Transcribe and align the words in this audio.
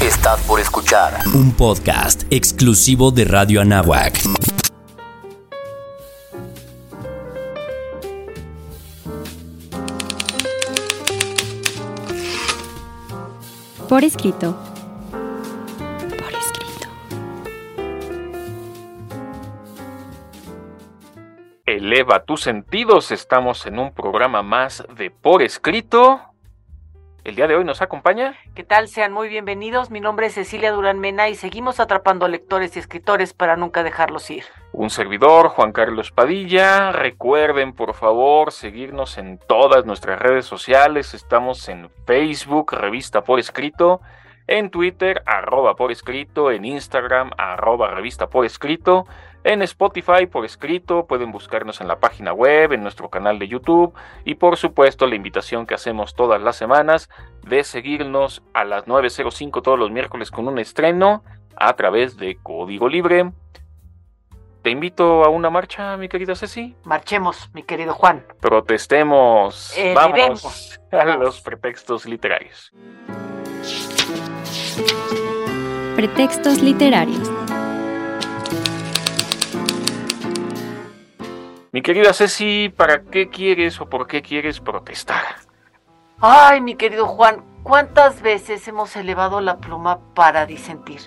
Estás 0.00 0.40
por 0.42 0.60
escuchar 0.60 1.20
un 1.34 1.52
podcast 1.52 2.22
exclusivo 2.30 3.10
de 3.10 3.24
Radio 3.24 3.60
Anáhuac. 3.60 4.18
Por 13.88 14.04
escrito. 14.04 14.56
Por 15.10 16.32
escrito. 16.32 16.88
Eleva 21.66 22.24
tus 22.24 22.40
sentidos. 22.40 23.10
Estamos 23.10 23.66
en 23.66 23.78
un 23.78 23.92
programa 23.92 24.42
más 24.42 24.82
de 24.96 25.10
Por 25.10 25.42
escrito. 25.42 26.31
El 27.24 27.36
día 27.36 27.46
de 27.46 27.54
hoy 27.54 27.64
nos 27.64 27.82
acompaña. 27.82 28.34
¿Qué 28.56 28.64
tal? 28.64 28.88
Sean 28.88 29.12
muy 29.12 29.28
bienvenidos. 29.28 29.92
Mi 29.92 30.00
nombre 30.00 30.26
es 30.26 30.34
Cecilia 30.34 30.72
Durán 30.72 30.98
Mena 30.98 31.28
y 31.28 31.36
seguimos 31.36 31.78
atrapando 31.78 32.26
lectores 32.26 32.74
y 32.74 32.80
escritores 32.80 33.32
para 33.32 33.54
nunca 33.54 33.84
dejarlos 33.84 34.28
ir. 34.28 34.42
Un 34.72 34.90
servidor, 34.90 35.48
Juan 35.50 35.70
Carlos 35.70 36.10
Padilla. 36.10 36.90
Recuerden, 36.90 37.74
por 37.74 37.94
favor, 37.94 38.50
seguirnos 38.50 39.18
en 39.18 39.38
todas 39.38 39.86
nuestras 39.86 40.18
redes 40.18 40.46
sociales. 40.46 41.14
Estamos 41.14 41.68
en 41.68 41.90
Facebook, 42.06 42.72
Revista 42.72 43.22
por 43.22 43.38
Escrito, 43.38 44.00
en 44.48 44.70
Twitter, 44.70 45.22
arroba 45.24 45.76
por 45.76 45.92
escrito, 45.92 46.50
en 46.50 46.64
Instagram, 46.64 47.30
arroba 47.38 47.94
revista 47.94 48.26
por 48.26 48.44
escrito 48.44 49.06
en 49.44 49.62
Spotify 49.62 50.26
por 50.30 50.44
escrito, 50.44 51.06
pueden 51.06 51.32
buscarnos 51.32 51.80
en 51.80 51.88
la 51.88 51.98
página 51.98 52.32
web, 52.32 52.72
en 52.72 52.82
nuestro 52.82 53.10
canal 53.10 53.38
de 53.38 53.48
YouTube 53.48 53.92
y 54.24 54.36
por 54.36 54.56
supuesto 54.56 55.06
la 55.06 55.16
invitación 55.16 55.66
que 55.66 55.74
hacemos 55.74 56.14
todas 56.14 56.40
las 56.40 56.56
semanas 56.56 57.08
de 57.42 57.64
seguirnos 57.64 58.42
a 58.54 58.64
las 58.64 58.86
9.05 58.86 59.62
todos 59.62 59.78
los 59.78 59.90
miércoles 59.90 60.30
con 60.30 60.46
un 60.46 60.58
estreno 60.58 61.24
a 61.56 61.74
través 61.74 62.16
de 62.16 62.38
Código 62.42 62.88
Libre. 62.88 63.32
Te 64.62 64.70
invito 64.70 65.24
a 65.24 65.28
una 65.28 65.50
marcha, 65.50 65.96
mi 65.96 66.08
querida 66.08 66.36
Ceci. 66.36 66.76
Marchemos, 66.84 67.50
mi 67.52 67.64
querido 67.64 67.94
Juan. 67.94 68.24
Protestemos. 68.40 69.76
Eh, 69.76 69.92
Vamos 69.92 70.78
a 70.92 71.04
los 71.16 71.40
pretextos 71.40 72.06
literarios. 72.06 72.72
Pretextos 75.96 76.62
literarios. 76.62 77.28
Mi 81.74 81.80
querida 81.80 82.12
Ceci, 82.12 82.68
¿para 82.68 83.00
qué 83.04 83.30
quieres 83.30 83.80
o 83.80 83.88
por 83.88 84.06
qué 84.06 84.20
quieres 84.20 84.60
protestar? 84.60 85.22
Ay, 86.20 86.60
mi 86.60 86.74
querido 86.74 87.06
Juan, 87.06 87.42
¿cuántas 87.62 88.20
veces 88.20 88.68
hemos 88.68 88.94
elevado 88.94 89.40
la 89.40 89.56
pluma 89.56 89.98
para 90.14 90.44
disentir? 90.44 91.00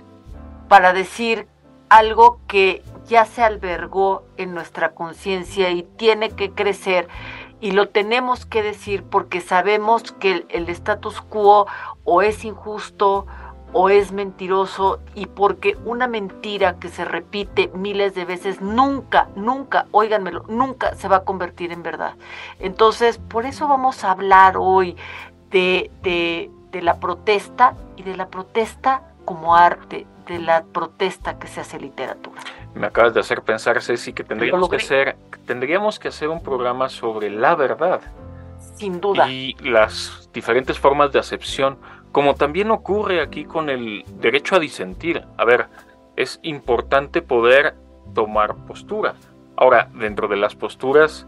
Para 0.68 0.92
decir 0.92 1.48
algo 1.90 2.40
que 2.48 2.82
ya 3.06 3.26
se 3.26 3.44
albergó 3.44 4.24
en 4.38 4.56
nuestra 4.56 4.96
conciencia 4.96 5.70
y 5.70 5.84
tiene 5.84 6.32
que 6.32 6.50
crecer 6.50 7.10
y 7.62 7.70
lo 7.70 7.90
tenemos 7.90 8.48
que 8.48 8.64
decir 8.64 9.04
porque 9.04 9.42
sabemos 9.42 10.14
que 10.14 10.32
el, 10.32 10.46
el 10.50 10.68
status 10.70 11.22
quo 11.22 11.68
o 12.06 12.24
es 12.24 12.44
injusto 12.44 13.28
o 13.78 13.90
es 13.90 14.14
mentiroso 14.14 15.02
y 15.16 15.26
porque 15.26 15.76
una 15.84 16.08
mentira 16.08 16.80
que 16.80 16.88
se 16.88 17.04
repite 17.04 17.70
miles 17.76 18.16
de 18.16 18.23
veces 18.23 18.62
nunca, 18.62 19.28
nunca, 19.36 19.88
óiganmelo, 19.92 20.45
nunca 20.48 20.95
se 20.95 21.09
va 21.09 21.18
a 21.18 21.23
convertir 21.26 21.73
en 21.73 21.84
verdad. 21.84 22.14
Entonces, 22.59 23.18
por 23.18 23.46
eso 23.46 23.68
vamos 23.68 24.06
a 24.06 24.12
hablar 24.12 24.56
hoy 24.58 24.96
de, 25.52 25.92
de, 26.03 26.50
de 26.72 26.81
la 26.81 27.02
protesta 27.02 27.76
y 27.98 28.03
de 28.03 28.16
la 28.16 28.30
protesta 28.30 29.02
como 29.26 29.58
arte, 29.58 30.08
de 30.26 30.40
la 30.40 30.64
protesta 30.64 31.38
que 31.38 31.48
se 31.48 31.59
hace 31.59 31.78
literatura. 31.78 32.42
Me 32.76 32.88
acabas 32.88 33.14
de 33.14 33.20
hacer 33.20 33.42
pensar, 33.42 33.81
Ceci, 33.81 34.14
que 34.14 34.23
tendríamos 34.23 34.70
que 34.70 34.78
hacer, 34.78 35.18
tendríamos 35.46 36.00
que 36.00 36.08
hacer 36.08 36.30
un 36.30 36.42
programa 36.42 36.88
sobre 36.88 37.30
la 37.30 37.56
verdad. 37.56 38.00
Sin 38.75 39.02
duda. 39.02 39.30
Y 39.30 39.53
las 39.59 40.30
diferentes 40.31 40.80
formas 40.80 41.12
de 41.12 41.19
acepción 41.19 41.78
como 42.16 42.36
también 42.36 42.72
ocurre 42.72 43.20
aquí 43.20 43.44
con 43.44 43.70
el 43.70 44.06
derecho 44.22 44.56
a 44.56 44.59
disentir. 44.59 45.26
A 45.36 45.44
ver, 45.44 45.66
es 46.16 46.40
importante 46.44 47.22
poder 47.22 47.76
tomar 48.14 48.56
postura. 48.68 49.16
Ahora, 49.58 49.90
dentro 49.94 50.30
de 50.30 50.38
las 50.38 50.56
posturas, 50.56 51.28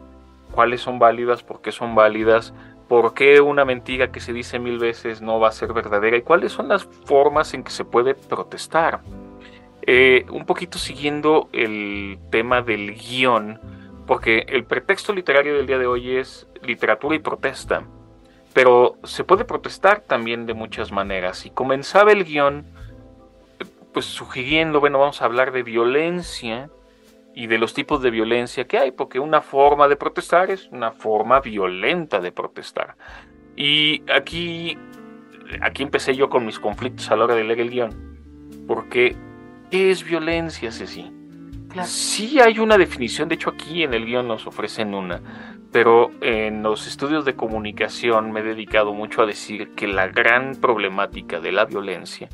¿cuáles 0.53 0.79
son 0.79 0.97
válidas? 0.97 1.43
¿Por 1.43 1.59
qué 1.59 1.73
son 1.73 1.93
válidas? 1.93 2.53
¿Por 2.87 3.13
qué 3.13 3.41
una 3.41 3.65
mentira 3.65 4.13
que 4.13 4.21
se 4.21 4.31
dice 4.31 4.59
mil 4.59 4.79
veces 4.79 5.21
no 5.21 5.41
va 5.41 5.49
a 5.49 5.51
ser 5.51 5.73
verdadera? 5.73 6.15
¿Y 6.15 6.21
cuáles 6.21 6.53
son 6.53 6.69
las 6.69 6.85
formas 6.85 7.53
en 7.53 7.65
que 7.65 7.71
se 7.71 7.83
puede 7.83 8.15
protestar? 8.15 9.01
Eh, 9.81 10.25
un 10.31 10.45
poquito 10.45 10.77
siguiendo 10.77 11.49
el 11.51 12.17
tema 12.31 12.61
del 12.61 12.95
guion, 12.95 13.59
porque 14.05 14.45
el 14.47 14.63
pretexto 14.63 15.11
literario 15.11 15.57
del 15.57 15.67
día 15.67 15.79
de 15.79 15.85
hoy 15.85 16.15
es 16.15 16.47
literatura 16.61 17.17
y 17.17 17.19
protesta. 17.19 17.83
Pero 18.57 18.97
se 19.03 19.23
puede 19.23 19.45
protestar 19.45 20.01
también 20.01 20.47
de 20.47 20.55
muchas 20.55 20.91
maneras. 20.91 21.45
Y 21.45 21.51
comenzaba 21.51 22.11
el 22.11 22.23
guion, 22.23 22.65
pues 23.93 24.07
sugiriendo, 24.07 24.79
bueno, 24.79 24.97
vamos 24.97 25.21
a 25.21 25.25
hablar 25.25 25.51
de 25.51 25.61
violencia 25.61 26.71
y 27.35 27.45
de 27.45 27.59
los 27.59 27.75
tipos 27.75 28.01
de 28.01 28.09
violencia 28.09 28.65
que 28.65 28.79
hay, 28.79 28.89
porque 28.89 29.19
una 29.19 29.41
forma 29.41 29.87
de 29.87 29.95
protestar 29.95 30.49
es 30.49 30.69
una 30.71 30.91
forma 30.91 31.39
violenta 31.39 32.19
de 32.19 32.31
protestar. 32.31 32.95
Y 33.55 34.01
aquí, 34.11 34.75
aquí 35.61 35.83
empecé 35.83 36.15
yo 36.15 36.27
con 36.27 36.43
mis 36.43 36.57
conflictos 36.57 37.11
a 37.11 37.15
la 37.15 37.25
hora 37.25 37.35
de 37.35 37.43
leer 37.43 37.59
el 37.59 37.69
guion, 37.69 38.65
porque 38.67 39.15
¿qué 39.69 39.91
es 39.91 40.03
violencia, 40.03 40.71
Ceci? 40.71 41.11
Claro. 41.77 41.89
Sí 41.89 42.39
hay 42.39 42.57
una 42.57 42.75
definición, 42.75 43.29
de 43.29 43.35
hecho 43.35 43.51
aquí 43.51 43.83
en 43.83 43.93
el 43.93 44.05
guion 44.05 44.27
nos 44.27 44.47
ofrecen 44.47 44.95
una, 44.95 45.21
pero 45.71 46.09
en 46.21 46.63
los 46.63 46.87
estudios 46.87 47.23
de 47.23 47.35
comunicación 47.35 48.31
me 48.31 48.39
he 48.39 48.43
dedicado 48.43 48.93
mucho 48.93 49.21
a 49.21 49.27
decir 49.27 49.75
que 49.75 49.87
la 49.87 50.07
gran 50.07 50.55
problemática 50.55 51.39
de 51.39 51.51
la 51.51 51.65
violencia 51.65 52.29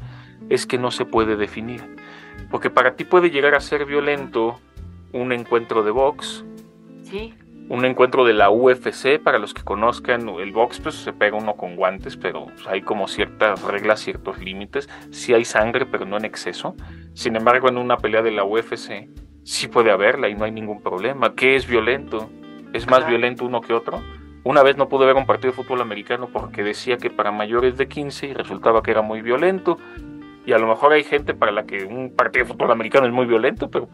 es 0.50 0.66
que 0.66 0.78
no 0.78 0.92
se 0.92 1.04
puede 1.04 1.36
definir. 1.36 1.82
Porque 2.50 2.70
para 2.70 2.96
ti 2.96 3.04
puede 3.04 3.32
llegar 3.32 3.54
a 3.54 3.60
ser 3.60 3.86
violento 3.86 4.62
un 5.12 5.34
encuentro 5.34 5.84
de 5.84 5.92
box, 5.92 6.46
¿Sí? 7.04 7.34
un 7.68 7.84
encuentro 7.84 8.24
de 8.24 8.34
la 8.34 8.50
UFC, 8.50 9.20
para 9.22 9.40
los 9.40 9.54
que 9.54 9.64
conozcan 9.64 10.30
el 10.30 10.54
box, 10.54 10.80
pues 10.80 10.96
se 10.96 11.12
pega 11.12 11.36
uno 11.36 11.56
con 11.56 11.76
guantes, 11.76 12.16
pero 12.16 12.48
hay 12.68 12.82
como 12.82 13.10
ciertas 13.10 13.62
reglas, 13.64 14.00
ciertos 14.00 14.40
límites. 14.40 14.90
Sí 15.12 15.34
hay 15.34 15.44
sangre, 15.44 15.86
pero 15.86 16.06
no 16.06 16.16
en 16.16 16.24
exceso. 16.24 16.76
Sin 17.14 17.36
embargo, 17.36 17.68
en 17.68 17.78
una 17.78 17.98
pelea 17.98 18.22
de 18.22 18.32
la 18.32 18.46
UFC 18.46 19.10
sí 19.44 19.68
puede 19.68 19.92
haberla 19.92 20.30
y 20.30 20.36
no 20.36 20.46
hay 20.46 20.52
ningún 20.52 20.82
problema. 20.82 21.36
¿Qué 21.36 21.56
es 21.56 21.68
violento? 21.68 22.30
¿Es 22.74 22.88
más 22.88 23.08
violento 23.08 23.46
uno 23.46 23.62
que 23.62 23.74
otro? 23.74 24.02
Una 24.44 24.64
vez 24.64 24.76
no 24.76 24.90
pude 24.90 25.06
ver 25.06 25.16
un 25.16 25.26
partido 25.26 25.52
de 25.52 25.56
fútbol 25.56 25.82
americano 25.82 26.30
porque 26.32 26.64
decía 26.64 26.98
que 26.98 27.10
para 27.10 27.32
mayores 27.32 27.78
de 27.78 27.88
15 27.88 28.28
y 28.28 28.34
resultaba 28.34 28.84
que 28.84 28.92
era 28.92 29.02
muy 29.02 29.22
violento. 29.22 29.78
Y 30.46 30.52
a 30.52 30.58
lo 30.58 30.68
mejor 30.68 30.92
hay 30.92 31.04
gente 31.04 31.34
para 31.34 31.52
la 31.52 31.64
que 31.66 31.86
un 31.86 32.14
partido 32.14 32.46
de 32.46 32.52
fútbol 32.52 32.72
americano 32.72 33.08
es 33.08 33.14
muy 33.14 33.26
violento, 33.26 33.70
pero 33.70 33.88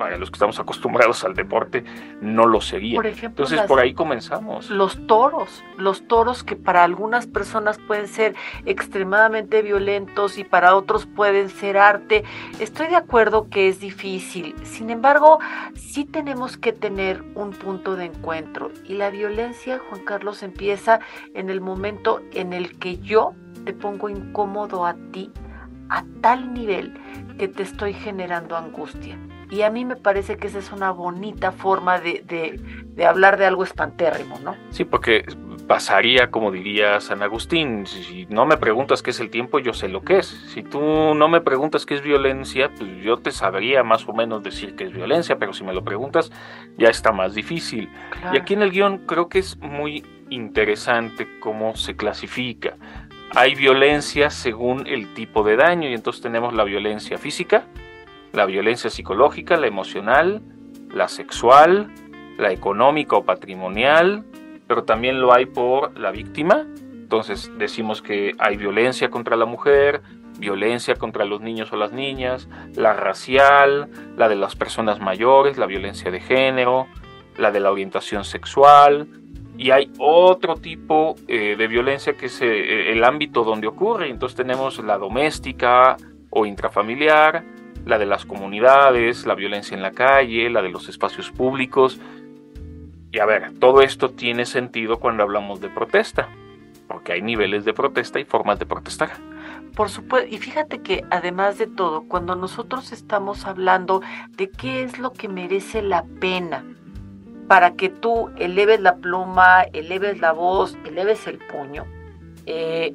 para 0.00 0.16
los 0.16 0.30
que 0.30 0.36
estamos 0.36 0.58
acostumbrados 0.58 1.24
al 1.24 1.34
deporte 1.34 1.84
no 2.22 2.46
lo 2.46 2.62
sería. 2.62 2.96
Por 2.96 3.06
ejemplo, 3.06 3.28
Entonces 3.44 3.58
las- 3.58 3.66
por 3.66 3.80
ahí 3.80 3.92
comenzamos. 3.92 4.70
los 4.70 5.06
toros, 5.06 5.62
los 5.76 6.08
toros 6.08 6.42
que 6.42 6.56
para 6.56 6.84
algunas 6.84 7.26
personas 7.26 7.76
pueden 7.86 8.08
ser 8.08 8.34
extremadamente 8.64 9.60
violentos 9.60 10.38
y 10.38 10.44
para 10.44 10.74
otros 10.74 11.04
pueden 11.04 11.50
ser 11.50 11.76
arte. 11.76 12.24
Estoy 12.60 12.86
de 12.86 12.96
acuerdo 12.96 13.50
que 13.50 13.68
es 13.68 13.78
difícil, 13.78 14.54
sin 14.62 14.88
embargo, 14.88 15.38
sí 15.74 16.06
tenemos 16.06 16.56
que 16.56 16.72
tener 16.72 17.22
un 17.34 17.50
punto 17.50 17.94
de 17.94 18.06
encuentro 18.06 18.70
y 18.86 18.94
la 18.94 19.10
violencia, 19.10 19.80
Juan 19.90 20.00
Carlos, 20.06 20.42
empieza 20.42 21.00
en 21.34 21.50
el 21.50 21.60
momento 21.60 22.22
en 22.32 22.54
el 22.54 22.78
que 22.78 22.96
yo 23.00 23.34
te 23.66 23.74
pongo 23.74 24.08
incómodo 24.08 24.86
a 24.86 24.94
ti 25.12 25.30
a 25.90 26.04
tal 26.22 26.54
nivel 26.54 26.94
que 27.36 27.48
te 27.48 27.64
estoy 27.64 27.92
generando 27.92 28.56
angustia. 28.56 29.18
Y 29.50 29.62
a 29.62 29.70
mí 29.70 29.84
me 29.84 29.96
parece 29.96 30.36
que 30.36 30.46
esa 30.46 30.58
es 30.58 30.70
una 30.72 30.92
bonita 30.92 31.52
forma 31.52 31.98
de, 31.98 32.22
de, 32.26 32.60
de 32.94 33.06
hablar 33.06 33.36
de 33.36 33.46
algo 33.46 33.64
espantérrimo, 33.64 34.38
¿no? 34.44 34.56
Sí, 34.70 34.84
porque 34.84 35.24
pasaría 35.70 36.32
como 36.32 36.50
diría 36.50 37.00
San 37.00 37.22
Agustín, 37.22 37.86
si 37.86 38.26
no 38.28 38.44
me 38.44 38.56
preguntas 38.56 39.02
qué 39.02 39.10
es 39.10 39.20
el 39.20 39.30
tiempo, 39.30 39.60
yo 39.60 39.72
sé 39.72 39.88
lo 39.88 40.02
que 40.02 40.18
es. 40.18 40.26
Si 40.26 40.64
tú 40.64 40.80
no 41.14 41.28
me 41.28 41.40
preguntas 41.40 41.86
qué 41.86 41.94
es 41.94 42.02
violencia, 42.02 42.72
pues 42.76 42.90
yo 43.04 43.18
te 43.18 43.30
sabría 43.30 43.84
más 43.84 44.08
o 44.08 44.12
menos 44.12 44.42
decir 44.42 44.74
qué 44.74 44.82
es 44.82 44.92
violencia, 44.92 45.38
pero 45.38 45.52
si 45.52 45.62
me 45.62 45.72
lo 45.72 45.84
preguntas 45.84 46.32
ya 46.76 46.88
está 46.88 47.12
más 47.12 47.34
difícil. 47.34 47.88
Claro. 48.10 48.34
Y 48.34 48.40
aquí 48.40 48.54
en 48.54 48.62
el 48.62 48.72
guion 48.72 48.98
creo 49.06 49.28
que 49.28 49.38
es 49.38 49.58
muy 49.58 50.04
interesante 50.28 51.28
cómo 51.38 51.76
se 51.76 51.94
clasifica. 51.94 52.76
Hay 53.36 53.54
violencia 53.54 54.30
según 54.30 54.88
el 54.88 55.14
tipo 55.14 55.44
de 55.44 55.54
daño 55.54 55.88
y 55.88 55.94
entonces 55.94 56.20
tenemos 56.20 56.52
la 56.52 56.64
violencia 56.64 57.16
física, 57.16 57.64
la 58.32 58.46
violencia 58.46 58.90
psicológica, 58.90 59.56
la 59.56 59.66
emocional, 59.66 60.42
la 60.92 61.08
sexual, 61.08 61.92
la 62.38 62.52
económica 62.52 63.16
o 63.16 63.24
patrimonial, 63.24 64.24
pero 64.66 64.84
también 64.84 65.20
lo 65.20 65.34
hay 65.34 65.46
por 65.46 65.98
la 65.98 66.10
víctima, 66.10 66.66
Entonces 67.10 67.50
decimos 67.58 68.02
que 68.02 68.34
hay 68.38 68.56
violencia 68.56 69.10
contra 69.10 69.36
la 69.36 69.44
mujer, 69.44 70.00
violencia 70.38 70.94
contra 70.94 71.24
los 71.24 71.40
niños 71.40 71.72
o 71.72 71.76
las 71.76 71.92
niñas, 71.92 72.48
la 72.76 72.92
racial, 72.92 73.88
la 74.16 74.28
de 74.28 74.36
las 74.36 74.54
personas 74.54 75.00
mayores, 75.00 75.58
la 75.58 75.66
violencia 75.66 76.12
de 76.12 76.20
género, 76.20 76.86
la 77.36 77.50
de 77.50 77.58
la 77.58 77.72
orientación 77.72 78.24
sexual, 78.24 79.08
y 79.58 79.72
hay 79.72 79.90
otro 79.98 80.54
tipo 80.54 81.16
eh, 81.28 81.56
de 81.56 81.66
violencia 81.68 82.14
que 82.14 82.26
es 82.26 82.40
eh, 82.40 82.92
el 82.92 83.04
ámbito 83.04 83.44
donde 83.44 83.66
ocurre. 83.66 84.08
Entonces 84.08 84.36
tenemos 84.36 84.82
la 84.82 84.96
doméstica 84.96 85.96
o 86.30 86.46
intrafamiliar, 86.46 87.44
la 87.86 87.98
de 87.98 88.06
las 88.06 88.24
comunidades, 88.24 89.26
la 89.26 89.34
violencia 89.34 89.74
en 89.76 89.82
la 89.82 89.92
calle, 89.92 90.50
la 90.50 90.62
de 90.62 90.70
los 90.70 90.88
espacios 90.88 91.30
públicos. 91.30 92.00
Y 93.12 93.18
a 93.18 93.26
ver, 93.26 93.58
todo 93.58 93.82
esto 93.82 94.10
tiene 94.10 94.46
sentido 94.46 94.98
cuando 94.98 95.22
hablamos 95.22 95.60
de 95.60 95.68
protesta, 95.68 96.28
porque 96.86 97.12
hay 97.12 97.22
niveles 97.22 97.64
de 97.64 97.72
protesta 97.72 98.20
y 98.20 98.24
formas 98.24 98.58
de 98.58 98.66
protestar. 98.66 99.10
Por 99.74 99.88
supuesto, 99.88 100.28
y 100.32 100.38
fíjate 100.38 100.80
que 100.80 101.04
además 101.10 101.58
de 101.58 101.66
todo, 101.66 102.02
cuando 102.02 102.36
nosotros 102.36 102.92
estamos 102.92 103.46
hablando 103.46 104.02
de 104.36 104.50
qué 104.50 104.82
es 104.82 104.98
lo 104.98 105.12
que 105.12 105.28
merece 105.28 105.82
la 105.82 106.04
pena, 106.20 106.64
para 107.48 107.72
que 107.72 107.88
tú 107.88 108.30
eleves 108.36 108.80
la 108.80 108.96
pluma, 108.96 109.62
eleves 109.72 110.20
la 110.20 110.30
voz, 110.30 110.78
eleves 110.84 111.26
el 111.26 111.38
puño. 111.38 111.84
Eh, 112.46 112.94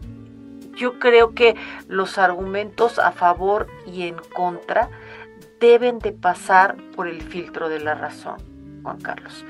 yo 0.76 1.00
creo 1.00 1.34
que 1.34 1.56
los 1.88 2.18
argumentos 2.18 3.00
a 3.00 3.12
favor 3.12 3.68
y 3.86 4.04
en 4.04 4.16
contra 4.34 4.90
deben 5.60 6.00
de 6.00 6.12
pasar 6.12 6.76
por 6.96 7.08
el 7.08 7.22
filtro 7.22 7.70
de 7.70 7.80
la 7.80 7.96
razón, 7.96 8.38
Juan 8.84 9.00
Carlos. 9.02 9.46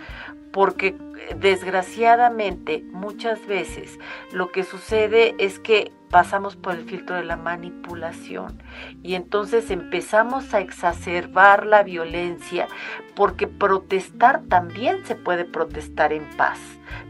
Porque 0.52 0.96
desgraciadamente 1.38 2.84
muchas 2.92 3.46
veces 3.46 4.00
lo 4.32 4.52
que 4.52 4.64
sucede 4.64 5.36
es 5.38 5.60
que 5.60 5.92
pasamos 6.10 6.56
por 6.56 6.76
el 6.76 6.86
filtro 6.86 7.16
de 7.16 7.26
la 7.26 7.36
manipulación 7.36 8.62
y 9.04 9.16
entonces 9.16 9.70
empezamos 9.70 10.54
a 10.54 10.62
exacerbar 10.62 11.66
la 11.66 11.84
violencia 11.84 12.68
porque 13.16 13.48
protestar 13.48 14.44
también 14.44 15.06
se 15.06 15.16
puede 15.16 15.44
protestar 15.44 16.14
en 16.14 16.24
paz. 16.38 16.60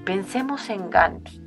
Pensemos 0.06 0.69
en 0.69 0.89
Gandhi. 0.89 1.44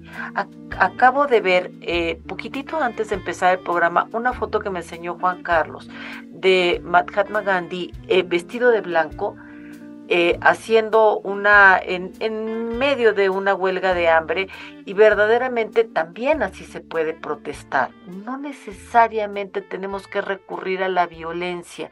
Acabo 0.78 1.26
de 1.26 1.40
ver, 1.40 1.72
eh, 1.82 2.20
poquitito 2.26 2.80
antes 2.80 3.10
de 3.10 3.16
empezar 3.16 3.58
el 3.58 3.64
programa, 3.64 4.08
una 4.12 4.32
foto 4.32 4.60
que 4.60 4.70
me 4.70 4.80
enseñó 4.80 5.18
Juan 5.18 5.42
Carlos 5.42 5.88
de 6.26 6.80
Mahatma 6.84 7.42
Gandhi 7.42 7.92
eh, 8.06 8.22
vestido 8.22 8.70
de 8.70 8.80
blanco 8.80 9.36
eh, 10.10 10.38
haciendo 10.40 11.18
una, 11.18 11.78
en, 11.78 12.12
en, 12.20 12.78
medio 12.78 13.12
de 13.12 13.28
una 13.28 13.54
huelga 13.54 13.92
de 13.92 14.08
hambre 14.08 14.48
y 14.86 14.94
verdaderamente 14.94 15.84
también 15.84 16.42
así 16.42 16.64
se 16.64 16.80
puede 16.80 17.12
protestar. 17.12 17.90
No 18.06 18.38
necesariamente 18.38 19.60
tenemos 19.60 20.08
que 20.08 20.22
recurrir 20.22 20.82
a 20.82 20.88
la 20.88 21.06
violencia. 21.06 21.90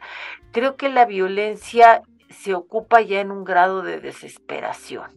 Creo 0.51 0.77
que 0.77 0.89
la 0.89 1.05
violencia 1.05 2.01
se 2.29 2.55
ocupa 2.55 3.01
ya 3.01 3.21
en 3.21 3.29
un 3.29 3.43
grado 3.43 3.83
de 3.83 3.99
desesperación. 3.99 5.11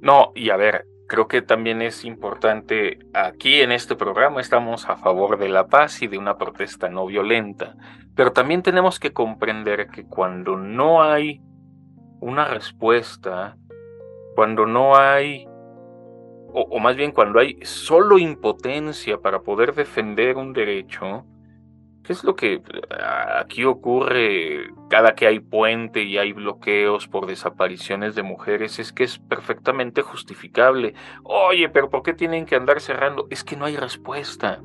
No, 0.00 0.32
y 0.34 0.50
a 0.50 0.56
ver, 0.56 0.86
creo 1.10 1.26
que 1.26 1.42
también 1.42 1.82
es 1.82 2.04
importante, 2.04 3.00
aquí 3.12 3.60
en 3.60 3.72
este 3.72 3.96
programa 3.96 4.40
estamos 4.40 4.88
a 4.88 4.96
favor 4.96 5.38
de 5.38 5.48
la 5.48 5.66
paz 5.66 6.02
y 6.02 6.06
de 6.06 6.16
una 6.16 6.38
protesta 6.38 6.88
no 6.88 7.04
violenta, 7.04 7.74
pero 8.14 8.32
también 8.32 8.62
tenemos 8.62 9.00
que 9.00 9.12
comprender 9.12 9.88
que 9.88 10.06
cuando 10.06 10.56
no 10.56 11.02
hay 11.02 11.42
una 12.20 12.44
respuesta 12.44 13.56
cuando 14.34 14.64
no 14.64 14.96
hay, 14.96 15.46
o, 16.52 16.78
más 16.78 16.96
bien 16.96 17.12
cuando 17.12 17.40
hay 17.40 17.58
solo 17.62 18.16
impotencia 18.16 19.18
para 19.18 19.40
poder 19.40 19.74
defender 19.74 20.36
un 20.36 20.52
derecho, 20.52 21.26
¿qué 22.02 22.12
es 22.12 22.24
lo 22.24 22.36
que 22.36 22.62
ah, 22.90 23.40
aquí 23.40 23.64
ocurre 23.64 24.70
cada 24.88 25.14
que 25.14 25.26
hay 25.26 25.40
puente 25.40 26.02
y 26.02 26.18
hay 26.18 26.32
bloqueos 26.32 27.08
por 27.08 27.26
desapariciones 27.26 28.14
de 28.14 28.22
mujeres? 28.22 28.78
Es 28.78 28.92
que 28.92 29.04
es 29.04 29.18
perfectamente 29.18 30.02
justificable. 30.02 30.94
Oye, 31.22 31.68
pero 31.68 31.90
¿por 31.90 32.02
qué 32.02 32.14
tienen 32.14 32.46
que 32.46 32.56
andar 32.56 32.80
cerrando? 32.80 33.26
Es 33.30 33.44
que 33.44 33.56
no 33.56 33.64
hay 33.64 33.76
respuesta. 33.76 34.60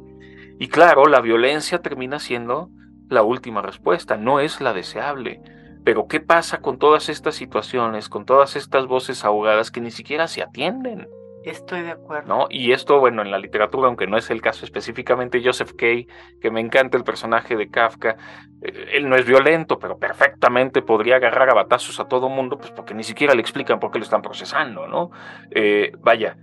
Y 0.60 0.68
claro, 0.70 1.06
la 1.06 1.22
violencia 1.22 1.82
termina 1.82 2.20
siendo 2.20 2.70
la 3.10 3.24
última 3.24 3.62
respuesta, 3.62 4.18
no 4.18 4.40
es 4.40 4.62
la 4.62 4.74
deseable. 4.74 5.42
Pero 5.84 6.08
¿qué 6.08 6.20
pasa 6.20 6.62
con 6.62 6.80
todas 6.80 7.10
estas 7.10 7.36
situaciones, 7.36 8.10
con 8.10 8.26
todas 8.26 8.56
estas 8.56 8.88
voces 8.88 9.24
ahogadas 9.24 9.70
que 9.70 9.82
ni 9.82 9.92
siquiera 9.92 10.28
se 10.28 10.42
atienden? 10.42 11.08
Estoy 11.46 11.84
de 11.84 11.92
acuerdo. 11.92 12.28
¿No? 12.28 12.48
Y 12.50 12.72
esto, 12.72 13.00
bueno, 13.00 13.22
en 13.22 13.30
la 13.30 13.38
literatura, 13.38 13.88
aunque 13.88 14.08
no 14.08 14.18
es 14.18 14.32
el 14.32 14.42
caso 14.42 14.66
específicamente, 14.66 15.42
Joseph 15.44 15.74
Kay, 15.78 16.08
que 16.42 16.50
me 16.50 16.60
encanta 16.60 16.98
el 16.98 17.04
personaje 17.04 17.56
de 17.56 17.70
Kafka, 17.70 18.18
eh, 18.64 18.88
él 18.94 19.08
no 19.08 19.16
es 19.16 19.28
violento, 19.28 19.78
pero 19.78 20.00
perfectamente 20.00 20.82
podría 20.82 21.18
agarrar 21.18 21.52
a 21.52 21.54
batazos 21.54 22.00
a 22.00 22.08
todo 22.08 22.30
mundo, 22.30 22.58
pues 22.58 22.72
porque 22.72 22.96
ni 22.96 23.04
siquiera 23.04 23.36
le 23.36 23.42
explican 23.42 23.80
por 23.80 23.92
qué 23.92 24.00
lo 24.00 24.04
están 24.04 24.24
procesando, 24.24 24.88
¿no? 24.88 25.12
Eh, 25.52 25.92
vaya, 26.00 26.38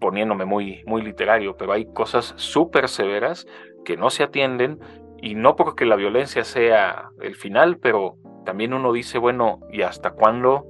poniéndome 0.00 0.44
muy, 0.44 0.82
muy 0.86 1.00
literario, 1.00 1.56
pero 1.56 1.72
hay 1.72 1.86
cosas 1.86 2.34
súper 2.36 2.88
severas 2.88 3.46
que 3.86 3.96
no 3.96 4.10
se 4.10 4.22
atienden 4.22 4.78
y 5.22 5.34
no 5.34 5.56
porque 5.56 5.86
la 5.86 5.96
violencia 5.96 6.44
sea 6.44 7.08
el 7.22 7.36
final, 7.36 7.78
pero 7.78 8.16
también 8.44 8.74
uno 8.74 8.92
dice, 8.92 9.16
bueno, 9.16 9.60
¿y 9.70 9.80
hasta 9.82 10.10
cuándo? 10.10 10.66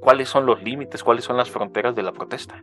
¿Cuáles 0.00 0.28
son 0.28 0.44
los 0.44 0.62
límites? 0.62 1.02
¿Cuáles 1.02 1.24
son 1.24 1.38
las 1.38 1.50
fronteras 1.50 1.94
de 1.94 2.02
la 2.02 2.12
protesta? 2.12 2.62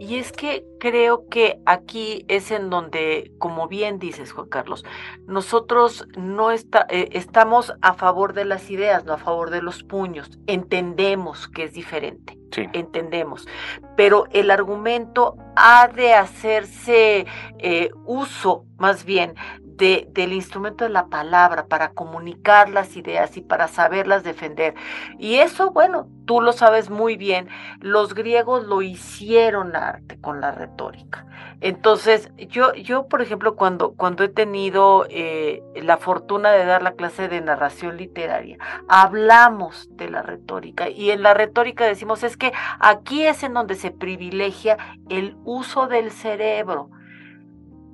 Y 0.00 0.16
es 0.16 0.32
que 0.32 0.64
creo 0.80 1.28
que 1.28 1.60
aquí 1.66 2.24
es 2.28 2.50
en 2.50 2.70
donde, 2.70 3.32
como 3.38 3.68
bien 3.68 3.98
dices, 3.98 4.32
Juan 4.32 4.48
Carlos, 4.48 4.82
nosotros 5.26 6.08
no 6.16 6.50
está, 6.50 6.86
eh, 6.88 7.10
estamos 7.12 7.74
a 7.82 7.92
favor 7.92 8.32
de 8.32 8.46
las 8.46 8.70
ideas, 8.70 9.04
no 9.04 9.12
a 9.12 9.18
favor 9.18 9.50
de 9.50 9.60
los 9.60 9.84
puños. 9.84 10.38
Entendemos 10.46 11.48
que 11.48 11.64
es 11.64 11.74
diferente. 11.74 12.38
Sí. 12.50 12.66
Entendemos. 12.72 13.46
Pero 13.94 14.24
el 14.32 14.50
argumento 14.50 15.36
ha 15.54 15.86
de 15.88 16.14
hacerse 16.14 17.26
eh, 17.58 17.90
uso, 18.06 18.64
más 18.78 19.04
bien, 19.04 19.34
del 19.80 20.32
instrumento 20.32 20.84
de 20.84 20.90
la 20.90 21.06
palabra 21.06 21.66
para 21.66 21.92
comunicar 21.92 22.68
las 22.68 22.96
ideas 22.96 23.36
y 23.36 23.40
para 23.40 23.66
saberlas 23.66 24.22
defender. 24.22 24.74
Y 25.18 25.36
eso, 25.36 25.70
bueno, 25.70 26.06
tú 26.26 26.42
lo 26.42 26.52
sabes 26.52 26.90
muy 26.90 27.16
bien, 27.16 27.48
los 27.80 28.14
griegos 28.14 28.66
lo 28.66 28.82
hicieron 28.82 29.74
arte 29.74 30.20
con 30.20 30.40
la 30.40 30.52
retórica. 30.52 31.26
Entonces, 31.62 32.30
yo, 32.36 32.74
yo 32.74 33.08
por 33.08 33.22
ejemplo, 33.22 33.56
cuando, 33.56 33.92
cuando 33.92 34.22
he 34.22 34.28
tenido 34.28 35.06
eh, 35.08 35.62
la 35.74 35.96
fortuna 35.96 36.52
de 36.52 36.64
dar 36.64 36.82
la 36.82 36.92
clase 36.92 37.28
de 37.28 37.40
narración 37.40 37.96
literaria, 37.96 38.58
hablamos 38.88 39.88
de 39.96 40.10
la 40.10 40.22
retórica 40.22 40.88
y 40.90 41.10
en 41.10 41.22
la 41.22 41.34
retórica 41.34 41.86
decimos 41.86 42.22
es 42.22 42.36
que 42.36 42.52
aquí 42.78 43.26
es 43.26 43.42
en 43.42 43.54
donde 43.54 43.74
se 43.74 43.90
privilegia 43.90 44.76
el 45.08 45.36
uso 45.44 45.86
del 45.86 46.10
cerebro 46.10 46.90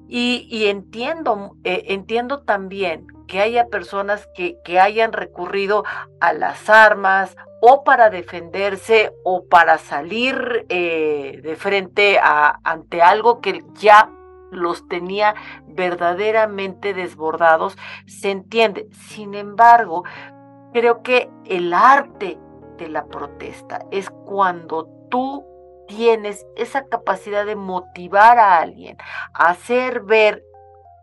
y, 0.08 0.66
entiendo, 0.66 1.56
eh, 1.64 1.84
entiendo 1.88 2.42
también 2.42 3.06
que 3.26 3.40
haya 3.40 3.66
personas 3.68 4.28
que, 4.34 4.58
hayan 4.78 5.12
recurrido 5.12 5.84
a 6.20 6.32
las 6.32 6.70
armas 6.70 7.36
o 7.60 7.82
para 7.82 8.10
defenderse 8.10 9.12
o 9.24 9.46
para 9.46 9.78
salir 9.78 10.66
eh, 10.68 11.40
de 11.42 11.56
frente 11.56 12.18
a, 12.22 12.60
ante 12.62 13.02
algo 13.02 13.40
que 13.40 13.64
ya 13.74 14.10
los 14.52 14.86
tenía 14.86 15.34
verdaderamente 15.66 16.94
desbordados, 16.94 17.76
se 18.06 18.30
entiende. 18.30 18.88
Sin 18.92 19.34
embargo, 19.34 20.04
creo 20.72 21.02
que 21.02 21.28
el 21.46 21.74
arte 21.74 22.38
de 22.78 22.88
la 22.88 23.06
protesta 23.06 23.84
es 23.90 24.10
cuando 24.10 24.88
tú 25.10 25.44
tienes 25.86 26.46
esa 26.56 26.86
capacidad 26.86 27.46
de 27.46 27.56
motivar 27.56 28.38
a 28.38 28.58
alguien 28.58 28.96
a 29.32 29.50
hacer 29.50 30.00
ver 30.00 30.42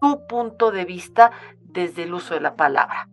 tu 0.01 0.25
punto 0.27 0.71
de 0.71 0.85
vista 0.85 1.31
desde 1.61 2.03
el 2.03 2.13
uso 2.13 2.33
de 2.33 2.41
la 2.41 2.55
palabra. 2.55 3.07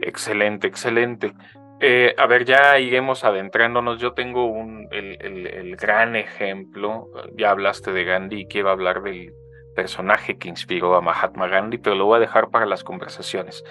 Excelente, 0.00 0.66
excelente. 0.66 1.34
Eh, 1.80 2.14
a 2.16 2.26
ver, 2.26 2.44
ya 2.44 2.78
iremos 2.78 3.24
adentrándonos. 3.24 3.98
Yo 3.98 4.12
tengo 4.12 4.46
un, 4.46 4.88
el, 4.90 5.20
el, 5.20 5.76
gran 5.76 6.16
ejemplo. 6.16 7.08
Ya 7.36 7.50
hablaste 7.50 7.92
de 7.92 8.04
Gandhi 8.04 8.40
y 8.42 8.46
quiero 8.46 8.70
hablar 8.70 9.02
del 9.02 9.32
personaje 9.74 10.38
que 10.38 10.48
inspiró 10.48 10.94
a 10.94 11.00
Mahatma 11.00 11.48
Gandhi, 11.48 11.78
pero 11.78 11.96
lo 11.96 12.06
voy 12.06 12.16
a 12.16 12.20
dejar 12.20 12.50
para 12.50 12.66
las 12.66 12.84
conversaciones. 12.84 13.64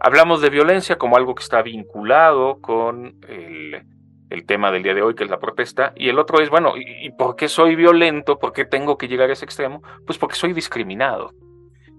Hablamos 0.00 0.40
de 0.40 0.50
violencia 0.50 0.96
como 0.96 1.16
algo 1.16 1.34
que 1.34 1.42
está 1.42 1.62
vinculado 1.62 2.60
con 2.60 3.18
el, 3.28 3.82
el 4.30 4.46
tema 4.46 4.70
del 4.70 4.82
día 4.82 4.94
de 4.94 5.02
hoy, 5.02 5.14
que 5.14 5.24
es 5.24 5.30
la 5.30 5.40
protesta, 5.40 5.92
y 5.96 6.08
el 6.08 6.18
otro 6.18 6.40
es, 6.40 6.48
bueno, 6.48 6.74
¿y, 6.76 7.10
por 7.10 7.36
qué 7.36 7.48
soy 7.48 7.74
violento? 7.74 8.38
¿Por 8.38 8.52
qué 8.52 8.64
tengo 8.64 8.96
que 8.96 9.08
llegar 9.08 9.28
a 9.28 9.32
ese 9.32 9.44
extremo? 9.44 9.82
Pues 10.06 10.18
porque 10.18 10.36
soy 10.36 10.52
discriminado. 10.52 11.34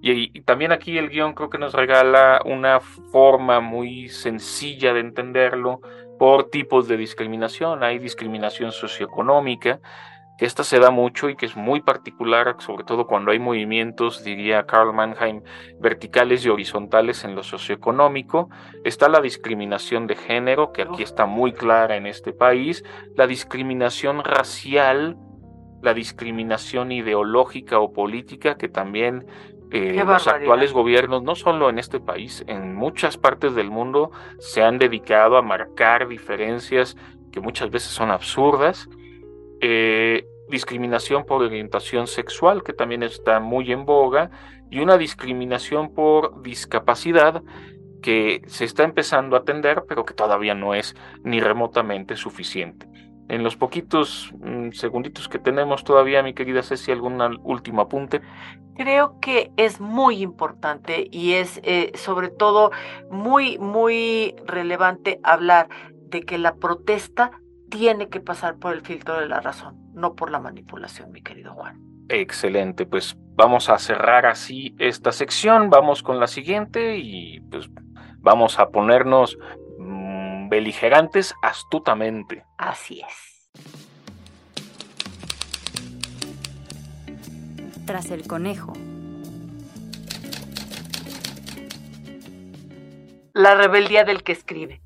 Y, 0.01 0.41
también 0.41 0.71
aquí 0.71 0.97
el 0.97 1.09
guion 1.09 1.33
creo 1.33 1.49
que 1.49 1.59
nos 1.59 1.73
regala 1.73 2.41
una 2.45 2.79
forma 2.79 3.59
muy 3.59 4.09
sencilla 4.09 4.93
de 4.93 5.01
entenderlo 5.01 5.81
por 6.17 6.49
tipos 6.49 6.87
de 6.87 6.97
discriminación. 6.97 7.83
Hay 7.83 7.99
discriminación 7.99 8.71
socioeconómica, 8.71 9.79
esta 10.41 10.63
se 10.63 10.79
da 10.79 10.89
mucho 10.89 11.29
y 11.29 11.35
que 11.35 11.45
es 11.45 11.55
muy 11.55 11.81
particular, 11.81 12.55
sobre 12.57 12.83
todo 12.83 13.05
cuando 13.05 13.29
hay 13.29 13.37
movimientos, 13.37 14.23
diría 14.23 14.65
Karl 14.65 14.91
Mannheim, 14.91 15.43
verticales 15.79 16.43
y 16.43 16.49
horizontales 16.49 17.23
en 17.23 17.35
lo 17.35 17.43
socioeconómico. 17.43 18.49
Está 18.83 19.07
la 19.07 19.21
discriminación 19.21 20.07
de 20.07 20.15
género, 20.15 20.71
que 20.71 20.81
aquí 20.81 21.03
está 21.03 21.27
muy 21.27 21.53
clara 21.53 21.95
en 21.95 22.07
este 22.07 22.33
país, 22.33 22.83
la 23.15 23.27
discriminación 23.27 24.23
racial, 24.23 25.15
la 25.83 25.93
discriminación 25.93 26.91
ideológica 26.91 27.77
o 27.77 27.93
política, 27.93 28.55
que 28.55 28.67
también 28.67 29.27
eh, 29.71 30.03
los 30.03 30.27
actuales 30.27 30.73
gobiernos, 30.73 31.21
no 31.21 31.35
solo 31.35 31.69
en 31.69 31.77
este 31.77 31.99
país, 31.99 32.43
en 32.47 32.73
muchas 32.73 33.15
partes 33.15 33.53
del 33.53 33.69
mundo, 33.69 34.09
se 34.39 34.63
han 34.63 34.79
dedicado 34.79 35.37
a 35.37 35.43
marcar 35.43 36.07
diferencias 36.07 36.97
que 37.31 37.41
muchas 37.41 37.69
veces 37.69 37.91
son 37.91 38.09
absurdas. 38.09 38.89
Eh, 39.61 40.25
discriminación 40.51 41.25
por 41.25 41.41
orientación 41.41 42.05
sexual, 42.05 42.61
que 42.61 42.73
también 42.73 43.01
está 43.01 43.39
muy 43.39 43.71
en 43.71 43.85
boga, 43.85 44.29
y 44.69 44.79
una 44.79 44.99
discriminación 44.99 45.93
por 45.95 46.43
discapacidad 46.43 47.41
que 48.03 48.41
se 48.47 48.65
está 48.65 48.83
empezando 48.83 49.35
a 49.35 49.39
atender, 49.39 49.85
pero 49.87 50.05
que 50.05 50.13
todavía 50.13 50.53
no 50.53 50.75
es 50.75 50.95
ni 51.23 51.39
remotamente 51.39 52.15
suficiente. 52.15 52.87
En 53.27 53.43
los 53.43 53.55
poquitos 53.55 54.33
mm, 54.39 54.71
segunditos 54.71 55.29
que 55.29 55.39
tenemos 55.39 55.83
todavía, 55.83 56.21
mi 56.21 56.33
querida 56.33 56.63
Ceci, 56.63 56.91
¿algún 56.91 57.21
último 57.43 57.81
apunte? 57.81 58.21
Creo 58.75 59.19
que 59.19 59.51
es 59.57 59.79
muy 59.79 60.21
importante 60.21 61.07
y 61.11 61.33
es 61.33 61.61
eh, 61.63 61.91
sobre 61.95 62.29
todo 62.29 62.71
muy, 63.09 63.57
muy 63.57 64.35
relevante 64.45 65.19
hablar 65.23 65.69
de 66.09 66.23
que 66.23 66.37
la 66.37 66.55
protesta 66.55 67.40
tiene 67.71 68.09
que 68.09 68.19
pasar 68.19 68.57
por 68.57 68.73
el 68.73 68.81
filtro 68.81 69.19
de 69.19 69.27
la 69.27 69.39
razón, 69.39 69.75
no 69.93 70.13
por 70.13 70.29
la 70.29 70.39
manipulación, 70.39 71.11
mi 71.11 71.23
querido 71.23 71.53
Juan. 71.53 71.79
Excelente, 72.09 72.85
pues 72.85 73.15
vamos 73.35 73.69
a 73.69 73.79
cerrar 73.79 74.25
así 74.25 74.75
esta 74.77 75.13
sección, 75.13 75.69
vamos 75.69 76.03
con 76.03 76.19
la 76.19 76.27
siguiente 76.27 76.97
y 76.97 77.39
pues 77.49 77.69
vamos 78.19 78.59
a 78.59 78.69
ponernos 78.69 79.37
mm, 79.79 80.49
beligerantes 80.49 81.33
astutamente. 81.41 82.43
Así 82.57 83.01
es. 83.01 83.49
Tras 87.85 88.11
el 88.11 88.27
conejo. 88.27 88.73
La 93.33 93.55
rebeldía 93.55 94.03
del 94.03 94.23
que 94.23 94.33
escribe. 94.33 94.80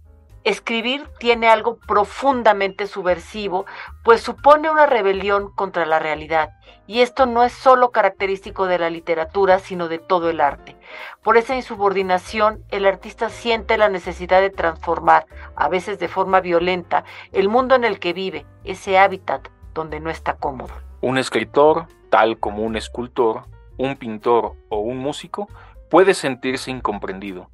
Escribir 0.46 1.10
tiene 1.18 1.48
algo 1.48 1.80
profundamente 1.88 2.86
subversivo, 2.86 3.66
pues 4.04 4.22
supone 4.22 4.70
una 4.70 4.86
rebelión 4.86 5.52
contra 5.52 5.88
la 5.88 5.98
realidad, 5.98 6.52
y 6.86 7.02
esto 7.02 7.26
no 7.26 7.44
es 7.44 7.52
solo 7.52 7.90
característico 7.90 8.68
de 8.68 8.78
la 8.78 8.92
literatura, 8.92 9.58
sino 9.58 9.88
de 9.88 9.98
todo 9.98 10.30
el 10.30 10.40
arte. 10.40 10.76
Por 11.24 11.38
esa 11.38 11.56
insubordinación, 11.56 12.64
el 12.70 12.86
artista 12.86 13.30
siente 13.30 13.80
la 13.80 13.90
necesidad 13.90 14.40
de 14.40 14.52
transformar, 14.52 15.26
a 15.56 15.68
veces 15.68 15.98
de 15.98 16.10
forma 16.10 16.42
violenta, 16.42 17.06
el 17.32 17.50
mundo 17.50 17.74
en 17.74 17.84
el 17.84 17.98
que 17.98 18.14
vive, 18.14 18.46
ese 18.64 19.00
hábitat 19.00 19.48
donde 19.74 20.00
no 20.00 20.12
está 20.12 20.36
cómodo. 20.36 20.76
Un 21.02 21.18
escritor, 21.18 21.88
tal 22.12 22.40
como 22.40 22.62
un 22.62 22.76
escultor, 22.76 23.46
un 23.78 23.96
pintor 23.96 24.54
o 24.70 24.78
un 24.78 25.00
músico, 25.00 25.50
puede 25.90 26.14
sentirse 26.14 26.70
incomprendido 26.70 27.50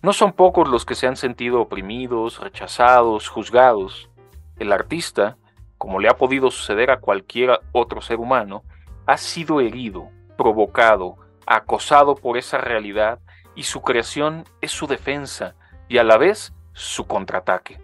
no 0.00 0.12
son 0.12 0.32
pocos 0.32 0.68
los 0.68 0.84
que 0.84 0.94
se 0.94 1.08
han 1.08 1.16
sentido 1.16 1.60
oprimidos, 1.60 2.40
rechazados, 2.40 3.28
juzgados. 3.28 4.08
El 4.56 4.72
artista, 4.72 5.36
como 5.76 5.98
le 5.98 6.08
ha 6.08 6.16
podido 6.16 6.50
suceder 6.52 6.90
a 6.90 7.00
cualquier 7.00 7.60
otro 7.72 8.00
ser 8.00 8.18
humano, 8.18 8.62
ha 9.06 9.16
sido 9.16 9.60
herido, 9.60 10.08
provocado, 10.36 11.16
acosado 11.46 12.14
por 12.14 12.38
esa 12.38 12.58
realidad 12.58 13.18
y 13.56 13.64
su 13.64 13.82
creación 13.82 14.44
es 14.60 14.70
su 14.70 14.86
defensa 14.86 15.56
y 15.88 15.98
a 15.98 16.04
la 16.04 16.16
vez 16.16 16.52
su 16.74 17.08
contraataque. 17.08 17.80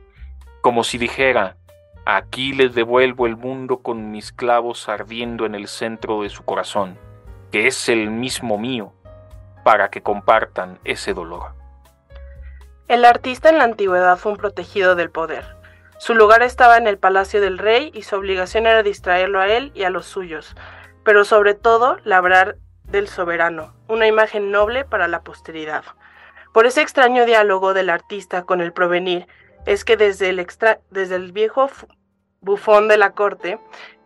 Como 0.60 0.84
si 0.84 0.98
dijera, 0.98 1.56
aquí 2.06 2.52
les 2.52 2.76
devuelvo 2.76 3.26
el 3.26 3.36
mundo 3.36 3.78
con 3.78 4.12
mis 4.12 4.32
clavos 4.32 4.88
ardiendo 4.88 5.46
en 5.46 5.56
el 5.56 5.66
centro 5.66 6.22
de 6.22 6.28
su 6.28 6.44
corazón, 6.44 6.96
que 7.50 7.66
es 7.66 7.88
el 7.88 8.10
mismo 8.10 8.56
mío, 8.56 8.92
para 9.64 9.90
que 9.90 10.02
compartan 10.02 10.78
ese 10.84 11.12
dolor. 11.12 11.63
El 12.86 13.06
artista 13.06 13.48
en 13.48 13.56
la 13.56 13.64
antigüedad 13.64 14.18
fue 14.18 14.32
un 14.32 14.38
protegido 14.38 14.94
del 14.94 15.10
poder. 15.10 15.56
Su 15.96 16.14
lugar 16.14 16.42
estaba 16.42 16.76
en 16.76 16.86
el 16.86 16.98
palacio 16.98 17.40
del 17.40 17.56
rey 17.56 17.90
y 17.94 18.02
su 18.02 18.14
obligación 18.14 18.66
era 18.66 18.82
distraerlo 18.82 19.40
a 19.40 19.48
él 19.48 19.72
y 19.74 19.84
a 19.84 19.90
los 19.90 20.04
suyos, 20.04 20.54
pero 21.02 21.24
sobre 21.24 21.54
todo 21.54 21.96
labrar 22.04 22.58
del 22.84 23.08
soberano, 23.08 23.74
una 23.88 24.06
imagen 24.06 24.50
noble 24.50 24.84
para 24.84 25.08
la 25.08 25.22
posteridad. 25.22 25.82
Por 26.52 26.66
ese 26.66 26.82
extraño 26.82 27.24
diálogo 27.24 27.72
del 27.72 27.88
artista 27.88 28.42
con 28.42 28.60
el 28.60 28.74
provenir, 28.74 29.28
es 29.64 29.86
que 29.86 29.96
desde 29.96 30.28
el, 30.28 31.32
viejo 31.32 31.70
bufón 32.42 32.88
de 32.88 32.98
la 32.98 33.12
corte, 33.12 33.58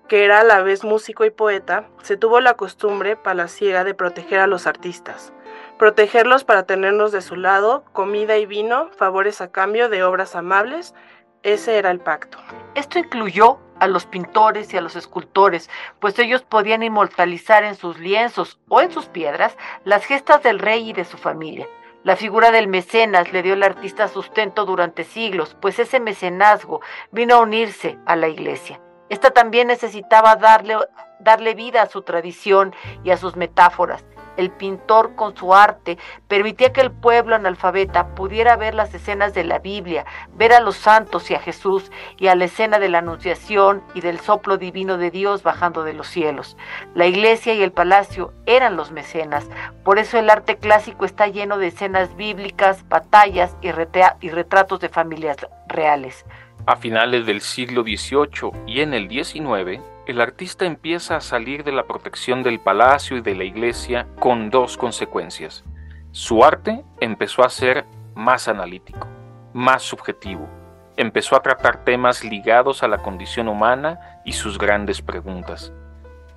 que 0.07 0.25
era 0.25 0.39
a 0.39 0.45
la 0.45 0.63
vez 0.63 0.85
músico 0.85 1.25
y 1.25 1.31
poeta, 1.31 1.89
se 2.03 2.17
tuvo 2.17 2.39
la 2.39 2.55
costumbre 2.55 3.17
palaciega 3.17 3.83
de 3.83 3.95
proteger 3.95 4.39
a 4.39 4.47
los 4.47 4.69
artistas 4.69 5.33
protegerlos 5.79 6.45
para 6.45 6.65
tenernos 6.65 7.13
de 7.13 7.23
su 7.23 7.37
lado, 7.37 7.85
comida 7.93 8.37
y 8.37 8.45
vino, 8.45 8.91
favores 8.97 9.41
a 9.41 9.51
cambio 9.51 9.89
de 9.89 10.03
obras 10.03 10.37
amables. 10.37 10.95
Ese 11.43 11.79
era 11.79 11.91
el 11.91 12.01
pacto. 12.01 12.39
Esto 12.75 12.99
incluyó 12.99 13.59
a 13.79 13.87
los 13.87 14.05
pintores 14.05 14.75
y 14.75 14.77
a 14.77 14.81
los 14.81 14.97
escultores, 14.97 15.71
pues 16.01 16.19
ellos 16.19 16.43
podían 16.43 16.83
inmortalizar 16.83 17.63
en 17.63 17.77
sus 17.77 17.99
lienzos 17.99 18.59
o 18.69 18.81
en 18.81 18.91
sus 18.91 19.07
piedras 19.07 19.57
las 19.85 20.05
gestas 20.05 20.43
del 20.43 20.59
rey 20.59 20.91
y 20.91 20.93
de 20.93 21.05
su 21.05 21.17
familia. 21.17 21.69
La 22.03 22.17
figura 22.17 22.51
del 22.51 22.67
mecenas 22.67 23.33
le 23.33 23.43
dio 23.43 23.55
al 23.55 23.63
artista 23.63 24.09
sustento 24.09 24.65
durante 24.65 25.05
siglos, 25.05 25.57
pues 25.61 25.79
ese 25.79 26.01
mecenazgo 26.01 26.81
vino 27.13 27.37
a 27.37 27.41
unirse 27.41 27.99
a 28.05 28.17
la 28.17 28.29
iglesia. 28.29 28.81
Esta 29.09 29.31
también 29.31 29.69
necesitaba 29.69 30.37
darle, 30.37 30.77
darle 31.21 31.55
vida 31.55 31.83
a 31.83 31.87
su 31.87 32.03
tradición 32.03 32.75
y 33.05 33.11
a 33.11 33.17
sus 33.17 33.37
metáforas 33.37 34.05
el 34.39 34.51
pintor 34.51 35.15
con 35.15 35.37
su 35.37 35.55
arte 35.55 35.99
permitía 36.29 36.73
que 36.73 36.81
el 36.81 36.91
pueblo 36.91 37.35
analfabeta 37.35 38.15
pudiera 38.15 38.57
ver 38.57 38.75
las 38.75 38.95
escenas 38.95 39.35
de 39.35 39.45
la 39.45 39.59
Biblia, 39.59 40.07
ver 40.35 40.53
a 40.53 40.61
los 40.61 40.77
santos 40.77 41.31
y 41.31 41.35
a 41.35 41.41
Jesús 41.41 41.91
y 42.17 42.29
a 42.29 42.35
la 42.35 42.47
escena 42.47 42.79
de 42.79 42.89
la 42.89 42.99
Anunciación 42.99 43.83
y 43.95 44.01
del 44.01 44.21
soplo 44.21 44.57
divino 44.57 44.97
de 44.97 45.11
Dios 45.11 45.43
bajando 45.43 45.85
de 45.85 45.93
los 45.93 46.07
cielos. 46.07 46.57
La 46.95 47.07
iglesia 47.07 47.53
y 47.53 47.63
el 47.63 47.73
palacio 47.73 48.33
eran 48.47 48.77
los 48.77 48.93
mecenas, 48.93 49.47
por 49.85 49.99
eso 49.99 50.19
el 50.19 50.31
arte 50.31 50.57
clásico 50.57 51.05
está 51.05 51.27
lleno 51.27 51.59
de 51.59 51.69
escenas 51.69 52.17
bíblicas, 52.17 52.89
batallas 52.89 53.57
y, 53.61 53.71
retratos 53.73 54.81
de 54.81 54.89
familias 54.89 55.37
reales. 55.67 56.25
A 56.67 56.77
finales 56.77 57.27
del 57.27 57.41
siglo 57.41 57.83
XVIII 57.83 58.53
y 58.67 58.81
en 58.81 58.95
el 58.95 59.09
XIX, 59.09 59.81
el 60.09 60.23
artista 60.23 60.65
empieza 60.65 61.17
a 61.17 61.21
salir 61.21 61.65
de 61.65 61.73
la 61.73 61.85
protección 61.85 62.43
del 62.43 62.61
palacio 62.61 63.19
y 63.19 63.21
de 63.21 63.35
la 63.35 63.45
iglesia 63.45 64.07
con 64.19 64.49
dos 64.49 64.79
consecuencias. 64.79 65.65
Su 66.13 66.43
arte 66.43 66.83
empezó 66.99 67.45
a 67.45 67.51
ser 67.51 67.85
más 68.15 68.49
analítico, 68.49 69.07
más 69.53 69.83
subjetivo, 69.83 70.49
empezó 70.97 71.37
a 71.37 71.43
tratar 71.43 71.85
temas 71.85 72.25
ligados 72.25 72.83
a 72.83 72.89
la 72.89 73.03
condición 73.03 73.49
humana 73.49 74.23
y 74.25 74.33
sus 74.33 74.57
grandes 74.57 75.03
preguntas, 75.03 75.75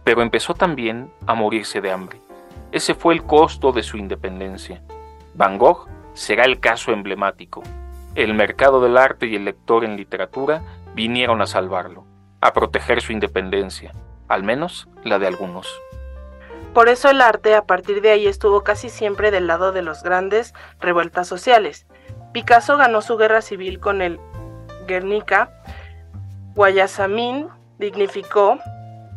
pero 0.03 0.21
empezó 0.21 0.53
también 0.53 1.09
a 1.25 1.33
morirse 1.33 1.79
de 1.79 1.91
hambre. 1.91 2.19
Ese 2.73 2.93
fue 2.93 3.13
el 3.13 3.23
costo 3.23 3.71
de 3.71 3.83
su 3.83 3.95
independencia. 3.95 4.81
Van 5.33 5.57
Gogh 5.57 5.87
será 6.13 6.43
el 6.43 6.59
caso 6.59 6.91
emblemático. 6.91 7.63
El 8.15 8.33
mercado 8.33 8.81
del 8.81 8.97
arte 8.97 9.27
y 9.27 9.37
el 9.37 9.45
lector 9.45 9.85
en 9.85 9.95
literatura 9.95 10.61
vinieron 10.93 11.41
a 11.41 11.47
salvarlo 11.47 12.10
a 12.41 12.53
proteger 12.53 13.01
su 13.01 13.13
independencia, 13.13 13.91
al 14.27 14.43
menos 14.43 14.87
la 15.03 15.19
de 15.19 15.27
algunos. 15.27 15.67
Por 16.73 16.89
eso 16.89 17.09
el 17.09 17.21
arte 17.21 17.55
a 17.55 17.65
partir 17.65 18.01
de 18.01 18.11
ahí 18.11 18.27
estuvo 18.27 18.63
casi 18.63 18.89
siempre 18.89 19.29
del 19.29 19.47
lado 19.47 19.71
de 19.71 19.81
los 19.81 20.03
grandes 20.03 20.53
revueltas 20.79 21.27
sociales. 21.27 21.85
Picasso 22.33 22.77
ganó 22.77 23.01
su 23.01 23.17
guerra 23.17 23.41
civil 23.41 23.79
con 23.79 24.01
el 24.01 24.19
Guernica, 24.87 25.51
Guayasamín 26.55 27.49
dignificó 27.77 28.57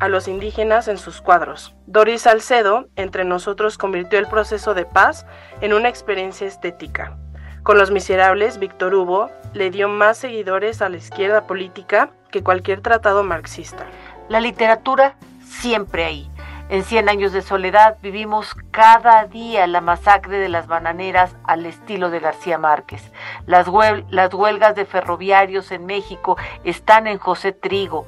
a 0.01 0.09
los 0.09 0.29
indígenas 0.29 0.89
en 0.89 0.99
sus 0.99 1.21
cuadros. 1.21 1.75
Doris 1.87 2.23
Salcedo, 2.23 2.89
entre 2.97 3.25
nosotros, 3.25 3.79
convirtió 3.79 4.19
el 4.19 4.27
proceso 4.27 4.75
de 4.75 4.85
paz 4.85 5.27
en 5.61 5.73
una 5.73 5.89
experiencia 5.89 6.47
estética. 6.47 7.17
Con 7.65 7.79
Los 7.79 7.91
Miserables, 7.91 8.59
Víctor 8.59 8.95
Hugo 8.95 9.31
le 9.55 9.71
dio 9.71 9.89
más 9.89 10.19
seguidores 10.19 10.83
a 10.83 10.91
la 10.91 10.99
izquierda 10.99 11.47
política 11.47 12.11
que 12.31 12.43
cualquier 12.43 12.83
tratado 12.83 13.25
marxista. 13.25 13.87
La 14.29 14.39
literatura 14.39 15.17
siempre 15.43 16.05
ahí. 16.05 16.31
En 16.69 16.85
Cien 16.85 17.09
años 17.09 17.33
de 17.33 17.41
soledad 17.41 17.97
vivimos 18.03 18.55
cada 18.71 19.25
día 19.25 19.67
la 19.67 19.81
masacre 19.81 20.37
de 20.37 20.51
las 20.51 20.67
bananeras 20.67 21.37
al 21.45 21.65
estilo 21.65 22.11
de 22.11 22.21
García 22.21 22.59
Márquez. 22.59 23.11
Las, 23.47 23.67
las 24.11 24.35
huelgas 24.35 24.75
de 24.75 24.85
ferroviarios 24.85 25.73
en 25.73 25.87
México 25.87 26.37
están 26.65 27.07
en 27.07 27.17
José 27.17 27.53
Trigo. 27.53 28.07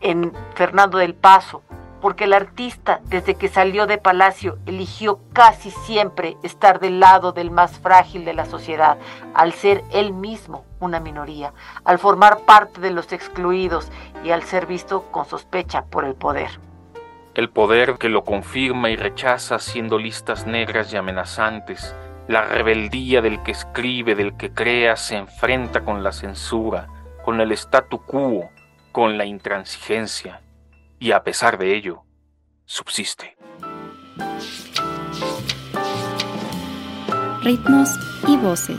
en 0.00 0.32
Fernando 0.54 0.98
del 0.98 1.14
Paso, 1.14 1.62
porque 2.02 2.24
el 2.24 2.32
artista, 2.34 3.00
desde 3.04 3.36
que 3.36 3.48
salió 3.48 3.86
de 3.86 3.96
Palacio, 3.96 4.58
eligió 4.66 5.20
casi 5.32 5.70
siempre 5.70 6.36
estar 6.42 6.80
del 6.80 6.98
lado 6.98 7.30
del 7.30 7.52
más 7.52 7.78
frágil 7.78 8.24
de 8.24 8.34
la 8.34 8.44
sociedad, 8.44 8.98
al 9.34 9.52
ser 9.52 9.84
él 9.92 10.12
mismo 10.12 10.64
una 10.80 10.98
minoría, 10.98 11.54
al 11.84 12.00
formar 12.00 12.40
parte 12.40 12.80
de 12.80 12.90
los 12.90 13.12
excluidos 13.12 13.90
y 14.24 14.32
al 14.32 14.42
ser 14.42 14.66
visto 14.66 15.04
con 15.12 15.26
sospecha 15.26 15.84
por 15.84 16.04
el 16.04 16.16
poder. 16.16 16.50
El 17.34 17.48
poder 17.48 17.96
que 17.98 18.08
lo 18.08 18.24
confirma 18.24 18.90
y 18.90 18.96
rechaza 18.96 19.60
siendo 19.60 19.96
listas 19.96 20.44
negras 20.44 20.92
y 20.92 20.96
amenazantes, 20.96 21.94
la 22.26 22.42
rebeldía 22.42 23.22
del 23.22 23.42
que 23.44 23.52
escribe, 23.52 24.16
del 24.16 24.36
que 24.36 24.52
crea, 24.52 24.96
se 24.96 25.16
enfrenta 25.16 25.84
con 25.84 26.02
la 26.02 26.10
censura, 26.10 26.88
con 27.24 27.40
el 27.40 27.52
statu 27.52 28.04
quo, 28.04 28.50
con 28.90 29.16
la 29.16 29.24
intransigencia, 29.24 30.41
y 31.02 31.10
a 31.10 31.24
pesar 31.24 31.58
de 31.58 31.76
ello, 31.76 32.04
subsiste. 32.64 33.36
Ritmos 37.42 37.88
y 38.28 38.36
voces. 38.36 38.78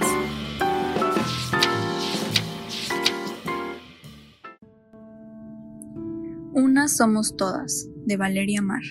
Unas 6.54 6.96
somos 6.96 7.36
todas, 7.36 7.90
de 8.06 8.16
Valeria 8.16 8.62
Mar. 8.62 8.84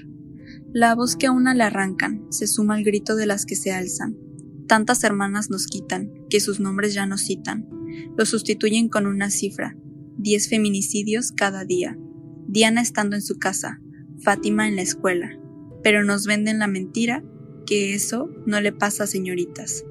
La 0.75 0.95
voz 0.95 1.17
que 1.17 1.29
a 1.29 1.33
una 1.33 1.55
le 1.55 1.63
arrancan 1.63 2.27
se 2.31 2.47
suma 2.47 2.75
al 2.75 2.85
grito 2.85 3.17
de 3.17 3.25
las 3.25 3.47
que 3.47 3.57
se 3.57 3.73
alzan. 3.73 4.15
Tantas 4.69 5.05
hermanas 5.05 5.49
nos 5.49 5.67
quitan, 5.69 6.13
que 6.29 6.41
sus 6.41 6.61
nombres 6.61 6.93
ya 6.93 7.07
no 7.07 7.17
citan. 7.17 7.67
Lo 8.15 8.27
sustituyen 8.27 8.91
con 8.91 9.07
una 9.07 9.31
cifra, 9.31 9.75
diez 10.19 10.51
feminicidios 10.51 11.33
cada 11.33 11.65
día. 11.65 11.97
Diana 12.53 12.83
estando 12.83 13.17
en 13.17 13.23
su 13.23 13.39
casa, 13.39 13.81
Fátima 14.21 14.69
en 14.69 14.77
la 14.77 14.83
escuela, 14.83 15.39
pero 15.83 16.05
nos 16.05 16.27
venden 16.27 16.59
la 16.59 16.67
mentira 16.67 17.25
que 17.65 17.95
eso 17.95 18.29
no 18.45 18.61
le 18.61 18.73
pasa 18.73 19.05
a 19.05 19.07
señoritas. 19.07 19.87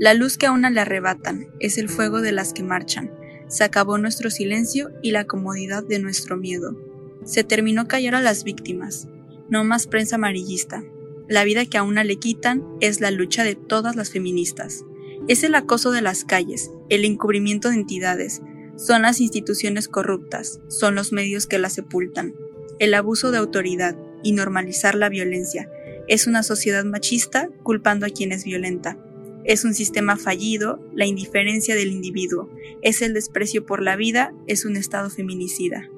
La 0.00 0.12
luz 0.12 0.36
que 0.36 0.46
a 0.46 0.50
una 0.50 0.68
le 0.68 0.80
arrebatan 0.80 1.46
es 1.60 1.78
el 1.78 1.88
fuego 1.88 2.20
de 2.20 2.32
las 2.32 2.54
que 2.54 2.64
marchan. 2.64 3.12
Se 3.46 3.62
acabó 3.62 3.98
nuestro 3.98 4.30
silencio 4.30 4.90
y 5.00 5.12
la 5.12 5.26
comodidad 5.26 5.84
de 5.84 6.00
nuestro 6.00 6.36
miedo. 6.36 6.76
Se 7.24 7.44
terminó 7.44 7.86
callar 7.86 8.16
a 8.16 8.20
las 8.20 8.42
víctimas. 8.42 9.06
No 9.48 9.62
más 9.62 9.86
prensa 9.86 10.16
amarillista. 10.16 10.82
La 11.28 11.44
vida 11.44 11.66
que 11.66 11.78
a 11.78 11.84
una 11.84 12.02
le 12.02 12.16
quitan 12.16 12.64
es 12.80 13.00
la 13.00 13.12
lucha 13.12 13.44
de 13.44 13.54
todas 13.54 13.94
las 13.94 14.10
feministas. 14.10 14.84
Es 15.28 15.44
el 15.44 15.54
acoso 15.54 15.92
de 15.92 16.02
las 16.02 16.24
calles, 16.24 16.72
el 16.88 17.04
encubrimiento 17.04 17.68
de 17.68 17.76
entidades, 17.76 18.42
son 18.82 19.02
las 19.02 19.20
instituciones 19.20 19.86
corruptas, 19.86 20.60
son 20.66 20.96
los 20.96 21.12
medios 21.12 21.46
que 21.46 21.58
las 21.58 21.74
sepultan. 21.74 22.34
El 22.80 22.94
abuso 22.94 23.30
de 23.30 23.38
autoridad 23.38 23.96
y 24.24 24.32
normalizar 24.32 24.96
la 24.96 25.08
violencia 25.08 25.70
es 26.08 26.26
una 26.26 26.42
sociedad 26.42 26.84
machista 26.84 27.48
culpando 27.62 28.06
a 28.06 28.10
quien 28.10 28.32
es 28.32 28.44
violenta. 28.44 28.98
Es 29.44 29.64
un 29.64 29.74
sistema 29.74 30.16
fallido, 30.16 30.80
la 30.94 31.06
indiferencia 31.06 31.76
del 31.76 31.92
individuo, 31.92 32.50
es 32.82 33.02
el 33.02 33.14
desprecio 33.14 33.66
por 33.66 33.82
la 33.82 33.94
vida, 33.94 34.34
es 34.48 34.64
un 34.64 34.76
estado 34.76 35.10
feminicida. 35.10 35.88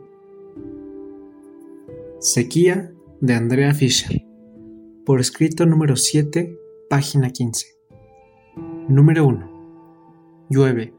Sequía 2.20 2.92
de 3.20 3.34
Andrea 3.34 3.72
Fischer. 3.72 4.22
Por 5.06 5.20
escrito 5.20 5.64
número 5.64 5.96
7, 5.96 6.58
página 6.90 7.30
15. 7.30 7.66
Número 8.88 9.26
1. 9.26 10.46
Llueve, 10.50 10.93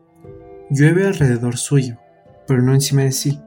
Llueve 0.72 1.06
alrededor 1.06 1.58
suyo, 1.58 1.98
pero 2.48 2.64
no 2.64 2.74
encima 2.74 3.04
de 3.04 3.12
sí. 3.12 3.40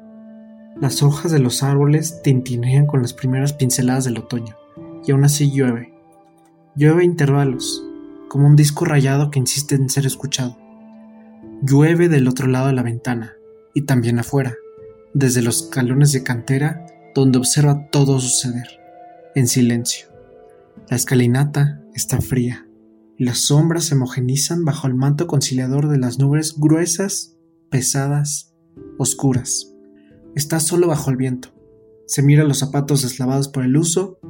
Las 0.80 1.02
hojas 1.02 1.32
de 1.32 1.40
los 1.40 1.64
árboles 1.64 2.22
tintinean 2.22 2.86
con 2.86 3.02
las 3.02 3.12
primeras 3.12 3.52
pinceladas 3.52 4.04
del 4.04 4.18
otoño, 4.18 4.56
y 5.04 5.10
aún 5.10 5.24
así 5.24 5.50
llueve. 5.50 5.92
Llueve 6.76 7.02
a 7.02 7.04
intervalos, 7.04 7.84
como 8.28 8.46
un 8.46 8.54
disco 8.54 8.84
rayado 8.84 9.32
que 9.32 9.40
insiste 9.40 9.74
en 9.74 9.90
ser 9.90 10.06
escuchado. 10.06 10.56
Llueve 11.62 12.08
del 12.08 12.28
otro 12.28 12.46
lado 12.46 12.68
de 12.68 12.74
la 12.74 12.84
ventana, 12.84 13.32
y 13.74 13.82
también 13.82 14.20
afuera, 14.20 14.54
desde 15.12 15.42
los 15.42 15.64
escalones 15.64 16.12
de 16.12 16.22
cantera 16.22 16.86
donde 17.16 17.38
observa 17.38 17.88
todo 17.90 18.20
suceder, 18.20 18.68
en 19.34 19.48
silencio. 19.48 20.06
La 20.88 20.96
escalinata 20.96 21.80
está 21.94 22.20
fría, 22.20 22.67
las 23.18 23.38
sombras 23.38 23.84
se 23.84 23.96
homogenizan 23.96 24.64
bajo 24.64 24.86
el 24.86 24.94
manto 24.94 25.26
conciliador 25.26 25.88
de 25.88 25.98
las 25.98 26.20
nubes 26.20 26.54
gruesas, 26.56 27.36
pesadas, 27.68 28.54
oscuras. 28.96 29.74
Está 30.36 30.60
solo 30.60 30.86
bajo 30.86 31.10
el 31.10 31.16
viento. 31.16 31.48
Se 32.06 32.22
mira 32.22 32.44
los 32.44 32.58
zapatos 32.58 33.02
deslavados 33.02 33.48
por 33.48 33.64
el 33.64 33.76
uso 33.76 34.20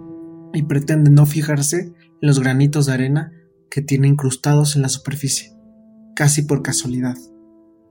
y 0.54 0.62
pretende 0.62 1.10
no 1.10 1.26
fijarse 1.26 1.80
en 1.80 1.94
los 2.22 2.40
granitos 2.40 2.86
de 2.86 2.94
arena 2.94 3.32
que 3.70 3.82
tiene 3.82 4.08
incrustados 4.08 4.74
en 4.74 4.80
la 4.80 4.88
superficie, 4.88 5.52
casi 6.16 6.42
por 6.42 6.62
casualidad. 6.62 7.16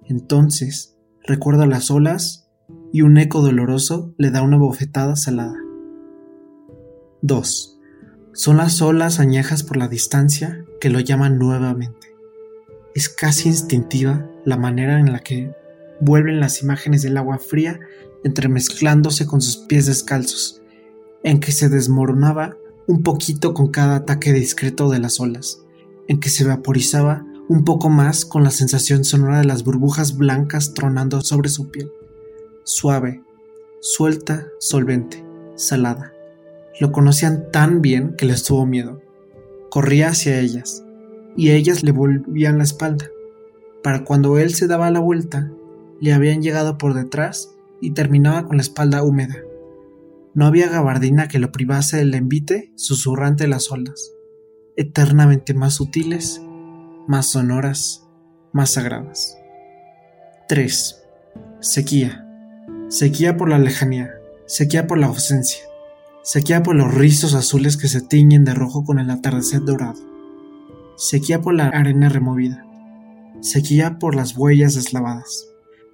Entonces 0.03 0.97
recuerda 1.23 1.67
las 1.67 1.91
olas 1.91 2.49
y 2.91 3.03
un 3.03 3.19
eco 3.19 3.43
doloroso 3.43 4.15
le 4.17 4.31
da 4.31 4.41
una 4.41 4.57
bofetada 4.57 5.15
salada. 5.15 5.55
2. 7.21 7.79
Son 8.33 8.57
las 8.57 8.81
olas 8.81 9.19
añejas 9.19 9.61
por 9.61 9.77
la 9.77 9.87
distancia 9.87 10.65
que 10.79 10.89
lo 10.89 10.99
llaman 10.99 11.37
nuevamente. 11.37 12.15
Es 12.95 13.09
casi 13.09 13.49
instintiva 13.49 14.29
la 14.45 14.57
manera 14.57 14.99
en 14.99 15.11
la 15.11 15.19
que 15.19 15.51
vuelven 15.99 16.39
las 16.39 16.61
imágenes 16.61 17.01
del 17.01 17.17
agua 17.17 17.37
fría 17.37 17.79
entremezclándose 18.23 19.25
con 19.25 19.41
sus 19.41 19.57
pies 19.57 19.85
descalzos, 19.85 20.61
en 21.23 21.39
que 21.39 21.51
se 21.51 21.69
desmoronaba 21.69 22.57
un 22.87 23.03
poquito 23.03 23.53
con 23.53 23.69
cada 23.69 23.97
ataque 23.97 24.33
discreto 24.33 24.89
de 24.89 24.99
las 24.99 25.19
olas, 25.19 25.61
en 26.07 26.19
que 26.19 26.29
se 26.29 26.43
vaporizaba 26.43 27.25
un 27.49 27.63
poco 27.63 27.89
más 27.89 28.25
con 28.25 28.43
la 28.43 28.51
sensación 28.51 29.03
sonora 29.03 29.39
de 29.39 29.45
las 29.45 29.63
burbujas 29.63 30.17
blancas 30.17 30.73
tronando 30.73 31.21
sobre 31.21 31.49
su 31.49 31.69
piel. 31.69 31.91
Suave, 32.63 33.21
suelta, 33.79 34.47
solvente, 34.59 35.23
salada. 35.55 36.13
Lo 36.79 36.91
conocían 36.91 37.51
tan 37.51 37.81
bien 37.81 38.15
que 38.17 38.25
les 38.25 38.43
tuvo 38.43 38.65
miedo. 38.65 39.01
Corría 39.77 40.07
hacia 40.07 40.39
ellas, 40.39 40.83
y 41.35 41.51
ellas 41.51 41.83
le 41.83 41.91
volvían 41.91 42.57
la 42.57 42.63
espalda. 42.63 43.11
Para 43.83 44.05
cuando 44.05 44.39
él 44.39 44.55
se 44.55 44.65
daba 44.65 44.89
la 44.89 44.99
vuelta, 44.99 45.51
le 46.01 46.13
habían 46.13 46.41
llegado 46.41 46.79
por 46.79 46.95
detrás 46.95 47.53
y 47.79 47.91
terminaba 47.91 48.47
con 48.47 48.57
la 48.57 48.63
espalda 48.63 49.03
húmeda. 49.03 49.35
No 50.33 50.47
había 50.47 50.67
gabardina 50.67 51.27
que 51.27 51.37
lo 51.37 51.51
privase 51.51 51.97
del 51.97 52.15
envite 52.15 52.71
susurrante 52.73 53.43
de 53.43 53.49
las 53.51 53.71
olas, 53.71 54.13
eternamente 54.77 55.53
más 55.53 55.75
sutiles, 55.75 56.41
más 57.07 57.27
sonoras, 57.27 58.07
más 58.53 58.71
sagradas. 58.71 59.37
3. 60.47 61.03
Sequía. 61.59 62.27
Sequía 62.89 63.37
por 63.37 63.47
la 63.47 63.59
lejanía, 63.59 64.09
sequía 64.47 64.87
por 64.87 64.97
la 64.97 65.05
ausencia, 65.05 65.66
Sequía 66.27 66.61
por 66.61 66.75
los 66.75 66.93
rizos 66.93 67.33
azules 67.35 67.77
que 67.77 67.87
se 67.87 68.01
tiñen 68.01 68.43
de 68.43 68.53
rojo 68.53 68.83
con 68.83 68.99
el 68.99 69.09
atardecer 69.09 69.63
dorado. 69.63 70.01
Sequía 70.97 71.39
por 71.39 71.53
la 71.53 71.67
arena 71.67 72.09
removida. 72.09 72.65
Sequía 73.39 73.97
por 73.97 74.13
las 74.13 74.35
huellas 74.35 74.75
deslavadas. 74.75 75.47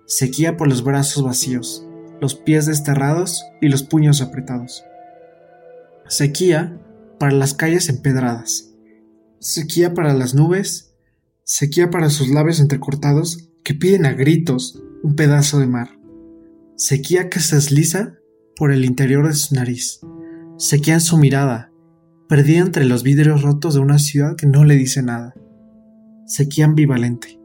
Sequía 0.07 0.57
por 0.57 0.67
los 0.67 0.83
brazos 0.83 1.23
vacíos, 1.23 1.85
los 2.19 2.33
pies 2.33 2.65
desterrados 2.65 3.43
y 3.61 3.69
los 3.69 3.83
puños 3.83 4.21
apretados. 4.21 4.83
Sequía 6.07 6.81
para 7.19 7.33
las 7.33 7.53
calles 7.53 7.87
empedradas. 7.87 8.71
Sequía 9.37 9.93
para 9.93 10.15
las 10.15 10.33
nubes. 10.33 10.95
Sequía 11.43 11.91
para 11.91 12.09
sus 12.09 12.29
labios 12.29 12.59
entrecortados 12.59 13.49
que 13.63 13.75
piden 13.75 14.07
a 14.07 14.13
gritos 14.13 14.81
un 15.03 15.15
pedazo 15.15 15.59
de 15.59 15.67
mar. 15.67 15.89
Sequía 16.75 17.29
que 17.29 17.39
se 17.39 17.57
desliza 17.57 18.15
por 18.55 18.71
el 18.71 18.83
interior 18.83 19.27
de 19.27 19.35
su 19.35 19.53
nariz 19.53 19.99
sequía 20.63 20.93
en 20.93 21.01
su 21.01 21.17
mirada, 21.17 21.73
perdida 22.29 22.59
entre 22.59 22.85
los 22.85 23.03
vidrios 23.03 23.41
rotos 23.41 23.73
de 23.73 23.81
una 23.81 23.99
ciudad 23.99 24.37
que 24.37 24.47
no 24.47 24.63
le 24.63 24.77
dice 24.77 25.03
nada. 25.03 25.33
Sequía 26.25 26.63
ambivalente, 26.63 27.37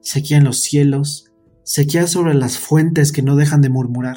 sequía 0.00 0.38
en 0.38 0.44
los 0.44 0.60
cielos, 0.60 1.30
sequía 1.62 2.08
sobre 2.08 2.34
las 2.34 2.58
fuentes 2.58 3.12
que 3.12 3.22
no 3.22 3.36
dejan 3.36 3.60
de 3.60 3.68
murmurar, 3.68 4.16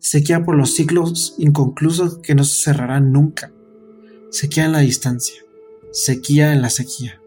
sequía 0.00 0.42
por 0.44 0.56
los 0.56 0.74
ciclos 0.74 1.36
inconclusos 1.38 2.18
que 2.18 2.34
no 2.34 2.42
se 2.42 2.64
cerrarán 2.64 3.12
nunca, 3.12 3.52
sequía 4.32 4.64
en 4.64 4.72
la 4.72 4.80
distancia, 4.80 5.40
sequía 5.92 6.52
en 6.52 6.62
la 6.62 6.70
sequía. 6.70 7.22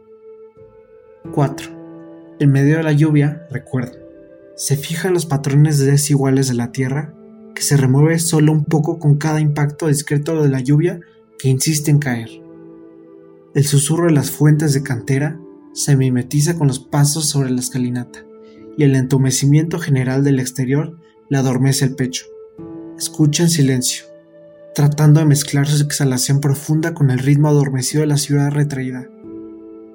4. 1.32 2.36
En 2.42 2.52
medio 2.52 2.76
de 2.76 2.84
la 2.84 2.92
lluvia, 2.92 3.48
recuerda, 3.52 3.98
se 4.58 4.76
fijan 4.76 5.14
los 5.14 5.26
patrones 5.26 5.78
desiguales 5.78 6.50
de 6.50 6.56
la 6.56 6.74
tierra 6.74 7.16
que 7.56 7.62
se 7.62 7.78
remueve 7.78 8.20
solo 8.20 8.52
un 8.52 8.66
poco 8.66 9.00
con 9.00 9.18
cada 9.18 9.40
impacto 9.40 9.88
discreto 9.88 10.42
de 10.42 10.50
la 10.50 10.60
lluvia 10.60 11.00
que 11.38 11.50
insiste 11.50 11.92
en 11.92 12.00
caer. 12.00 12.30
El 13.54 13.66
susurro 13.66 14.06
de 14.06 14.14
las 14.14 14.32
fuentes 14.32 14.74
de 14.74 14.84
cantera 14.84 15.40
se 15.74 15.96
mimetiza 15.96 16.58
con 16.58 16.68
los 16.68 16.80
pasos 16.80 17.28
sobre 17.30 17.50
la 17.50 17.60
escalinata, 17.60 18.26
y 18.78 18.84
el 18.84 18.96
entumecimiento 18.96 19.80
general 19.80 20.24
del 20.24 20.40
exterior 20.40 20.98
le 21.30 21.38
adormece 21.38 21.86
el 21.86 21.96
pecho. 21.96 22.26
escucha 22.98 23.44
en 23.44 23.50
silencio, 23.50 24.06
tratando 24.76 25.20
de 25.20 25.26
mezclar 25.26 25.68
su 25.68 25.84
exhalación 25.84 26.40
profunda 26.40 26.94
con 26.94 27.10
el 27.10 27.20
ritmo 27.20 27.48
adormecido 27.48 28.02
de 28.02 28.08
la 28.08 28.18
ciudad 28.18 28.52
retraída. 28.52 29.10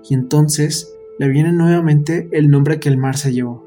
Y 0.09 0.15
entonces 0.15 0.93
le 1.19 1.29
viene 1.29 1.53
nuevamente 1.53 2.29
el 2.33 2.51
nombre 2.51 2.81
que 2.81 2.89
el 2.89 2.99
mar 2.99 3.17
se 3.17 3.33
llevó. 3.33 3.66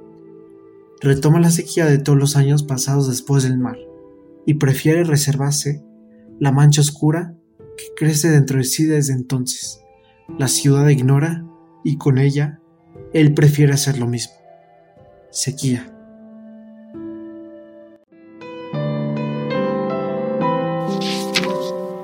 Retoma 1.01 1.39
la 1.39 1.49
sequía 1.49 1.85
de 1.85 1.97
todos 1.97 2.19
los 2.19 2.35
años 2.35 2.63
pasados 2.63 3.07
después 3.07 3.43
del 3.43 3.57
mar, 3.57 3.77
y 4.45 4.55
prefiere 4.55 5.03
reservarse 5.03 5.81
la 6.39 6.51
mancha 6.51 6.81
oscura 6.81 7.35
que 7.77 7.85
crece 7.95 8.29
dentro 8.29 8.57
de 8.57 8.65
sí 8.65 8.83
desde 8.85 9.13
entonces. 9.13 9.79
La 10.37 10.47
ciudad 10.47 10.87
ignora 10.89 11.45
y 11.83 11.97
con 11.97 12.17
ella 12.17 12.59
él 13.13 13.33
prefiere 13.33 13.73
hacer 13.73 13.97
lo 13.97 14.07
mismo. 14.07 14.33
Sequía. 15.31 15.85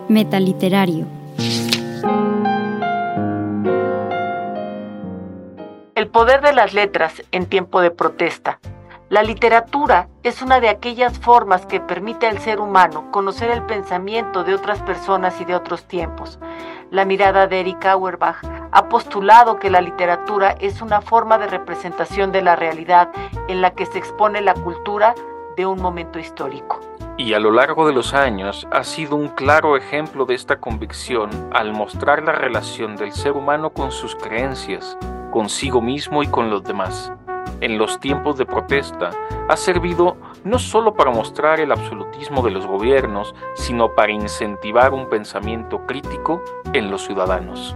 Metaliterario. 0.08 1.08
El 5.95 6.08
poder 6.08 6.41
de 6.41 6.53
las 6.53 6.73
letras 6.73 7.13
en 7.31 7.47
tiempo 7.47 7.81
de 7.81 7.91
protesta. 7.91 8.60
La 9.08 9.22
literatura 9.22 10.08
es 10.24 10.41
una 10.41 10.60
de 10.60 10.68
aquellas 10.68 11.20
formas 11.20 11.68
que 11.68 11.80
permite 11.80 12.26
al 12.26 12.39
ser 12.39 12.60
humano 12.60 13.12
conocer 13.12 13.52
el 13.52 13.62
pensamiento 13.62 14.44
de 14.44 14.56
otras 14.56 14.82
personas 14.82 15.39
y 15.39 15.46
de 15.46 15.54
otros 15.54 15.86
tiempos. 15.86 16.39
La 16.89 17.06
mirada 17.06 17.46
de 17.46 17.60
Eric 17.60 17.86
Auerbach 17.86 18.38
ha 18.72 18.89
postulado 18.89 19.60
que 19.60 19.70
la 19.70 19.82
literatura 19.82 20.56
es 20.60 20.82
una 20.82 21.02
forma 21.02 21.38
de 21.38 21.46
representación 21.46 22.32
de 22.32 22.41
la 22.41 22.56
realidad 22.56 23.12
en 23.48 23.62
la 23.62 23.76
que 23.76 23.86
se 23.86 24.00
expone 24.00 24.41
la 24.41 24.56
cultura 24.56 25.13
de 25.56 25.68
un 25.68 25.80
momento 25.80 26.18
histórico. 26.18 26.80
Y 27.15 27.34
a 27.36 27.39
lo 27.39 27.52
largo 27.52 27.86
de 27.86 27.94
los 27.94 28.15
años 28.15 28.68
ha 28.72 28.84
sido 28.84 29.15
un 29.18 29.28
claro 29.28 29.78
ejemplo 29.78 30.26
de 30.26 30.34
esta 30.34 30.60
convicción 30.60 31.30
al 31.54 31.74
mostrar 31.74 32.24
la 32.24 32.32
relación 32.32 32.96
del 32.96 33.12
ser 33.12 33.34
humano 33.34 33.70
con 33.70 33.91
sus 33.91 34.15
creencias, 34.15 34.98
consigo 35.30 35.80
mismo 35.80 36.24
y 36.24 36.28
con 36.28 36.50
los 36.50 36.63
demás 36.63 37.13
en 37.65 37.80
los 37.80 37.99
tiempos 37.99 38.38
de 38.38 38.45
protesta 38.45 39.10
ha 39.49 39.58
servido 39.58 40.17
no 40.43 40.60
solo 40.60 40.93
para 40.93 41.10
mostrar 41.10 41.60
el 41.60 41.71
absolutismo 41.71 42.43
de 42.43 42.51
los 42.51 42.67
gobiernos, 42.67 43.34
sino 43.56 43.95
para 43.95 44.12
incentivar 44.12 44.93
un 44.93 45.10
pensamiento 45.10 45.86
crítico 45.88 46.43
en 46.73 46.91
los 46.91 47.04
ciudadanos. 47.06 47.75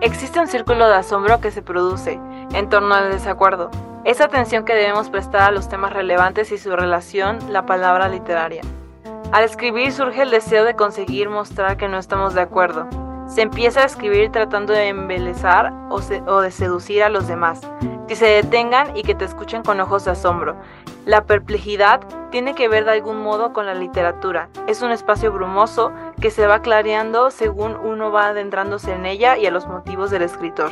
Existe 0.00 0.40
un 0.40 0.48
círculo 0.48 0.88
de 0.88 0.96
asombro 0.96 1.40
que 1.40 1.52
se 1.52 1.62
produce 1.62 2.20
en 2.52 2.68
torno 2.68 2.94
al 2.94 3.12
desacuerdo, 3.12 3.70
esa 4.04 4.24
atención 4.24 4.64
que 4.64 4.74
debemos 4.74 5.08
prestar 5.10 5.42
a 5.42 5.52
los 5.52 5.68
temas 5.68 5.92
relevantes 5.92 6.50
y 6.50 6.58
su 6.58 6.74
relación, 6.74 7.38
la 7.52 7.64
palabra 7.66 8.08
literaria. 8.08 8.62
Al 9.30 9.44
escribir 9.44 9.92
surge 9.92 10.22
el 10.22 10.30
deseo 10.30 10.64
de 10.64 10.74
conseguir 10.74 11.30
mostrar 11.30 11.76
que 11.76 11.86
no 11.86 11.98
estamos 11.98 12.34
de 12.34 12.40
acuerdo. 12.40 12.88
Se 13.32 13.40
empieza 13.40 13.80
a 13.80 13.86
escribir 13.86 14.30
tratando 14.30 14.74
de 14.74 14.88
embelezar 14.88 15.72
o, 15.88 16.00
o 16.26 16.40
de 16.42 16.50
seducir 16.50 17.02
a 17.02 17.08
los 17.08 17.28
demás, 17.28 17.62
que 18.06 18.14
se 18.14 18.26
detengan 18.26 18.94
y 18.94 19.04
que 19.04 19.14
te 19.14 19.24
escuchen 19.24 19.62
con 19.62 19.80
ojos 19.80 20.04
de 20.04 20.10
asombro. 20.10 20.54
La 21.06 21.24
perplejidad 21.24 22.02
tiene 22.30 22.54
que 22.54 22.68
ver 22.68 22.84
de 22.84 22.90
algún 22.90 23.22
modo 23.22 23.54
con 23.54 23.64
la 23.64 23.72
literatura. 23.72 24.50
Es 24.66 24.82
un 24.82 24.90
espacio 24.90 25.32
brumoso 25.32 25.92
que 26.20 26.30
se 26.30 26.46
va 26.46 26.60
clareando 26.60 27.30
según 27.30 27.74
uno 27.74 28.12
va 28.12 28.26
adentrándose 28.26 28.92
en 28.92 29.06
ella 29.06 29.38
y 29.38 29.46
a 29.46 29.50
los 29.50 29.66
motivos 29.66 30.10
del 30.10 30.20
escritor. 30.20 30.70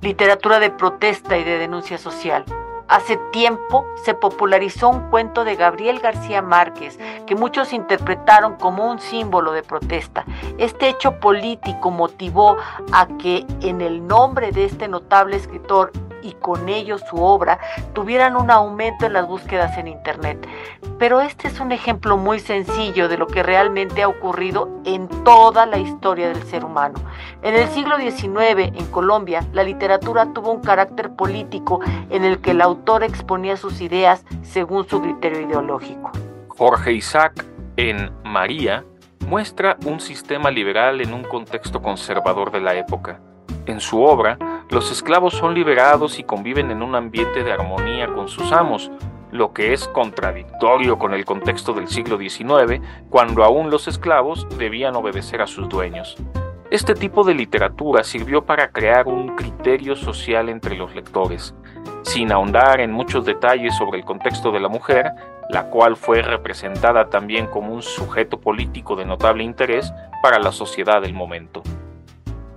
Literatura 0.00 0.60
de 0.60 0.70
protesta 0.70 1.36
y 1.36 1.42
de 1.42 1.58
denuncia 1.58 1.98
social. 1.98 2.44
Hace 2.88 3.16
tiempo 3.32 3.84
se 4.04 4.14
popularizó 4.14 4.88
un 4.88 5.10
cuento 5.10 5.44
de 5.44 5.56
Gabriel 5.56 5.98
García 5.98 6.40
Márquez 6.40 6.98
que 7.26 7.34
muchos 7.34 7.72
interpretaron 7.72 8.54
como 8.56 8.88
un 8.88 9.00
símbolo 9.00 9.50
de 9.52 9.64
protesta. 9.64 10.24
Este 10.58 10.88
hecho 10.88 11.18
político 11.18 11.90
motivó 11.90 12.56
a 12.92 13.08
que 13.18 13.44
en 13.60 13.80
el 13.80 14.06
nombre 14.06 14.52
de 14.52 14.66
este 14.66 14.86
notable 14.86 15.36
escritor 15.36 15.90
y 16.22 16.32
con 16.32 16.68
ello 16.68 16.98
su 16.98 17.22
obra 17.22 17.58
tuvieran 17.92 18.36
un 18.36 18.50
aumento 18.50 19.06
en 19.06 19.12
las 19.14 19.26
búsquedas 19.26 19.76
en 19.78 19.88
Internet. 19.88 20.46
Pero 20.98 21.20
este 21.20 21.48
es 21.48 21.60
un 21.60 21.72
ejemplo 21.72 22.16
muy 22.16 22.40
sencillo 22.40 23.08
de 23.08 23.18
lo 23.18 23.26
que 23.26 23.42
realmente 23.42 24.02
ha 24.02 24.08
ocurrido 24.08 24.68
en 24.84 25.08
toda 25.24 25.66
la 25.66 25.78
historia 25.78 26.28
del 26.28 26.42
ser 26.44 26.64
humano. 26.64 26.98
En 27.46 27.54
el 27.54 27.68
siglo 27.68 27.96
XIX, 27.96 28.72
en 28.74 28.86
Colombia, 28.90 29.46
la 29.52 29.62
literatura 29.62 30.32
tuvo 30.32 30.50
un 30.50 30.60
carácter 30.60 31.14
político 31.14 31.78
en 32.10 32.24
el 32.24 32.40
que 32.40 32.50
el 32.50 32.60
autor 32.60 33.04
exponía 33.04 33.56
sus 33.56 33.80
ideas 33.80 34.24
según 34.42 34.88
su 34.88 35.00
criterio 35.00 35.42
ideológico. 35.42 36.10
Jorge 36.48 36.94
Isaac, 36.94 37.44
en 37.76 38.10
María, 38.24 38.84
muestra 39.28 39.76
un 39.86 40.00
sistema 40.00 40.50
liberal 40.50 41.00
en 41.00 41.14
un 41.14 41.22
contexto 41.22 41.80
conservador 41.80 42.50
de 42.50 42.62
la 42.62 42.74
época. 42.74 43.20
En 43.66 43.78
su 43.78 44.02
obra, 44.02 44.38
los 44.70 44.90
esclavos 44.90 45.34
son 45.34 45.54
liberados 45.54 46.18
y 46.18 46.24
conviven 46.24 46.72
en 46.72 46.82
un 46.82 46.96
ambiente 46.96 47.44
de 47.44 47.52
armonía 47.52 48.12
con 48.12 48.26
sus 48.26 48.50
amos, 48.50 48.90
lo 49.30 49.52
que 49.52 49.72
es 49.72 49.86
contradictorio 49.86 50.98
con 50.98 51.14
el 51.14 51.24
contexto 51.24 51.74
del 51.74 51.86
siglo 51.86 52.18
XIX, 52.18 52.82
cuando 53.08 53.44
aún 53.44 53.70
los 53.70 53.86
esclavos 53.86 54.48
debían 54.58 54.96
obedecer 54.96 55.42
a 55.42 55.46
sus 55.46 55.68
dueños. 55.68 56.16
Este 56.68 56.94
tipo 56.94 57.22
de 57.22 57.32
literatura 57.32 58.02
sirvió 58.02 58.44
para 58.44 58.72
crear 58.72 59.06
un 59.06 59.36
criterio 59.36 59.94
social 59.94 60.48
entre 60.48 60.76
los 60.76 60.92
lectores, 60.96 61.54
sin 62.02 62.32
ahondar 62.32 62.80
en 62.80 62.90
muchos 62.90 63.24
detalles 63.24 63.76
sobre 63.76 64.00
el 64.00 64.04
contexto 64.04 64.50
de 64.50 64.58
la 64.58 64.68
mujer, 64.68 65.12
la 65.48 65.70
cual 65.70 65.94
fue 65.94 66.22
representada 66.22 67.08
también 67.08 67.46
como 67.46 67.72
un 67.72 67.82
sujeto 67.82 68.40
político 68.40 68.96
de 68.96 69.04
notable 69.04 69.44
interés 69.44 69.92
para 70.24 70.40
la 70.40 70.50
sociedad 70.50 71.00
del 71.00 71.14
momento. 71.14 71.62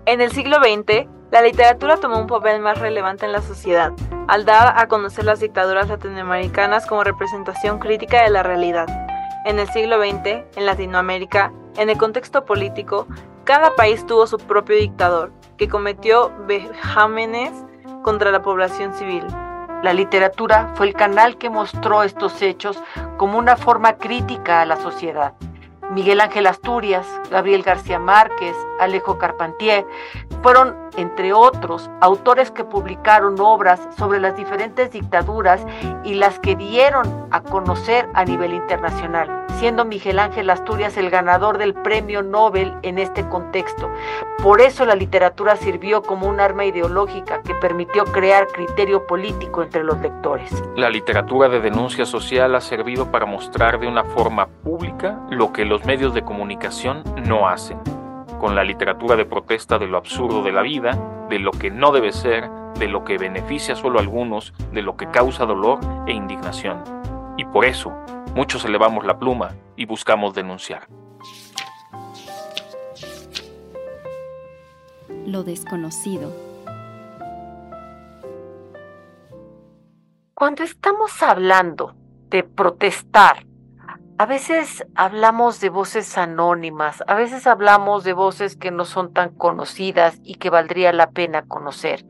En 0.07 0.21
el 0.21 0.31
siglo 0.31 0.57
XX, 0.57 1.07
la 1.29 1.43
literatura 1.43 1.97
tomó 1.97 2.17
un 2.17 2.25
papel 2.25 2.61
más 2.61 2.79
relevante 2.79 3.27
en 3.27 3.31
la 3.31 3.43
sociedad, 3.43 3.91
al 4.27 4.43
dar 4.43 4.73
a 4.79 4.87
conocer 4.87 5.23
las 5.23 5.39
dictaduras 5.39 5.87
latinoamericanas 5.87 6.87
como 6.87 7.03
representación 7.03 7.77
crítica 7.77 8.23
de 8.23 8.31
la 8.31 8.41
realidad. 8.41 8.87
En 9.45 9.59
el 9.59 9.69
siglo 9.69 10.01
XX, 10.01 10.45
en 10.55 10.65
Latinoamérica, 10.65 11.53
en 11.77 11.91
el 11.91 11.97
contexto 11.97 12.43
político, 12.43 13.07
cada 13.49 13.75
país 13.75 14.05
tuvo 14.05 14.27
su 14.27 14.37
propio 14.37 14.75
dictador, 14.75 15.31
que 15.57 15.67
cometió 15.67 16.31
vejámenes 16.45 17.51
contra 18.03 18.29
la 18.29 18.43
población 18.43 18.93
civil. 18.93 19.25
La 19.81 19.91
literatura 19.91 20.71
fue 20.75 20.85
el 20.85 20.93
canal 20.93 21.35
que 21.39 21.49
mostró 21.49 22.03
estos 22.03 22.43
hechos 22.43 22.79
como 23.17 23.39
una 23.39 23.57
forma 23.57 23.97
crítica 23.97 24.61
a 24.61 24.67
la 24.67 24.75
sociedad. 24.75 25.33
Miguel 25.89 26.21
Ángel 26.21 26.45
Asturias, 26.45 27.07
Gabriel 27.31 27.63
García 27.63 27.97
Márquez, 27.97 28.55
Alejo 28.79 29.17
Carpentier, 29.17 29.83
fueron, 30.43 30.77
entre 30.99 31.33
otros, 31.33 31.89
autores 32.01 32.51
que 32.51 32.63
publicaron 32.63 33.39
obras 33.39 33.79
sobre 33.97 34.19
las 34.19 34.35
diferentes 34.35 34.91
dictaduras 34.91 35.65
y 36.03 36.15
las 36.15 36.39
que 36.39 36.55
dieron 36.55 37.27
a 37.31 37.41
conocer 37.41 38.07
a 38.13 38.25
nivel 38.25 38.53
internacional, 38.53 39.45
siendo 39.59 39.85
Miguel 39.85 40.19
Ángel 40.19 40.49
Asturias 40.49 40.97
el 40.97 41.09
ganador 41.09 41.57
del 41.57 41.73
premio 41.73 42.21
Nobel 42.21 42.73
en 42.81 42.99
este 42.99 43.27
contexto. 43.27 43.89
Por 44.43 44.61
eso 44.61 44.85
la 44.85 44.95
literatura 44.95 45.55
sirvió 45.55 46.01
como 46.01 46.27
un 46.27 46.39
arma 46.39 46.65
ideológica 46.65 47.41
que 47.41 47.53
permitió 47.55 48.05
crear 48.05 48.47
criterio 48.47 49.05
político 49.05 49.63
entre 49.63 49.83
los 49.83 49.99
lectores. 49.99 50.51
La 50.75 50.89
literatura 50.89 51.49
de 51.49 51.59
denuncia 51.59 52.05
social 52.05 52.55
ha 52.55 52.61
servido 52.61 53.11
para 53.11 53.25
mostrar 53.25 53.79
de 53.79 53.87
una 53.87 54.03
forma 54.03 54.47
pública 54.47 55.19
lo 55.29 55.51
que 55.53 55.65
los 55.65 55.85
medios 55.85 56.13
de 56.13 56.23
comunicación 56.23 57.03
no 57.25 57.47
hacen 57.47 57.79
con 58.39 58.55
la 58.55 58.63
literatura 58.63 59.15
de 59.15 59.25
protesta 59.25 59.77
de 59.77 59.87
lo 59.87 59.97
absurdo 59.97 60.41
de 60.41 60.51
la 60.51 60.61
vida, 60.61 61.27
de 61.29 61.37
lo 61.37 61.51
que 61.51 61.69
no 61.69 61.91
debe 61.91 62.11
ser, 62.11 62.49
de 62.79 62.87
lo 62.87 63.03
que 63.03 63.17
beneficia 63.17 63.75
solo 63.75 63.99
a 63.99 64.01
algunos, 64.01 64.53
de 64.71 64.81
lo 64.81 64.97
que 64.97 65.11
causa 65.11 65.45
dolor 65.45 65.79
e 66.07 66.13
indignación. 66.13 66.81
Y 67.37 67.45
por 67.45 67.65
eso, 67.65 67.93
muchos 68.33 68.65
elevamos 68.65 69.05
la 69.05 69.19
pluma 69.19 69.53
y 69.75 69.85
buscamos 69.85 70.33
denunciar. 70.33 70.87
Lo 75.25 75.43
desconocido. 75.43 76.31
Cuando 80.33 80.63
estamos 80.63 81.21
hablando 81.21 81.93
de 82.29 82.43
protestar 82.43 83.45
a 84.19 84.25
veces 84.25 84.85
hablamos 84.95 85.61
de 85.61 85.69
voces 85.69 86.17
anónimas, 86.17 87.01
a 87.07 87.15
veces 87.15 87.47
hablamos 87.47 88.03
de 88.03 88.11
voces 88.11 88.57
que 88.57 88.69
no 88.69 88.83
son 88.83 89.13
tan 89.13 89.29
conocidas 89.29 90.19
y 90.25 90.35
que 90.35 90.49
valdría 90.49 90.91
la 90.91 91.11
pena 91.11 91.43
conocer. 91.43 92.05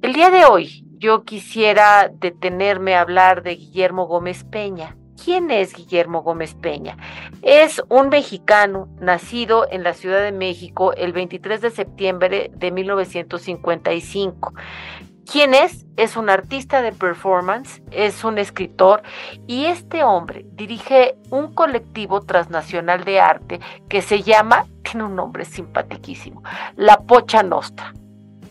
El 0.00 0.12
día 0.12 0.30
de 0.30 0.44
hoy 0.44 0.84
yo 0.98 1.24
quisiera 1.24 2.08
detenerme 2.08 2.94
a 2.94 3.00
hablar 3.00 3.42
de 3.42 3.56
Guillermo 3.56 4.06
Gómez 4.06 4.44
Peña. 4.44 4.96
¿Quién 5.24 5.50
es 5.50 5.74
Guillermo 5.74 6.22
Gómez 6.22 6.54
Peña? 6.54 6.96
Es 7.42 7.82
un 7.88 8.10
mexicano 8.10 8.86
nacido 9.00 9.66
en 9.68 9.82
la 9.82 9.94
Ciudad 9.94 10.22
de 10.22 10.30
México 10.30 10.92
el 10.92 11.12
23 11.12 11.60
de 11.60 11.70
septiembre 11.70 12.52
de 12.54 12.70
1955 12.70 14.54
¿Quién 15.30 15.54
es? 15.54 15.86
Es 15.96 16.16
un 16.16 16.28
artista 16.28 16.82
de 16.82 16.92
performance, 16.92 17.82
es 17.90 18.24
un 18.24 18.38
escritor 18.38 19.02
y 19.46 19.66
este 19.66 20.04
hombre 20.04 20.44
dirige 20.52 21.16
un 21.30 21.54
colectivo 21.54 22.20
transnacional 22.20 23.04
de 23.04 23.20
arte 23.20 23.60
que 23.88 24.02
se 24.02 24.22
llama, 24.22 24.66
tiene 24.82 25.04
un 25.04 25.16
nombre 25.16 25.44
simpaticísimo, 25.44 26.42
La 26.76 26.98
Pocha 26.98 27.42
Nostra. 27.42 27.94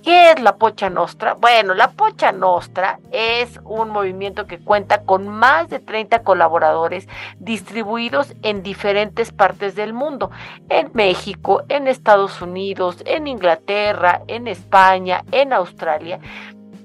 ¿Qué 0.04 0.32
es 0.32 0.42
la 0.42 0.58
Pocha 0.58 0.90
Nostra? 0.90 1.34
Bueno, 1.36 1.74
la 1.74 1.92
Pocha 1.92 2.34
Nostra 2.34 3.00
es 3.14 3.58
un 3.64 3.90
movimiento 3.90 4.48
que 4.48 4.60
cuenta 4.60 5.04
con 5.04 5.30
más 5.30 5.70
de 5.70 5.80
30 5.80 6.24
colaboradores 6.24 7.08
distribuidos 7.40 8.36
en 8.42 8.64
diferentes 8.64 9.32
partes 9.32 9.76
del 9.76 9.94
mundo, 9.94 10.30
en 10.68 10.92
México, 10.94 11.64
en 11.70 11.88
Estados 11.88 12.42
Unidos, 12.42 13.02
en 13.06 13.28
Inglaterra, 13.28 14.24
en 14.28 14.50
España, 14.50 15.24
en 15.32 15.54
Australia. 15.54 16.20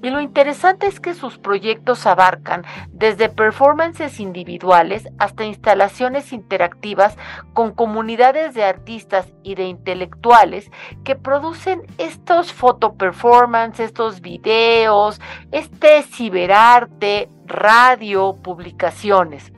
Y 0.01 0.09
lo 0.09 0.21
interesante 0.21 0.87
es 0.87 0.99
que 0.99 1.13
sus 1.13 1.37
proyectos 1.37 2.05
abarcan 2.05 2.63
desde 2.89 3.27
performances 3.27 4.19
individuales 4.19 5.09
hasta 5.17 5.43
instalaciones 5.43 6.31
interactivas 6.31 7.17
con 7.53 7.73
comunidades 7.73 8.53
de 8.53 8.63
artistas 8.63 9.33
y 9.43 9.55
de 9.55 9.65
intelectuales 9.65 10.71
que 11.03 11.15
producen 11.15 11.81
estos 11.97 12.53
fotoperformances, 12.53 13.87
estos 13.87 14.21
videos, 14.21 15.19
este 15.51 16.03
ciberarte, 16.03 17.29
radio, 17.45 18.35
publicaciones. 18.41 19.51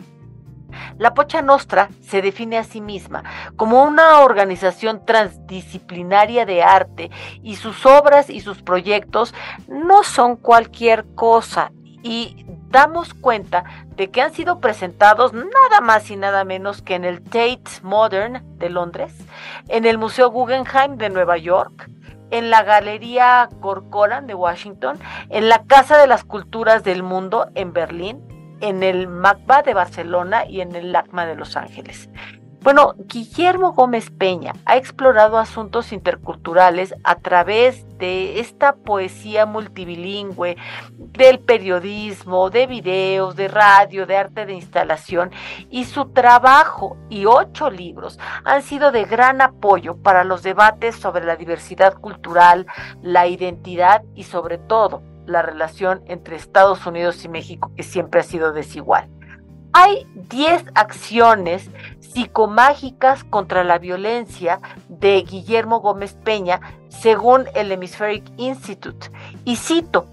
La 0.97 1.13
Pocha 1.13 1.41
Nostra 1.41 1.89
se 2.01 2.21
define 2.21 2.57
a 2.57 2.63
sí 2.63 2.81
misma 2.81 3.23
como 3.55 3.83
una 3.83 4.19
organización 4.19 5.05
transdisciplinaria 5.05 6.45
de 6.45 6.63
arte 6.63 7.11
y 7.41 7.55
sus 7.55 7.85
obras 7.85 8.29
y 8.29 8.41
sus 8.41 8.61
proyectos 8.61 9.33
no 9.67 10.03
son 10.03 10.35
cualquier 10.35 11.05
cosa. 11.15 11.71
Y 12.03 12.45
damos 12.69 13.13
cuenta 13.13 13.63
de 13.95 14.09
que 14.09 14.21
han 14.21 14.33
sido 14.33 14.59
presentados 14.59 15.33
nada 15.33 15.81
más 15.81 16.09
y 16.09 16.15
nada 16.15 16.43
menos 16.45 16.81
que 16.81 16.95
en 16.95 17.05
el 17.05 17.21
Tate 17.21 17.61
Modern 17.83 18.57
de 18.57 18.69
Londres, 18.69 19.13
en 19.67 19.85
el 19.85 19.97
Museo 19.97 20.31
Guggenheim 20.31 20.97
de 20.97 21.09
Nueva 21.09 21.37
York, 21.37 21.89
en 22.31 22.49
la 22.49 22.63
Galería 22.63 23.49
Corcoran 23.59 24.25
de 24.25 24.33
Washington, 24.33 24.97
en 25.29 25.49
la 25.49 25.63
Casa 25.65 25.97
de 25.97 26.07
las 26.07 26.23
Culturas 26.23 26.83
del 26.83 27.03
Mundo 27.03 27.49
en 27.55 27.73
Berlín, 27.73 28.21
en 28.61 28.83
el 28.83 29.07
MACBA 29.07 29.63
de 29.63 29.73
Barcelona 29.73 30.45
y 30.45 30.61
en 30.61 30.75
el 30.75 30.91
LACMA 30.91 31.25
de 31.25 31.35
Los 31.35 31.57
Ángeles. 31.57 32.09
Bueno, 32.63 32.93
Guillermo 33.07 33.73
Gómez 33.73 34.11
Peña 34.11 34.53
ha 34.65 34.77
explorado 34.77 35.39
asuntos 35.39 35.91
interculturales 35.91 36.93
a 37.03 37.15
través 37.15 37.87
de 37.97 38.39
esta 38.39 38.75
poesía 38.75 39.47
multilingüe, 39.47 40.57
del 40.95 41.39
periodismo, 41.39 42.51
de 42.51 42.67
videos, 42.67 43.35
de 43.35 43.47
radio, 43.47 44.05
de 44.05 44.15
arte 44.15 44.45
de 44.45 44.53
instalación 44.53 45.31
y 45.71 45.85
su 45.85 46.09
trabajo 46.09 46.97
y 47.09 47.25
ocho 47.25 47.71
libros 47.71 48.19
han 48.43 48.61
sido 48.61 48.91
de 48.91 49.05
gran 49.05 49.41
apoyo 49.41 49.97
para 49.97 50.23
los 50.23 50.43
debates 50.43 50.95
sobre 50.95 51.25
la 51.25 51.37
diversidad 51.37 51.95
cultural, 51.95 52.67
la 53.01 53.25
identidad 53.25 54.03
y 54.13 54.25
sobre 54.25 54.59
todo 54.59 55.01
la 55.25 55.41
relación 55.41 56.03
entre 56.07 56.35
Estados 56.35 56.85
Unidos 56.85 57.23
y 57.25 57.29
México, 57.29 57.71
que 57.75 57.83
siempre 57.83 58.21
ha 58.21 58.23
sido 58.23 58.53
desigual. 58.53 59.09
Hay 59.73 60.05
10 60.29 60.65
acciones 60.75 61.69
psicomágicas 61.99 63.23
contra 63.23 63.63
la 63.63 63.77
violencia 63.77 64.59
de 64.89 65.21
Guillermo 65.21 65.79
Gómez 65.79 66.13
Peña, 66.13 66.59
según 66.89 67.45
el 67.55 67.71
Hemispheric 67.71 68.25
Institute. 68.35 69.09
Y 69.45 69.55
cito, 69.55 70.07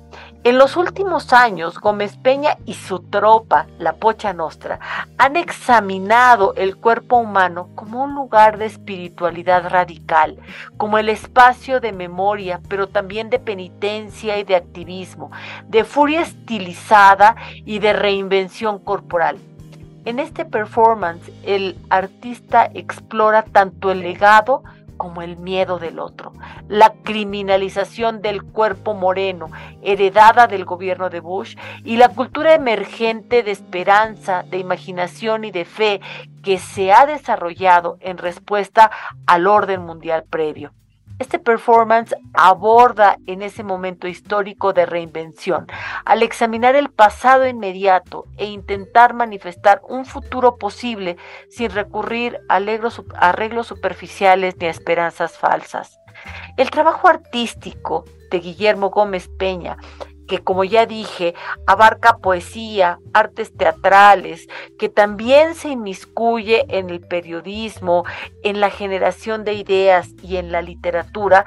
en 0.44 0.56
los 0.56 0.76
últimos 0.76 1.32
años, 1.32 1.80
Gómez 1.80 2.16
Peña 2.16 2.56
y 2.64 2.74
su 2.74 3.00
tropa, 3.00 3.66
la 3.78 3.94
Pocha 3.94 4.32
Nostra, 4.32 4.78
han 5.18 5.36
examinado 5.36 6.54
el 6.54 6.76
cuerpo 6.76 7.16
humano 7.16 7.68
como 7.74 8.04
un 8.04 8.14
lugar 8.14 8.56
de 8.56 8.66
espiritualidad 8.66 9.68
radical, 9.68 10.38
como 10.76 10.96
el 10.96 11.08
espacio 11.08 11.80
de 11.80 11.92
memoria, 11.92 12.60
pero 12.68 12.86
también 12.86 13.30
de 13.30 13.40
penitencia 13.40 14.38
y 14.38 14.44
de 14.44 14.54
activismo, 14.54 15.32
de 15.66 15.82
furia 15.82 16.20
estilizada 16.22 17.34
y 17.64 17.80
de 17.80 17.92
reinvención 17.92 18.78
corporal. 18.78 19.38
En 20.04 20.20
este 20.20 20.44
performance, 20.44 21.30
el 21.42 21.76
artista 21.90 22.70
explora 22.72 23.42
tanto 23.42 23.90
el 23.90 24.00
legado 24.00 24.62
como 24.98 25.22
el 25.22 25.38
miedo 25.38 25.78
del 25.78 25.98
otro, 25.98 26.32
la 26.68 26.92
criminalización 27.02 28.20
del 28.20 28.42
cuerpo 28.42 28.92
moreno 28.92 29.48
heredada 29.80 30.46
del 30.46 30.66
gobierno 30.66 31.08
de 31.08 31.20
Bush 31.20 31.56
y 31.84 31.96
la 31.96 32.10
cultura 32.10 32.52
emergente 32.52 33.42
de 33.42 33.52
esperanza, 33.52 34.42
de 34.42 34.58
imaginación 34.58 35.44
y 35.44 35.50
de 35.50 35.64
fe 35.64 36.02
que 36.42 36.58
se 36.58 36.92
ha 36.92 37.06
desarrollado 37.06 37.96
en 38.00 38.18
respuesta 38.18 38.90
al 39.26 39.46
orden 39.46 39.82
mundial 39.82 40.24
previo. 40.28 40.72
Este 41.18 41.40
performance 41.40 42.14
aborda 42.32 43.18
en 43.26 43.42
ese 43.42 43.64
momento 43.64 44.06
histórico 44.06 44.72
de 44.72 44.86
reinvención, 44.86 45.66
al 46.04 46.22
examinar 46.22 46.76
el 46.76 46.90
pasado 46.90 47.46
inmediato 47.46 48.26
e 48.36 48.46
intentar 48.46 49.14
manifestar 49.14 49.82
un 49.88 50.04
futuro 50.04 50.58
posible 50.58 51.16
sin 51.50 51.70
recurrir 51.70 52.38
a 52.48 52.56
arreglos 52.56 53.66
superficiales 53.66 54.56
ni 54.60 54.66
a 54.66 54.70
esperanzas 54.70 55.36
falsas. 55.36 55.98
El 56.56 56.70
trabajo 56.70 57.08
artístico 57.08 58.04
de 58.30 58.38
Guillermo 58.38 58.90
Gómez 58.90 59.28
Peña 59.38 59.76
que 60.28 60.38
como 60.38 60.62
ya 60.62 60.86
dije, 60.86 61.34
abarca 61.66 62.18
poesía, 62.18 63.00
artes 63.12 63.56
teatrales, 63.56 64.46
que 64.78 64.88
también 64.88 65.54
se 65.54 65.70
inmiscuye 65.70 66.66
en 66.68 66.90
el 66.90 67.00
periodismo, 67.00 68.04
en 68.44 68.60
la 68.60 68.70
generación 68.70 69.44
de 69.44 69.54
ideas 69.54 70.10
y 70.22 70.36
en 70.36 70.52
la 70.52 70.62
literatura, 70.62 71.46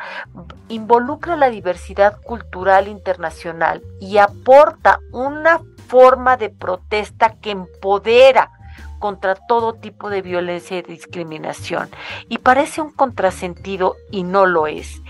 involucra 0.68 1.36
la 1.36 1.50
diversidad 1.50 2.20
cultural 2.24 2.88
internacional 2.88 3.82
y 4.00 4.18
aporta 4.18 5.00
una 5.12 5.62
forma 5.88 6.36
de 6.38 6.50
protesta 6.50 7.36
que 7.40 7.52
empodera 7.52 8.52
contra 9.00 9.36
todo 9.36 9.74
tipo 9.74 10.10
de 10.10 10.22
violencia 10.22 10.78
y 10.78 10.84
discriminación. 10.84 11.90
Y 12.30 12.38
parece 12.38 12.82
un 12.82 12.92
contrasentido 12.92 13.96
y 14.12 14.24
no 14.24 14.46
lo 14.46 14.68
es. 14.68 15.02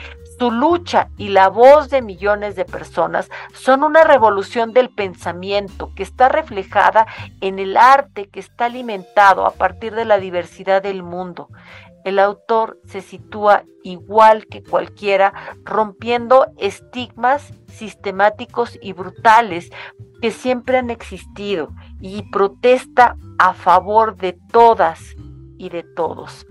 Su 0.41 0.49
lucha 0.49 1.11
y 1.17 1.27
la 1.27 1.49
voz 1.49 1.91
de 1.91 2.01
millones 2.01 2.55
de 2.55 2.65
personas 2.65 3.29
son 3.53 3.83
una 3.83 4.03
revolución 4.03 4.73
del 4.73 4.89
pensamiento 4.89 5.93
que 5.95 6.01
está 6.01 6.29
reflejada 6.29 7.05
en 7.41 7.59
el 7.59 7.77
arte 7.77 8.27
que 8.27 8.39
está 8.39 8.65
alimentado 8.65 9.45
a 9.45 9.51
partir 9.51 9.93
de 9.93 10.03
la 10.03 10.17
diversidad 10.17 10.81
del 10.81 11.03
mundo. 11.03 11.49
El 12.05 12.17
autor 12.17 12.79
se 12.87 13.01
sitúa 13.01 13.65
igual 13.83 14.47
que 14.47 14.63
cualquiera, 14.63 15.31
rompiendo 15.63 16.47
estigmas 16.57 17.53
sistemáticos 17.67 18.79
y 18.81 18.93
brutales 18.93 19.69
que 20.23 20.31
siempre 20.31 20.79
han 20.79 20.89
existido 20.89 21.69
y 21.99 22.23
protesta 22.31 23.15
a 23.37 23.53
favor 23.53 24.17
de 24.17 24.35
todas 24.51 25.15
y 25.59 25.69
de 25.69 25.83
todos. 25.83 26.47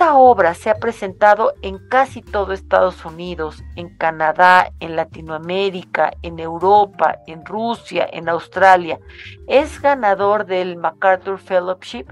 Esta 0.00 0.14
obra 0.14 0.54
se 0.54 0.70
ha 0.70 0.76
presentado 0.76 1.52
en 1.60 1.76
casi 1.90 2.22
todo 2.22 2.54
Estados 2.54 3.04
Unidos, 3.04 3.62
en 3.76 3.94
Canadá, 3.98 4.72
en 4.80 4.96
Latinoamérica, 4.96 6.12
en 6.22 6.38
Europa, 6.38 7.18
en 7.26 7.44
Rusia, 7.44 8.08
en 8.10 8.30
Australia. 8.30 8.98
Es 9.46 9.78
ganador 9.78 10.46
del 10.46 10.78
MacArthur 10.78 11.38
Fellowship 11.38 12.06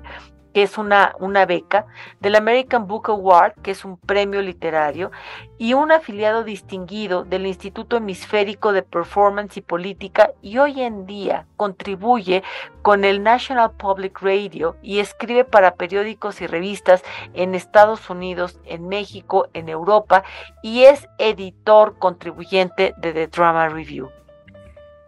que 0.53 0.63
es 0.63 0.79
una, 0.79 1.15
una 1.19 1.47
beca, 1.47 1.87
del 2.21 2.37
American 2.37 2.87
Book 2.87 3.11
Award, 3.11 3.55
que 3.63 3.71
es 3.71 3.85
un 3.85 3.97
premio 3.97 4.43
literario, 4.43 5.11
y 5.59 5.75
un 5.75 5.93
afiliado 5.93 6.45
distinguido 6.45 7.25
del 7.25 7.47
Instituto 7.47 7.97
Hemisférico 7.97 8.73
de 8.73 8.83
Performance 8.83 9.57
y 9.57 9.63
Política, 9.63 10.31
y 10.43 10.59
hoy 10.59 10.83
en 10.83 11.07
día 11.07 11.47
contribuye 11.57 12.43
con 12.83 13.05
el 13.05 13.23
National 13.23 13.73
Public 13.73 14.21
Radio 14.23 14.77
y 14.83 15.01
escribe 15.01 15.45
para 15.45 15.75
periódicos 15.75 16.41
y 16.41 16.47
revistas 16.47 17.03
en 17.35 17.55
Estados 17.55 18.09
Unidos, 18.11 18.61
en 18.65 18.89
México, 18.89 19.49
en 19.53 19.69
Europa, 19.69 20.23
y 20.63 20.85
es 20.85 21.09
editor 21.19 21.99
contribuyente 21.99 22.95
de 22.99 23.13
The 23.13 23.27
Drama 23.29 23.69
Review. 23.69 24.18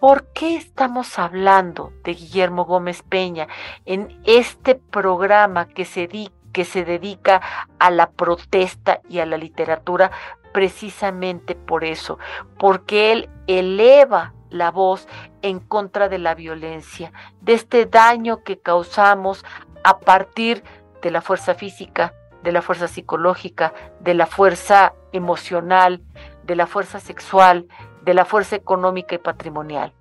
¿Por 0.00 0.28
qué 0.28 0.56
estamos 0.56 1.18
hablando 1.18 1.92
de 2.04 2.14
Guillermo 2.14 2.64
Gómez 2.64 3.02
Peña 3.02 3.48
en 3.84 4.18
este 4.24 4.74
programa 4.74 5.68
que 5.68 5.84
se, 5.84 6.08
que 6.54 6.64
se 6.64 6.86
dedica 6.86 7.42
a 7.78 7.90
la 7.90 8.08
protesta 8.08 9.02
y 9.10 9.18
a 9.18 9.26
la 9.26 9.36
literatura? 9.36 10.10
Precisamente 10.54 11.54
por 11.54 11.84
eso, 11.84 12.18
porque 12.58 13.12
él 13.12 13.28
eleva 13.46 14.32
la 14.48 14.70
voz 14.70 15.06
en 15.42 15.60
contra 15.60 16.08
de 16.08 16.18
la 16.18 16.34
violencia, 16.34 17.12
de 17.42 17.52
este 17.52 17.84
daño 17.84 18.42
que 18.42 18.58
causamos 18.58 19.44
a 19.84 20.00
partir 20.00 20.64
de 21.02 21.10
la 21.10 21.20
fuerza 21.20 21.54
física, 21.54 22.14
de 22.42 22.52
la 22.52 22.62
fuerza 22.62 22.88
psicológica, 22.88 23.74
de 24.00 24.14
la 24.14 24.24
fuerza 24.24 24.94
emocional, 25.12 26.02
de 26.44 26.56
la 26.56 26.66
fuerza 26.66 27.00
sexual 27.00 27.68
de 28.02 28.14
la 28.14 28.24
fuerza 28.24 28.56
económica 28.56 29.14
y 29.14 29.18
patrimonial. 29.18 29.92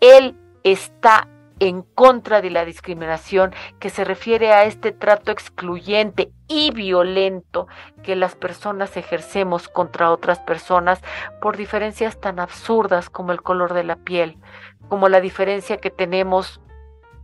Él 0.00 0.36
está 0.62 1.28
en 1.60 1.82
contra 1.82 2.40
de 2.40 2.50
la 2.50 2.64
discriminación 2.64 3.54
que 3.78 3.90
se 3.90 4.04
refiere 4.04 4.52
a 4.52 4.64
este 4.64 4.92
trato 4.92 5.30
excluyente 5.30 6.32
y 6.48 6.70
violento 6.72 7.68
que 8.02 8.16
las 8.16 8.34
personas 8.34 8.96
ejercemos 8.96 9.68
contra 9.68 10.10
otras 10.10 10.40
personas 10.40 11.00
por 11.40 11.56
diferencias 11.56 12.18
tan 12.18 12.40
absurdas 12.40 13.10
como 13.10 13.32
el 13.32 13.42
color 13.42 13.74
de 13.74 13.84
la 13.84 13.96
piel, 13.96 14.38
como 14.88 15.08
la 15.08 15.20
diferencia 15.20 15.76
que 15.76 15.90
tenemos 15.90 16.60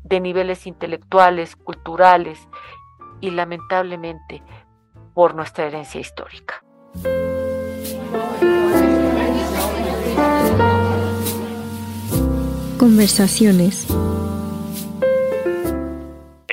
de 0.04 0.20
niveles 0.20 0.66
intelectuales, 0.66 1.56
culturales 1.56 2.38
y 3.20 3.30
lamentablemente 3.30 4.42
por 5.14 5.34
nuestra 5.34 5.64
herencia 5.64 6.00
histórica. 6.00 6.62
Conversaciones 12.78 13.86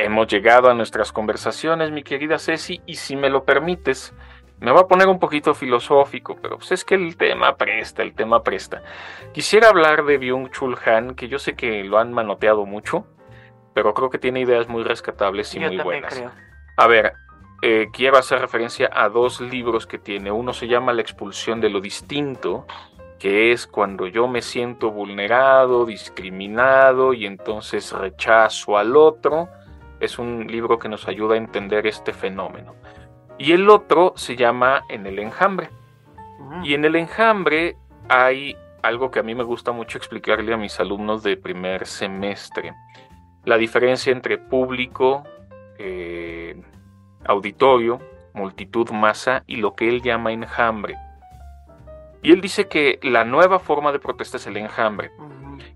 Hemos 0.03 0.27
llegado 0.27 0.69
a 0.69 0.73
nuestras 0.73 1.11
conversaciones, 1.11 1.91
mi 1.91 2.03
querida 2.03 2.37
Ceci, 2.37 2.81
y 2.85 2.95
si 2.95 3.15
me 3.15 3.29
lo 3.29 3.45
permites, 3.45 4.13
me 4.59 4.71
va 4.71 4.81
a 4.81 4.87
poner 4.87 5.07
un 5.07 5.17
poquito 5.17 5.53
filosófico, 5.53 6.37
pero 6.41 6.57
pues 6.57 6.71
es 6.71 6.85
que 6.85 6.95
el 6.95 7.17
tema 7.17 7.55
presta, 7.55 8.01
el 8.01 8.13
tema 8.13 8.43
presta. 8.43 8.83
Quisiera 9.33 9.69
hablar 9.69 10.05
de 10.05 10.19
Byung-Chul 10.19 10.77
Han, 10.85 11.15
que 11.15 11.29
yo 11.29 11.39
sé 11.39 11.55
que 11.55 11.83
lo 11.83 11.99
han 11.99 12.13
manoteado 12.13 12.65
mucho, 12.65 13.07
pero 13.73 13.93
creo 13.93 14.09
que 14.09 14.19
tiene 14.19 14.41
ideas 14.41 14.67
muy 14.67 14.83
rescatables 14.83 15.55
y 15.55 15.59
muy 15.59 15.77
buenas. 15.77 16.21
A 16.77 16.87
ver, 16.87 17.13
eh, 17.61 17.87
quiero 17.93 18.17
hacer 18.17 18.39
referencia 18.39 18.89
a 18.93 19.09
dos 19.09 19.41
libros 19.41 19.87
que 19.87 19.97
tiene. 19.97 20.31
Uno 20.31 20.53
se 20.53 20.67
llama 20.67 20.93
La 20.93 21.01
expulsión 21.01 21.61
de 21.61 21.69
lo 21.69 21.81
distinto, 21.81 22.67
que 23.23 23.53
es 23.53 23.67
cuando 23.67 24.07
yo 24.07 24.27
me 24.27 24.41
siento 24.41 24.91
vulnerado, 24.91 25.85
discriminado 25.85 27.13
y 27.13 27.25
entonces 27.25 27.93
rechazo 27.93 28.77
al 28.77 28.97
otro 28.97 29.47
es 30.01 30.19
un 30.19 30.45
libro 30.45 30.77
que 30.77 30.89
nos 30.89 31.07
ayuda 31.07 31.35
a 31.35 31.37
entender 31.37 31.87
este 31.87 32.11
fenómeno. 32.11 32.75
Y 33.37 33.53
el 33.53 33.69
otro 33.69 34.11
se 34.17 34.35
llama 34.35 34.83
En 34.89 35.07
el 35.07 35.19
enjambre. 35.19 35.69
Y 36.65 36.73
en 36.73 36.83
el 36.83 36.97
enjambre 36.97 37.77
hay 38.09 38.57
algo 38.81 39.09
que 39.09 39.19
a 39.19 39.23
mí 39.23 39.33
me 39.33 39.45
gusta 39.45 39.71
mucho 39.71 39.97
explicarle 39.97 40.53
a 40.53 40.57
mis 40.57 40.77
alumnos 40.81 41.23
de 41.23 41.37
primer 41.37 41.85
semestre. 41.85 42.73
La 43.45 43.55
diferencia 43.55 44.11
entre 44.11 44.37
público, 44.37 45.23
eh, 45.77 46.61
auditorio, 47.23 48.01
multitud, 48.33 48.89
masa 48.91 49.45
y 49.47 49.55
lo 49.55 49.75
que 49.75 49.87
él 49.87 50.01
llama 50.01 50.33
enjambre. 50.33 50.97
Y 52.23 52.31
él 52.31 52.41
dice 52.41 52.67
que 52.67 52.99
la 53.03 53.25
nueva 53.25 53.59
forma 53.59 53.91
de 53.91 53.99
protesta 53.99 54.37
es 54.37 54.47
el 54.47 54.57
enjambre. 54.57 55.11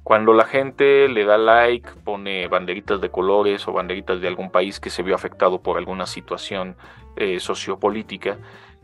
Cuando 0.03 0.33
la 0.33 0.45
gente 0.45 1.09
le 1.09 1.25
da 1.25 1.37
like, 1.37 1.89
pone 2.05 2.47
banderitas 2.47 3.01
de 3.01 3.11
colores 3.11 3.67
o 3.67 3.73
banderitas 3.73 4.21
de 4.21 4.29
algún 4.29 4.49
país 4.49 4.79
que 4.79 4.89
se 4.89 5.03
vio 5.03 5.13
afectado 5.13 5.61
por 5.61 5.77
alguna 5.77 6.05
situación 6.05 6.77
eh, 7.17 7.41
sociopolítica 7.41 8.37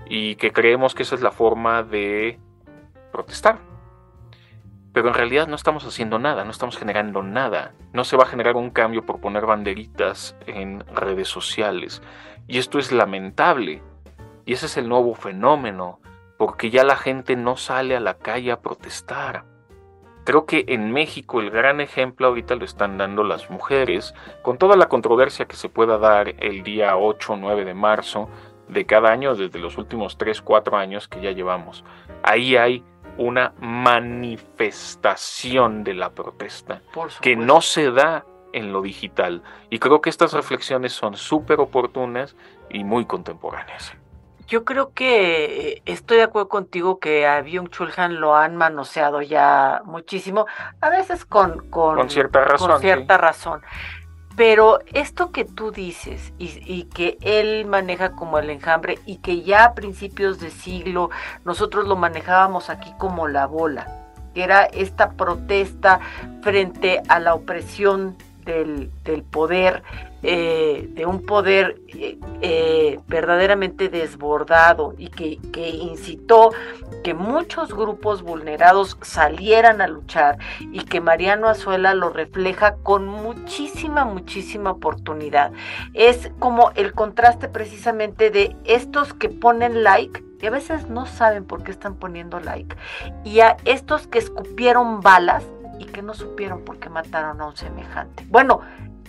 y 0.05 0.35
que 0.35 0.51
creemos 0.51 0.93
que 0.93 1.03
esa 1.03 1.15
es 1.15 1.21
la 1.21 1.31
forma 1.31 1.83
de 1.83 2.37
protestar. 3.13 3.59
Pero 4.91 5.07
en 5.07 5.13
realidad 5.13 5.47
no 5.47 5.55
estamos 5.55 5.85
haciendo 5.85 6.19
nada, 6.19 6.43
no 6.43 6.51
estamos 6.51 6.77
generando 6.77 7.23
nada. 7.23 7.73
No 7.93 8.03
se 8.03 8.17
va 8.17 8.23
a 8.23 8.27
generar 8.27 8.57
un 8.57 8.69
cambio 8.69 9.05
por 9.05 9.21
poner 9.21 9.45
banderitas 9.45 10.35
en 10.45 10.83
redes 10.93 11.29
sociales. 11.29 12.01
Y 12.47 12.57
esto 12.57 12.77
es 12.77 12.91
lamentable. 12.91 13.81
Y 14.45 14.53
ese 14.53 14.65
es 14.65 14.77
el 14.77 14.89
nuevo 14.89 15.15
fenómeno, 15.15 15.99
porque 16.43 16.69
ya 16.69 16.83
la 16.83 16.97
gente 16.97 17.37
no 17.37 17.55
sale 17.55 17.95
a 17.95 18.01
la 18.01 18.15
calle 18.15 18.51
a 18.51 18.59
protestar 18.59 19.45
Creo 20.25 20.45
que 20.45 20.65
en 20.67 20.91
México 20.91 21.39
el 21.39 21.51
gran 21.51 21.79
ejemplo 21.79 22.27
ahorita 22.27 22.55
lo 22.55 22.65
están 22.65 22.97
dando 22.97 23.23
las 23.23 23.49
mujeres, 23.49 24.13
con 24.41 24.57
toda 24.57 24.75
la 24.75 24.89
controversia 24.89 25.45
que 25.45 25.55
se 25.55 25.69
pueda 25.69 25.97
dar 25.97 26.35
el 26.39 26.63
día 26.63 26.97
8 26.97 27.31
o 27.31 27.37
9 27.37 27.63
de 27.63 27.73
marzo 27.73 28.27
de 28.67 28.85
cada 28.85 29.09
año, 29.09 29.35
desde 29.35 29.57
los 29.57 29.77
últimos 29.77 30.17
3, 30.17 30.41
4 30.41 30.75
años 30.75 31.07
que 31.07 31.21
ya 31.21 31.31
llevamos. 31.31 31.85
Ahí 32.23 32.57
hay 32.57 32.83
una 33.17 33.53
manifestación 33.61 35.85
de 35.85 35.93
la 35.93 36.09
protesta 36.09 36.81
que 37.21 37.37
no 37.37 37.61
se 37.61 37.89
da 37.89 38.25
en 38.51 38.73
lo 38.73 38.81
digital. 38.81 39.43
Y 39.69 39.79
creo 39.79 40.01
que 40.01 40.09
estas 40.09 40.33
reflexiones 40.33 40.91
son 40.91 41.15
súper 41.15 41.61
oportunas 41.61 42.35
y 42.69 42.83
muy 42.83 43.05
contemporáneas. 43.05 43.95
Yo 44.47 44.65
creo 44.65 44.93
que 44.93 45.81
estoy 45.85 46.17
de 46.17 46.23
acuerdo 46.23 46.49
contigo 46.49 46.99
que 46.99 47.25
a 47.25 47.41
Byung 47.41 47.69
Chul 47.69 47.91
Han 47.95 48.19
lo 48.19 48.35
han 48.35 48.55
manoseado 48.55 49.21
ya 49.21 49.81
muchísimo, 49.85 50.45
a 50.81 50.89
veces 50.89 51.25
con, 51.25 51.69
con, 51.69 52.09
cierta 52.09 52.43
razón. 52.43 52.81
cierta 52.81 53.17
razón. 53.17 53.61
Pero 54.35 54.79
esto 54.93 55.31
que 55.31 55.45
tú 55.45 55.71
dices 55.71 56.33
y, 56.39 56.59
y, 56.65 56.85
que 56.85 57.17
él 57.21 57.65
maneja 57.65 58.13
como 58.13 58.39
el 58.39 58.49
enjambre 58.49 58.97
y 59.05 59.17
que 59.17 59.43
ya 59.43 59.65
a 59.65 59.73
principios 59.75 60.39
de 60.39 60.49
siglo 60.49 61.11
nosotros 61.45 61.87
lo 61.87 61.95
manejábamos 61.95 62.71
aquí 62.71 62.91
como 62.97 63.27
la 63.27 63.45
bola, 63.45 63.87
que 64.33 64.43
era 64.43 64.63
esta 64.63 65.11
protesta 65.11 65.99
frente 66.41 67.03
a 67.09 67.19
la 67.19 67.35
opresión 67.35 68.17
del, 68.43 68.91
del 69.03 69.23
poder, 69.23 69.83
eh, 70.23 70.89
de 70.93 71.05
un 71.05 71.25
poder 71.25 71.81
eh, 71.89 72.17
eh, 72.41 72.99
verdaderamente 73.07 73.89
desbordado 73.89 74.95
y 74.97 75.09
que, 75.09 75.37
que, 75.51 75.67
incitó 75.69 76.51
que 77.03 77.13
muchos 77.13 77.73
grupos 77.73 78.21
vulnerados 78.21 78.97
salieran 79.01 79.81
a 79.81 79.87
luchar 79.87 80.37
y 80.71 80.85
que 80.85 81.01
Mariano 81.01 81.49
Azuela 81.49 81.93
lo 81.93 82.09
refleja 82.09 82.75
con 82.83 83.05
muchísima, 83.05 84.05
muchísima 84.05 84.71
oportunidad. 84.71 85.51
Es 85.93 86.31
como 86.39 86.71
el 86.75 86.93
contraste 86.93 87.49
precisamente 87.49 88.29
de 88.29 88.55
estos 88.63 89.13
que 89.13 89.27
ponen 89.27 89.83
like 89.83 90.23
y 90.41 90.45
a 90.45 90.51
veces 90.51 90.89
no 90.89 91.05
saben 91.05 91.45
por 91.45 91.63
qué 91.63 91.71
están 91.71 91.95
poniendo 91.95 92.39
like 92.39 92.75
y 93.23 93.41
a 93.41 93.57
estos 93.65 94.07
que 94.07 94.19
escupieron 94.19 95.01
balas 95.01 95.43
y 95.79 95.85
que 95.85 96.01
no 96.01 96.13
supieron 96.13 96.63
por 96.63 96.79
qué 96.79 96.89
mataron 96.89 97.41
a 97.41 97.47
un 97.47 97.55
semejante. 97.55 98.25
Bueno, 98.29 98.61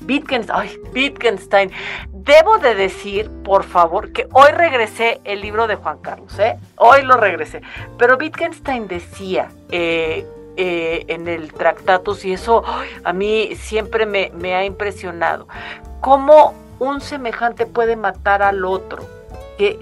Wittgenstein. 0.07 1.71
Debo 2.13 2.59
de 2.59 2.75
decir, 2.75 3.31
por 3.43 3.65
favor, 3.65 4.13
que 4.13 4.27
hoy 4.33 4.51
regresé 4.53 5.21
el 5.25 5.41
libro 5.41 5.67
de 5.67 5.77
Juan 5.77 5.99
Carlos, 5.99 6.39
¿eh? 6.39 6.57
Hoy 6.77 7.03
lo 7.03 7.17
regresé. 7.17 7.63
Pero 7.99 8.17
Wittgenstein 8.17 8.89
decía 8.89 9.51
eh, 9.71 10.27
eh, 10.57 11.05
en 11.09 11.29
el 11.29 11.53
Tractatus, 11.53 12.25
y 12.25 12.33
eso 12.33 12.63
a 13.03 13.13
mí 13.13 13.57
siempre 13.57 14.07
me 14.07 14.55
ha 14.55 14.65
impresionado, 14.65 15.49
cómo 16.01 16.55
un 16.79 17.01
semejante 17.01 17.67
puede 17.67 17.97
matar 17.97 18.43
al 18.43 18.65
otro, 18.65 19.05
que 19.59 19.79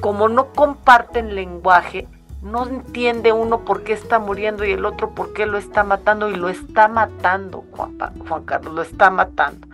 como 0.00 0.28
no 0.28 0.52
comparten 0.52 1.34
lenguaje, 1.34 2.06
no 2.46 2.66
entiende 2.66 3.32
uno 3.32 3.64
por 3.64 3.82
qué 3.82 3.92
está 3.92 4.18
muriendo 4.18 4.64
y 4.64 4.72
el 4.72 4.84
otro 4.84 5.10
por 5.10 5.32
qué 5.32 5.46
lo 5.46 5.58
está 5.58 5.82
matando 5.82 6.30
y 6.30 6.36
lo 6.36 6.48
está 6.48 6.88
matando, 6.88 7.64
Juan, 7.72 8.44
Carlos, 8.44 8.72
lo 8.72 8.82
está 8.82 9.10
matando. 9.10 9.66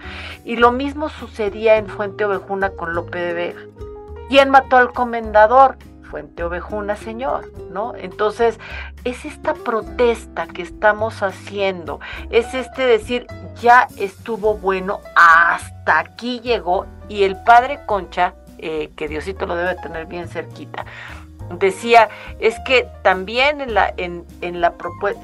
Y 0.45 0.57
lo 0.57 0.73
mismo 0.73 1.09
sucedía 1.09 1.77
en 1.77 1.87
Fuente 1.87 2.25
Ovejuna 2.25 2.71
con 2.71 2.95
Lope 2.95 3.19
de 3.19 3.33
Vega. 3.35 3.61
¿Quién 4.29 4.51
mató 4.51 4.77
al 4.77 4.93
comendador? 4.93 5.77
Fuente 6.03 6.45
Ovejuna, 6.45 6.97
señor, 6.97 7.51
¿no? 7.71 7.95
Entonces, 7.95 8.59
es 9.05 9.25
esta 9.25 9.55
protesta 9.55 10.47
que 10.47 10.63
estamos 10.63 11.23
haciendo, 11.23 12.01
es 12.31 12.53
este 12.53 12.85
decir, 12.85 13.27
ya 13.61 13.89
estuvo 13.97 14.57
bueno, 14.57 15.01
hasta 15.17 15.99
aquí 15.99 16.41
llegó, 16.41 16.87
y 17.09 17.25
el 17.25 17.43
padre 17.45 17.81
Concha, 17.87 18.35
eh, 18.59 18.93
que 18.95 19.09
Diosito 19.09 19.47
lo 19.47 19.57
debe 19.57 19.75
tener 19.77 20.07
bien 20.07 20.29
cerquita, 20.29 20.85
decía, 21.59 22.09
es 22.39 22.57
que 22.67 22.89
también 23.03 23.61
en 23.61 23.75
la, 23.75 23.93
en, 23.97 24.25
en 24.41 24.61
la, 24.61 24.75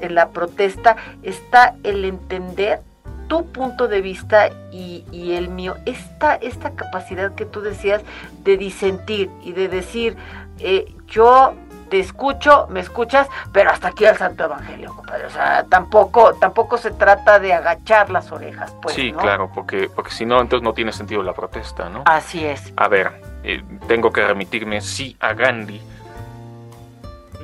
en 0.01 0.15
la 0.15 0.29
protesta 0.29 0.95
está 1.23 1.75
el 1.83 2.05
entender 2.05 2.81
tu 3.27 3.45
punto 3.45 3.87
de 3.87 4.01
vista 4.01 4.49
y, 4.71 5.05
y, 5.11 5.33
el 5.33 5.49
mío, 5.49 5.75
esta, 5.85 6.35
esta 6.35 6.71
capacidad 6.71 7.35
que 7.35 7.45
tú 7.45 7.61
decías 7.61 8.01
de 8.43 8.57
disentir 8.57 9.29
y 9.43 9.53
de 9.53 9.67
decir, 9.67 10.17
eh, 10.57 10.91
yo 11.07 11.53
te 11.89 11.99
escucho, 11.99 12.67
me 12.69 12.79
escuchas, 12.79 13.27
pero 13.51 13.71
hasta 13.71 13.89
aquí 13.89 14.05
al 14.05 14.17
Santo 14.17 14.45
Evangelio, 14.45 14.95
compadre. 14.95 15.25
O 15.25 15.29
sea, 15.29 15.65
tampoco, 15.69 16.33
tampoco 16.35 16.77
se 16.77 16.91
trata 16.91 17.39
de 17.39 17.53
agachar 17.53 18.09
las 18.09 18.31
orejas, 18.31 18.75
pues. 18.81 18.95
Sí, 18.95 19.11
claro, 19.11 19.51
porque, 19.53 19.89
porque 19.93 20.11
si 20.11 20.25
no, 20.25 20.41
entonces 20.41 20.63
no 20.63 20.73
tiene 20.73 20.91
sentido 20.91 21.23
la 21.23 21.33
protesta, 21.33 21.89
¿no? 21.89 22.03
Así 22.05 22.45
es. 22.45 22.73
A 22.77 22.87
ver, 22.87 23.21
eh, 23.43 23.63
tengo 23.87 24.11
que 24.11 24.25
remitirme 24.25 24.81
sí 24.81 25.17
a 25.19 25.33
Gandhi 25.33 25.81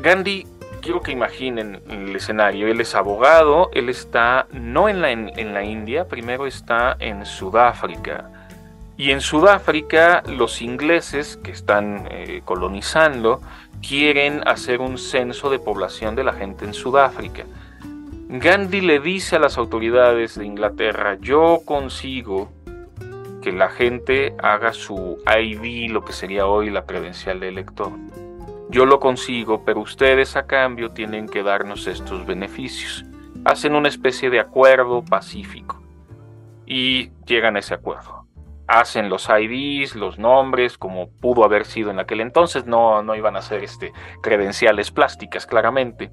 Gandhi, 0.05 0.45
quiero 0.83 1.01
que 1.01 1.11
imaginen 1.11 1.81
el 1.89 2.15
escenario. 2.15 2.67
Él 2.67 2.79
es 2.79 2.93
abogado, 2.93 3.71
él 3.73 3.89
está 3.89 4.45
no 4.51 4.87
en 4.87 5.01
la, 5.01 5.63
India, 5.63 6.07
primero 6.07 6.45
está 6.45 6.95
en 6.99 7.25
Sudáfrica. 7.25 8.29
Y 8.97 9.09
en 9.09 9.19
Sudáfrica 9.19 10.21
los 10.27 10.61
ingleses 10.61 11.37
que 11.37 11.49
están 11.49 12.07
eh, 12.11 12.43
colonizando 12.45 13.41
quieren 13.81 14.47
hacer 14.47 14.79
un 14.79 14.99
censo 14.99 15.49
de 15.49 15.57
población 15.57 16.15
de 16.15 16.23
la 16.23 16.33
gente 16.33 16.65
en 16.65 16.75
Sudáfrica. 16.75 17.45
Gandhi 18.29 18.81
le 18.81 18.99
dice 18.99 19.37
a 19.37 19.39
las 19.39 19.57
autoridades 19.57 20.37
de 20.37 20.45
Inglaterra, 20.45 21.17
yo 21.19 21.61
consigo 21.65 22.51
que 23.41 23.51
la 23.51 23.69
gente 23.69 24.35
haga 24.37 24.71
su 24.71 25.17
ID, 25.25 25.89
lo 25.89 26.05
que 26.05 26.13
sería 26.13 26.45
hoy 26.45 26.69
la 26.69 26.85
credencial 26.85 27.39
de 27.39 27.49
elector. 27.49 27.91
Yo 28.69 28.85
lo 28.85 28.99
consigo, 28.99 29.63
pero 29.63 29.81
ustedes 29.81 30.35
a 30.35 30.47
cambio 30.47 30.91
tienen 30.91 31.27
que 31.27 31.43
darnos 31.43 31.87
estos 31.87 32.25
beneficios. 32.25 33.05
Hacen 33.45 33.75
una 33.75 33.89
especie 33.89 34.29
de 34.29 34.39
acuerdo 34.39 35.03
pacífico 35.03 35.81
y 36.65 37.11
llegan 37.25 37.55
a 37.55 37.59
ese 37.59 37.75
acuerdo. 37.75 38.25
Hacen 38.67 39.09
los 39.09 39.29
IDs, 39.29 39.95
los 39.95 40.17
nombres, 40.17 40.79
como 40.79 41.09
pudo 41.09 41.45
haber 41.45 41.65
sido 41.65 41.91
en 41.91 41.99
aquel 41.99 42.21
entonces, 42.21 42.65
no, 42.65 43.03
no 43.03 43.15
iban 43.15 43.35
a 43.35 43.43
ser 43.43 43.63
este, 43.63 43.93
credenciales 44.23 44.89
plásticas, 44.89 45.45
claramente. 45.45 46.11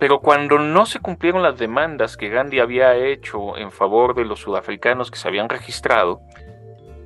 Pero 0.00 0.20
cuando 0.20 0.58
no 0.58 0.86
se 0.86 0.98
cumplieron 0.98 1.42
las 1.42 1.58
demandas 1.58 2.16
que 2.16 2.28
Gandhi 2.28 2.58
había 2.58 2.96
hecho 2.96 3.56
en 3.56 3.70
favor 3.70 4.16
de 4.16 4.24
los 4.24 4.40
sudafricanos 4.40 5.12
que 5.12 5.18
se 5.18 5.28
habían 5.28 5.48
registrado, 5.48 6.20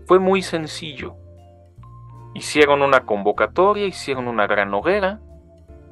fue 0.07 0.19
muy 0.19 0.41
sencillo. 0.41 1.17
Hicieron 2.35 2.83
una 2.83 3.05
convocatoria, 3.05 3.87
hicieron 3.87 4.29
una 4.29 4.47
gran 4.47 4.73
hoguera, 4.75 5.21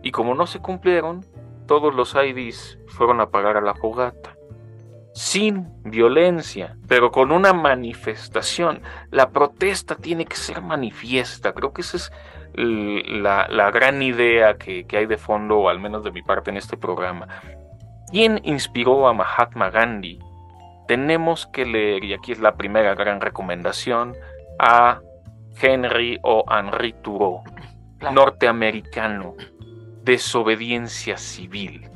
y 0.03 0.11
como 0.11 0.35
no 0.35 0.47
se 0.47 0.61
cumplieron, 0.61 1.25
todos 1.67 1.95
los 1.95 2.15
IDs 2.15 2.79
fueron 2.89 3.21
a 3.21 3.31
pagar 3.31 3.57
a 3.57 3.61
la 3.61 3.75
fogata 3.75 4.35
sin 5.13 5.69
violencia, 5.83 6.77
pero 6.89 7.11
con 7.11 7.33
una 7.33 7.53
manifestación. 7.53 8.83
La 9.11 9.31
protesta 9.31 9.97
tiene 9.97 10.25
que 10.25 10.37
ser 10.37 10.63
manifiesta. 10.63 11.53
Creo 11.53 11.73
que 11.73 11.83
esa 11.83 11.97
es 11.97 12.13
la, 12.55 13.71
gran 13.71 14.03
idea 14.03 14.57
que, 14.57 14.87
hay 14.93 15.07
de 15.07 15.19
fondo, 15.19 15.59
o 15.59 15.69
al 15.69 15.81
menos 15.81 16.05
de 16.05 16.13
mi 16.13 16.23
parte 16.23 16.51
en 16.51 16.57
este 16.57 16.77
programa. 16.77 17.29
¿Quién 18.11 18.41
inspiró 18.45 19.09
a 19.09 19.15
Mahatma 19.15 19.71
Gandhi? 19.71 20.19
Tenemos 20.89 21.47
que 21.47 21.65
leer, 21.67 22.05
y 22.05 22.15
aquí 22.15 22.33
es 22.33 22.41
la 22.41 22.57
primera 22.57 22.95
gran 22.95 23.21
recomendación, 23.21 24.17
a 24.59 25.01
Henry 25.61 26.19
o 26.23 26.45
Henri 26.51 26.95
Thoreau, 27.03 27.43
norteamericano, 28.13 29.35
desobediencia 30.03 31.17
civil. 31.17 31.89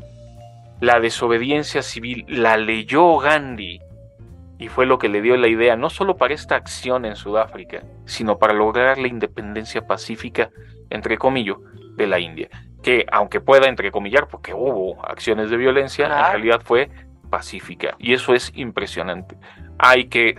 La 0.81 1.01
desobediencia 1.01 1.83
civil 1.83 2.25
la 2.29 2.57
leyó 2.57 3.19
Gandhi 3.19 3.81
y 4.59 4.69
fue 4.69 4.87
lo 4.87 4.99
que 4.99 5.09
le 5.09 5.23
dio 5.23 5.37
la 5.37 5.49
idea 5.49 5.77
no 5.77 5.91
solo 5.91 6.17
para 6.17 6.35
esta 6.35 6.57
acción 6.57 7.05
en 7.05 7.17
Sudáfrica, 7.17 7.83
sino 8.05 8.39
para 8.39 8.55
lograr 8.55 8.99
la 8.99 9.09
independencia 9.09 9.87
pacífica, 9.87 10.51
entre 10.91 11.19
comillas, 11.19 11.57
de 11.97 12.07
la 12.07 12.19
India, 12.19 12.49
que 12.83 13.07
aunque 13.11 13.41
pueda 13.41 13.69
entrecomillar, 13.69 14.29
porque 14.29 14.53
hubo 14.53 15.05
acciones 15.07 15.51
de 15.51 15.57
violencia, 15.57 16.07
en 16.07 16.13
realidad 16.13 16.61
fue 16.65 16.91
pacífica, 17.31 17.97
y 17.99 18.13
eso 18.13 18.35
es 18.35 18.53
impresionante. 18.55 19.37
Hay 19.79 20.09
que 20.09 20.37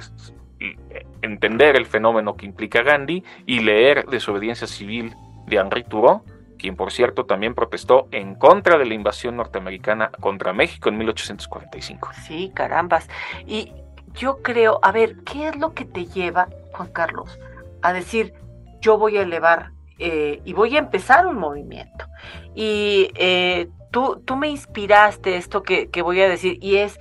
entender 1.26 1.76
el 1.76 1.86
fenómeno 1.86 2.36
que 2.36 2.46
implica 2.46 2.82
Gandhi 2.82 3.24
y 3.46 3.60
leer 3.60 4.06
Desobediencia 4.06 4.68
Civil 4.68 5.14
de 5.48 5.58
Henri 5.58 5.84
Thoreau 5.84 6.24
quien 6.58 6.76
por 6.76 6.92
cierto 6.92 7.26
también 7.26 7.54
protestó 7.54 8.08
en 8.12 8.36
contra 8.36 8.78
de 8.78 8.86
la 8.86 8.94
invasión 8.94 9.38
norteamericana 9.38 10.10
contra 10.20 10.54
México 10.54 10.90
en 10.90 10.98
1845. 10.98 12.12
Sí, 12.26 12.52
carambas. 12.54 13.08
Y 13.46 13.72
yo 14.14 14.42
creo, 14.42 14.80
a 14.82 14.92
ver, 14.92 15.18
¿qué 15.26 15.50
es 15.50 15.58
lo 15.58 15.74
que 15.74 15.86
te 15.86 16.06
lleva, 16.06 16.48
Juan 16.74 16.90
Carlos, 16.90 17.40
a 17.82 17.94
decir, 17.94 18.34
yo 18.82 18.98
voy 18.98 19.18
a 19.18 19.22
elevar 19.22 19.72
eh, 20.00 20.42
y 20.44 20.54
voy 20.54 20.76
a 20.76 20.80
empezar 20.80 21.28
un 21.28 21.38
movimiento? 21.38 22.08
Y 22.56 23.12
eh, 23.16 23.70
tú, 23.92 24.22
tú 24.26 24.36
me 24.36 24.48
inspiraste 24.48 25.38
esto 25.38 25.64
que, 25.64 25.90
voy 26.02 26.22
a 26.22 26.30
decir, 26.30 26.58
y 26.62 26.78
es 26.78 27.00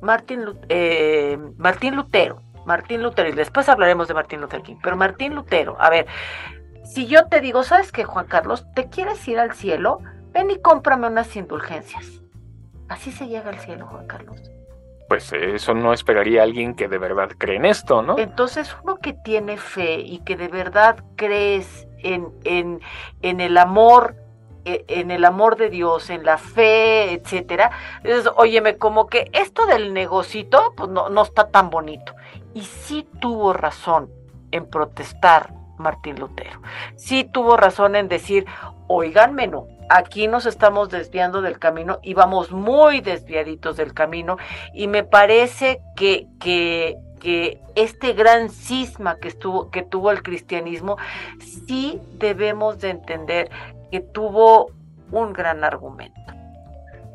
Martín, 0.00 0.44
eh, 0.68 1.38
Martín 1.56 1.96
Lutero. 1.96 2.42
Martín 2.66 3.02
Lutero, 3.02 3.28
y 3.28 3.32
después 3.32 3.68
hablaremos 3.68 4.08
de 4.08 4.14
Martín 4.14 4.40
Lutero 4.40 4.62
King, 4.62 4.76
pero 4.82 4.96
Martín 4.96 5.34
Lutero, 5.34 5.76
a 5.80 5.88
ver, 5.88 6.06
si 6.84 7.06
yo 7.06 7.26
te 7.26 7.40
digo, 7.40 7.62
¿sabes 7.62 7.92
qué, 7.92 8.04
Juan 8.04 8.26
Carlos? 8.26 8.66
¿Te 8.74 8.88
quieres 8.88 9.26
ir 9.26 9.38
al 9.38 9.52
cielo? 9.52 10.00
Ven 10.32 10.50
y 10.50 10.60
cómprame 10.60 11.06
unas 11.06 11.34
indulgencias. 11.36 12.22
Así 12.88 13.10
se 13.10 13.26
llega 13.26 13.50
al 13.50 13.58
cielo, 13.58 13.86
Juan 13.86 14.06
Carlos. 14.06 14.40
Pues 15.08 15.32
eso 15.32 15.74
no 15.74 15.92
esperaría 15.92 16.40
a 16.40 16.44
alguien 16.44 16.74
que 16.74 16.88
de 16.88 16.98
verdad 16.98 17.30
cree 17.38 17.56
en 17.56 17.64
esto, 17.64 18.02
¿no? 18.02 18.18
Entonces, 18.18 18.76
uno 18.82 18.96
que 18.96 19.12
tiene 19.12 19.56
fe 19.56 20.00
y 20.00 20.18
que 20.20 20.36
de 20.36 20.48
verdad 20.48 21.02
crees 21.16 21.86
en, 21.98 22.28
en, 22.44 22.80
en 23.22 23.40
el 23.40 23.56
amor 23.56 24.16
e, 24.66 24.84
en 24.88 25.12
el 25.12 25.24
amor 25.24 25.56
de 25.56 25.70
Dios, 25.70 26.10
en 26.10 26.24
la 26.24 26.38
fe, 26.38 27.12
etcétera. 27.12 27.70
Entonces, 28.02 28.32
óyeme, 28.36 28.78
como 28.78 29.06
que 29.06 29.30
esto 29.32 29.64
del 29.66 29.94
negocito, 29.94 30.74
pues 30.76 30.90
no, 30.90 31.08
no 31.08 31.22
está 31.22 31.48
tan 31.50 31.70
bonito. 31.70 32.14
Y 32.56 32.62
sí 32.62 33.06
tuvo 33.20 33.52
razón 33.52 34.10
en 34.50 34.64
protestar 34.64 35.52
Martín 35.76 36.18
Lutero. 36.18 36.62
Sí 36.96 37.22
tuvo 37.22 37.58
razón 37.58 37.96
en 37.96 38.08
decir, 38.08 38.46
oiganme 38.86 39.46
no, 39.46 39.66
aquí 39.90 40.26
nos 40.26 40.46
estamos 40.46 40.88
desviando 40.88 41.42
del 41.42 41.58
camino 41.58 41.98
y 42.02 42.14
vamos 42.14 42.52
muy 42.52 43.02
desviaditos 43.02 43.76
del 43.76 43.92
camino 43.92 44.38
y 44.72 44.88
me 44.88 45.04
parece 45.04 45.82
que, 45.96 46.28
que, 46.40 46.96
que 47.20 47.60
este 47.74 48.14
gran 48.14 48.48
cisma 48.48 49.18
que, 49.18 49.28
estuvo, 49.28 49.70
que 49.70 49.82
tuvo 49.82 50.10
el 50.10 50.22
cristianismo, 50.22 50.96
sí 51.66 52.00
debemos 52.14 52.78
de 52.78 52.88
entender 52.88 53.50
que 53.90 54.00
tuvo 54.00 54.70
un 55.12 55.34
gran 55.34 55.62
argumento. 55.62 56.25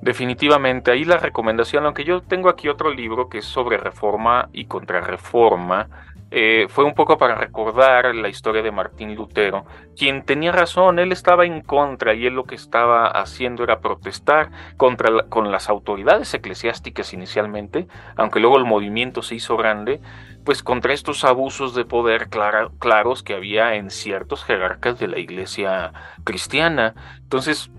Definitivamente, 0.02 0.92
ahí 0.92 1.06
la 1.06 1.18
recomendación, 1.18 1.86
aunque 1.86 2.04
yo 2.04 2.22
tengo 2.22 2.50
aquí 2.50 2.68
otro 2.68 2.92
libro 2.92 3.30
que 3.30 3.38
es 3.38 3.46
sobre 3.46 3.78
reforma 3.78 4.50
y 4.52 4.66
contrarreforma, 4.66 5.90
eh, 6.34 6.68
fue 6.70 6.86
un 6.86 6.96
poco 6.96 7.18
para 7.18 7.36
recordar 7.36 8.16
la 8.16 8.30
historia 8.30 8.64
de 8.64 8.72
Martín 8.72 9.16
Lutero, 9.16 9.66
quien 9.98 10.24
tenía 10.24 10.54
razón, 10.54 10.98
él 10.98 11.12
estaba 11.12 11.46
en 11.46 11.62
contra 11.62 12.14
y 12.14 12.26
él 12.26 12.36
lo 12.36 12.46
que 12.46 12.56
estaba 12.56 13.08
haciendo 13.08 13.64
era 13.64 13.82
protestar 13.82 14.50
contra 14.78 15.24
con 15.28 15.52
las 15.52 15.70
autoridades 15.70 16.34
eclesiásticas 16.34 17.14
inicialmente, 17.14 17.88
aunque 18.16 18.40
luego 18.40 18.58
el 18.58 18.66
movimiento 18.66 19.22
se 19.22 19.36
hizo 19.36 19.58
grande, 19.58 20.00
pues 20.46 20.64
contra 20.64 20.94
estos 20.94 21.26
abusos 21.26 21.76
de 21.76 21.84
poder 21.84 22.30
claros 22.30 23.24
que 23.24 23.36
había 23.36 23.76
en 23.76 23.92
ciertos 23.92 24.46
jerarcas 24.46 25.00
de 25.00 25.10
la 25.10 25.20
iglesia 25.20 25.92
cristiana. 26.24 26.96
Entonces, 27.20 27.70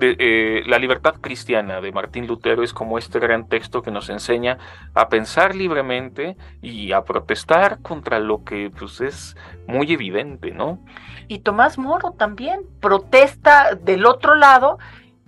eh, 0.00 0.62
la 0.66 0.78
libertad 0.78 1.16
cristiana 1.20 1.80
de 1.80 1.92
Martín 1.92 2.26
Lutero 2.26 2.62
es 2.62 2.72
como 2.72 2.98
este 2.98 3.18
gran 3.18 3.48
texto 3.48 3.82
que 3.82 3.90
nos 3.90 4.08
enseña 4.08 4.58
a 4.94 5.08
pensar 5.08 5.54
libremente 5.54 6.36
y 6.62 6.92
a 6.92 7.02
protestar 7.02 7.80
contra 7.80 8.18
lo 8.18 8.44
que 8.44 8.70
pues 8.76 9.00
es 9.00 9.36
muy 9.66 9.92
evidente, 9.92 10.50
¿no? 10.50 10.78
Y 11.26 11.40
Tomás 11.40 11.78
Moro 11.78 12.12
también 12.12 12.60
protesta 12.80 13.74
del 13.74 14.06
otro 14.06 14.34
lado 14.34 14.78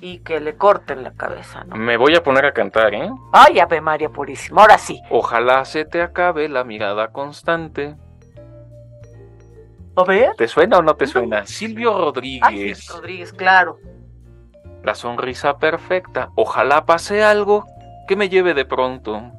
y 0.00 0.18
que 0.18 0.40
le 0.40 0.56
corten 0.56 1.02
la 1.02 1.12
cabeza, 1.12 1.64
¿no? 1.64 1.76
Me 1.76 1.96
voy 1.96 2.14
a 2.14 2.22
poner 2.22 2.46
a 2.46 2.52
cantar, 2.52 2.94
¿eh? 2.94 3.10
Ay, 3.32 3.58
Ave 3.58 3.80
María 3.80 4.08
Purísima, 4.08 4.62
ahora 4.62 4.78
sí. 4.78 5.00
Ojalá 5.10 5.64
se 5.64 5.84
te 5.84 6.00
acabe 6.00 6.48
la 6.48 6.64
mirada 6.64 7.08
constante. 7.08 7.96
¿A 9.96 10.04
ver? 10.04 10.34
¿Te 10.36 10.48
suena 10.48 10.78
o 10.78 10.82
no 10.82 10.94
te 10.94 11.06
suena? 11.06 11.44
Silvio 11.44 11.92
Rodríguez. 11.92 12.78
Ah, 12.78 12.82
sí, 12.82 12.92
Rodríguez, 12.92 13.32
claro 13.32 13.78
la 14.82 14.94
sonrisa 14.94 15.58
perfecta. 15.58 16.30
Ojalá 16.36 16.86
pase 16.86 17.22
algo 17.22 17.66
que 18.08 18.16
me 18.16 18.28
lleve 18.28 18.54
de 18.54 18.64
pronto 18.64 19.32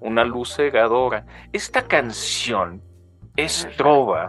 una 0.00 0.24
luz 0.24 0.54
cegadora. 0.56 1.24
Esta 1.52 1.82
canción 1.82 2.82
es 3.36 3.68
trova. 3.76 4.28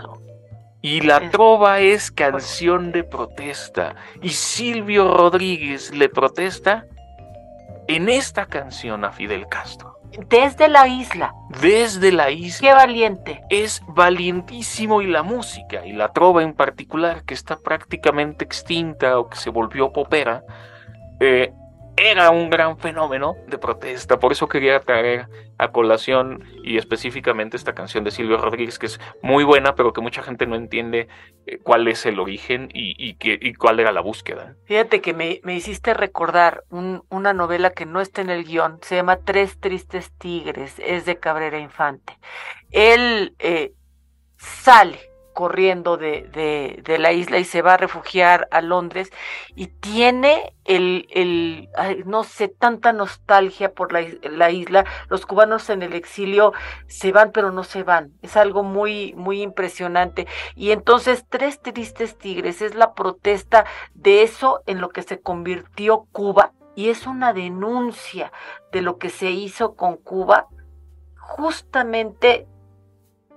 Y 0.82 1.02
la 1.02 1.30
trova 1.30 1.80
es 1.80 2.12
canción 2.12 2.92
de 2.92 3.04
protesta. 3.04 3.96
Y 4.22 4.30
Silvio 4.30 5.16
Rodríguez 5.16 5.94
le 5.96 6.10
protesta 6.10 6.88
en 7.88 8.10
esta 8.10 8.48
canción 8.48 9.06
a 9.06 9.12
Fidel 9.12 9.48
Castro. 9.48 10.01
Desde 10.30 10.68
la 10.68 10.88
isla. 10.88 11.34
Desde 11.62 12.12
la 12.12 12.32
isla. 12.32 12.68
Qué 12.68 12.74
valiente. 12.74 13.42
Es 13.50 13.82
valientísimo 13.88 15.02
y 15.02 15.08
la 15.08 15.24
música, 15.24 15.86
y 15.86 15.94
la 15.94 16.12
trova 16.12 16.44
en 16.44 16.54
particular, 16.54 17.24
que 17.24 17.34
está 17.34 17.58
prácticamente 17.58 18.44
extinta 18.44 19.18
o 19.18 19.30
que 19.30 19.38
se 19.38 19.50
volvió 19.50 19.92
popera, 19.94 20.44
eh, 21.20 21.54
era 21.98 22.32
un 22.32 22.50
gran 22.50 22.78
fenómeno 22.78 23.36
de 23.48 23.58
protesta. 23.58 24.20
Por 24.20 24.32
eso 24.32 24.48
quería 24.48 24.80
traer 24.80 25.28
a 25.58 25.72
colación 25.72 26.44
y 26.64 26.78
específicamente 26.78 27.58
esta 27.58 27.74
canción 27.74 28.04
de 28.04 28.12
Silvio 28.12 28.38
Rodríguez, 28.38 28.80
que 28.80 28.88
es 28.88 29.00
muy 29.22 29.44
buena, 29.44 29.76
pero 29.76 29.94
que 29.94 30.02
mucha 30.02 30.24
gente 30.24 30.48
no 30.48 30.56
entiende 30.56 31.08
eh, 31.46 31.60
cuál 31.60 31.88
es 31.88 32.06
el 32.06 32.20
origen 32.20 32.70
y, 32.74 33.16
cuál 33.56 33.80
era 33.80 33.92
la 33.92 34.02
búsqueda. 34.02 34.56
Fíjate 34.66 35.02
que 35.02 35.14
me, 35.14 35.42
hiciste 35.54 35.94
recordar 35.94 36.64
una 36.70 37.34
novela 37.34 37.72
que 37.72 37.86
no 37.86 38.02
está 38.02 38.22
en 38.22 38.30
el 38.30 38.46
guion, 38.46 38.80
se 38.82 38.96
llama 38.96 39.18
Tres 39.18 39.60
Tristes 39.60 40.12
Tigres, 40.18 40.76
es 40.80 41.06
de 41.06 41.20
Cabrera 41.20 41.60
Infante. 41.60 42.18
Él 42.72 43.36
eh, 43.40 43.74
sale 44.38 45.11
corriendo 45.42 45.98
de, 45.98 46.30
de, 46.86 47.00
la 47.00 47.14
isla 47.14 47.40
y 47.40 47.46
se 47.46 47.64
va 47.64 47.74
a 47.74 47.78
refugiar 47.78 48.48
a 48.52 48.62
Londres 48.62 49.10
y 49.56 49.66
tiene 49.66 50.54
el, 50.66 51.08
el 51.10 51.68
no 52.06 52.24
sé, 52.24 52.48
tanta 52.48 52.94
nostalgia 52.94 53.74
por 53.74 53.92
la, 53.92 54.06
la, 54.22 54.52
isla. 54.52 54.86
Los 55.10 55.26
cubanos 55.26 55.72
en 55.72 55.82
el 55.82 55.94
exilio 55.94 56.54
se 56.86 57.12
van 57.12 57.32
pero 57.32 57.52
no 57.52 57.64
se 57.64 57.82
van. 57.82 58.12
Es 58.22 58.38
algo 58.38 58.62
muy, 58.62 59.16
muy 59.18 59.42
impresionante. 59.42 60.28
Y 60.56 60.70
entonces 60.70 61.26
Tres 61.28 61.60
Tristes 61.60 62.20
Tigres 62.20 62.62
es 62.62 62.76
la 62.76 62.94
protesta 62.94 63.66
de 63.96 64.22
eso 64.22 64.62
en 64.68 64.80
lo 64.80 64.90
que 64.90 65.02
se 65.02 65.22
convirtió 65.22 66.06
Cuba 66.12 66.52
y 66.76 66.90
es 66.90 67.08
una 67.08 67.34
denuncia 67.34 68.32
de 68.72 68.84
lo 68.84 69.00
que 69.00 69.10
se 69.10 69.32
hizo 69.32 69.74
con 69.74 69.98
Cuba 69.98 70.46
justamente 71.18 72.48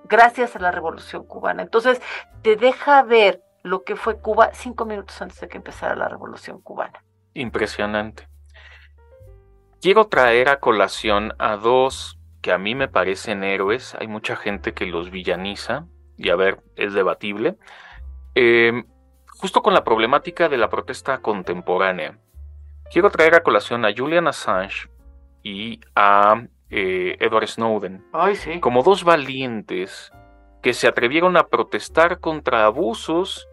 gracias 0.05 0.57
a 0.57 0.59
la 0.59 0.71
Revolución 0.71 1.25
cubana. 1.25 1.63
Entonces, 1.63 2.01
te 2.43 2.57
deja 2.57 3.03
ver 3.03 3.43
lo 3.63 3.83
que 3.83 3.97
fue 3.97 4.21
Cuba 4.21 4.51
cinco 4.53 4.85
minutos 4.85 5.21
antes 5.23 5.41
de 5.41 5.49
que 5.49 5.57
empezara 5.57 5.97
la 5.97 6.09
Revolución 6.09 6.61
cubana. 6.61 7.03
Impresionante. 7.33 8.29
Quiero 9.81 10.07
traer 10.07 10.49
a 10.49 10.61
colación 10.61 11.35
a 11.39 11.57
dos 11.57 12.19
que 12.41 12.53
a 12.53 12.59
mí 12.59 12.75
me 12.75 12.89
parecen 12.89 13.43
héroes. 13.43 13.95
Hay 13.99 14.07
mucha 14.07 14.37
gente 14.37 14.73
que 14.75 14.87
los 14.87 15.11
villaniza 15.11 15.87
y 16.17 16.31
a 16.31 16.37
ver, 16.37 16.63
es 16.77 16.95
debatible. 16.95 17.57
Em, 18.35 18.87
justo 19.29 19.63
con 19.63 19.75
la 19.75 19.85
problemática 19.85 20.49
de 20.49 20.59
la 20.59 20.69
protesta 20.69 21.19
contemporánea. 21.19 22.19
Quiero 22.91 23.11
traer 23.11 23.35
a 23.35 23.43
colación 23.43 23.85
a 23.85 23.93
Julian 23.97 24.29
Assange 24.29 24.89
y 25.43 25.81
a 25.95 26.47
eh, 26.71 27.17
Edward 27.21 27.47
Snowden, 27.47 28.05
como 28.61 28.83
dos 28.83 29.05
valientes 29.05 30.12
que 30.62 30.73
se 30.73 30.89
atrevieron 30.89 31.37
a 31.37 31.49
protestar 31.49 32.21
contra 32.21 32.65
abusos 32.65 33.47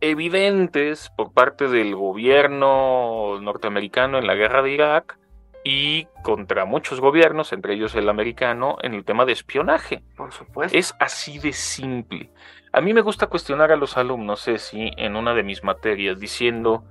evidentes 0.00 1.10
por 1.16 1.32
parte 1.32 1.68
del 1.68 1.94
gobierno 1.94 3.40
norteamericano 3.40 4.18
en 4.18 4.26
la 4.26 4.34
guerra 4.34 4.62
de 4.62 4.72
Irak 4.72 5.18
y 5.64 6.06
contra 6.22 6.64
muchos 6.64 7.00
gobiernos, 7.00 7.52
entre 7.52 7.74
ellos 7.74 7.94
el 7.94 8.08
americano, 8.08 8.76
en 8.82 8.94
el 8.94 9.04
tema 9.04 9.24
de 9.24 9.32
espionaje. 9.32 10.02
Por 10.16 10.32
supuesto. 10.32 10.76
Es 10.76 10.94
así 11.00 11.38
de 11.38 11.52
simple. 11.52 12.30
A 12.72 12.80
mí 12.80 12.92
me 12.92 13.00
gusta 13.00 13.26
cuestionar 13.26 13.72
a 13.72 13.76
los 13.76 13.96
alumnos, 13.96 14.48
si 14.58 14.90
en 14.96 15.16
una 15.16 15.34
de 15.34 15.42
mis 15.42 15.64
materias, 15.64 16.20
diciendo, 16.20 16.84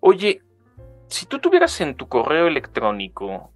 oye, 0.00 0.42
si 1.08 1.26
tú 1.26 1.38
tuvieras 1.38 1.80
en 1.80 1.94
tu 1.94 2.08
correo 2.08 2.46
electrónico 2.46 3.53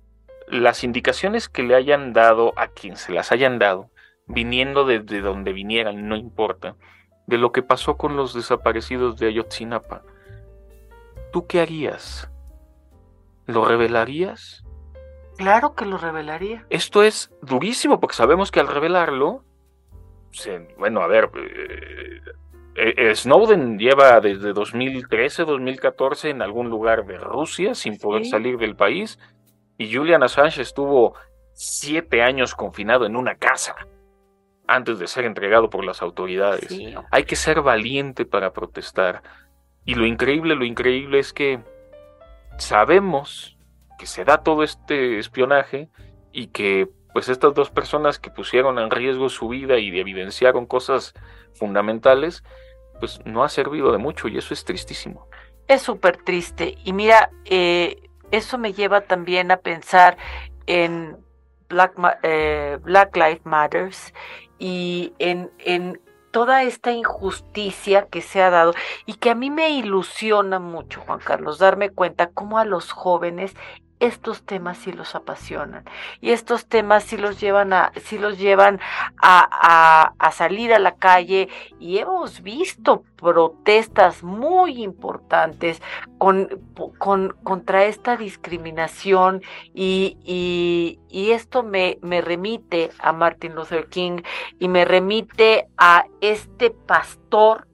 las 0.50 0.84
indicaciones 0.84 1.48
que 1.48 1.62
le 1.62 1.74
hayan 1.74 2.12
dado 2.12 2.52
a 2.56 2.68
quien 2.68 2.96
se 2.96 3.12
las 3.12 3.32
hayan 3.32 3.58
dado, 3.58 3.90
viniendo 4.26 4.84
desde 4.84 5.20
donde 5.20 5.52
vinieran, 5.52 6.08
no 6.08 6.16
importa, 6.16 6.76
de 7.26 7.38
lo 7.38 7.52
que 7.52 7.62
pasó 7.62 7.96
con 7.96 8.16
los 8.16 8.34
desaparecidos 8.34 9.18
de 9.18 9.28
Ayotzinapa, 9.28 10.02
¿tú 11.32 11.46
qué 11.46 11.60
harías? 11.60 12.30
¿Lo 13.46 13.64
revelarías? 13.64 14.64
Claro 15.36 15.74
que 15.74 15.84
lo 15.84 15.98
revelaría. 15.98 16.66
Esto 16.68 17.02
es 17.02 17.30
durísimo 17.42 18.00
porque 18.00 18.16
sabemos 18.16 18.50
que 18.50 18.60
al 18.60 18.68
revelarlo, 18.68 19.44
bueno, 20.78 21.00
a 21.00 21.06
ver, 21.06 21.30
eh, 21.36 22.94
eh, 22.96 23.14
Snowden 23.14 23.78
lleva 23.78 24.20
desde 24.20 24.52
2013, 24.52 25.44
2014 25.44 26.30
en 26.30 26.42
algún 26.42 26.70
lugar 26.70 27.06
de 27.06 27.18
Rusia 27.18 27.74
sin 27.74 27.98
poder 27.98 28.24
salir 28.24 28.56
del 28.58 28.76
país 28.76 29.18
y 29.78 29.94
Julian 29.94 30.22
Assange 30.22 30.60
estuvo 30.60 31.14
siete 31.54 32.22
años 32.22 32.54
confinado 32.54 33.06
en 33.06 33.16
una 33.16 33.36
casa 33.36 33.74
antes 34.66 34.98
de 34.98 35.06
ser 35.06 35.24
entregado 35.24 35.70
por 35.70 35.84
las 35.84 36.02
autoridades. 36.02 36.78
Hay 37.10 37.24
que 37.24 37.36
ser 37.36 37.62
valiente 37.62 38.26
para 38.26 38.52
protestar. 38.52 39.22
Y 39.84 39.94
lo 39.94 40.04
increíble, 40.04 40.54
lo 40.56 40.64
increíble 40.64 41.20
es 41.20 41.32
que 41.32 41.60
sabemos 42.58 43.56
que 43.98 44.06
se 44.06 44.24
da 44.24 44.42
todo 44.42 44.62
este 44.62 45.18
espionaje 45.18 45.88
y 46.32 46.48
que 46.48 46.88
pues 47.12 47.28
estas 47.28 47.54
dos 47.54 47.70
personas 47.70 48.18
que 48.18 48.30
pusieron 48.30 48.78
en 48.78 48.90
riesgo 48.90 49.28
su 49.28 49.48
vida 49.48 49.78
y 49.78 49.98
evidenciaron 49.98 50.66
cosas 50.66 51.14
fundamentales, 51.54 52.44
pues 53.00 53.20
no 53.24 53.42
ha 53.42 53.48
servido 53.48 53.90
de 53.90 53.98
mucho 53.98 54.28
y 54.28 54.36
eso 54.36 54.52
es 54.52 54.64
tristísimo. 54.64 55.28
Es 55.66 55.82
súper 55.82 56.18
triste. 56.18 56.76
Y 56.84 56.92
mira, 56.92 57.30
eh, 57.44 58.07
eso 58.30 58.58
me 58.58 58.72
lleva 58.72 59.02
también 59.02 59.50
a 59.50 59.58
pensar 59.58 60.16
en 60.66 61.16
Black, 61.68 61.94
eh, 62.22 62.78
Black 62.82 63.16
Lives 63.16 63.44
Matters 63.44 64.14
y 64.58 65.12
en, 65.18 65.50
en 65.58 66.00
toda 66.30 66.62
esta 66.62 66.92
injusticia 66.92 68.06
que 68.06 68.20
se 68.22 68.42
ha 68.42 68.50
dado 68.50 68.74
y 69.06 69.14
que 69.14 69.30
a 69.30 69.34
mí 69.34 69.50
me 69.50 69.70
ilusiona 69.70 70.58
mucho, 70.58 71.00
Juan 71.00 71.20
Carlos, 71.20 71.58
darme 71.58 71.90
cuenta 71.90 72.28
cómo 72.28 72.58
a 72.58 72.64
los 72.64 72.92
jóvenes 72.92 73.54
estos 74.00 74.42
temas 74.42 74.78
sí 74.78 74.92
los 74.92 75.14
apasionan 75.14 75.84
y 76.20 76.30
estos 76.30 76.66
temas 76.66 77.04
sí 77.04 77.16
los 77.16 77.40
llevan 77.40 77.72
a, 77.72 77.92
sí 78.04 78.18
los 78.18 78.38
llevan 78.38 78.80
a, 79.20 80.12
salir 80.32 80.72
a 80.72 80.78
la 80.78 80.94
calle 80.94 81.48
y 81.80 81.98
hemos 81.98 82.42
visto 82.42 83.02
protestas 83.16 84.22
muy 84.22 84.82
importantes 84.82 85.82
con, 86.18 86.48
con, 86.98 87.36
contra 87.42 87.84
esta 87.86 88.16
discriminación 88.16 89.42
y, 89.74 90.16
y, 90.24 91.00
y 91.08 91.32
esto 91.32 91.62
me, 91.62 91.98
me 92.02 92.20
remite 92.20 92.90
a 92.98 93.12
Martin 93.12 93.54
Luther 93.54 93.88
King 93.88 94.22
y 94.58 94.68
me 94.68 94.84
remite 94.84 95.68
a 95.76 96.04
este 96.20 96.70
pastor 96.70 97.66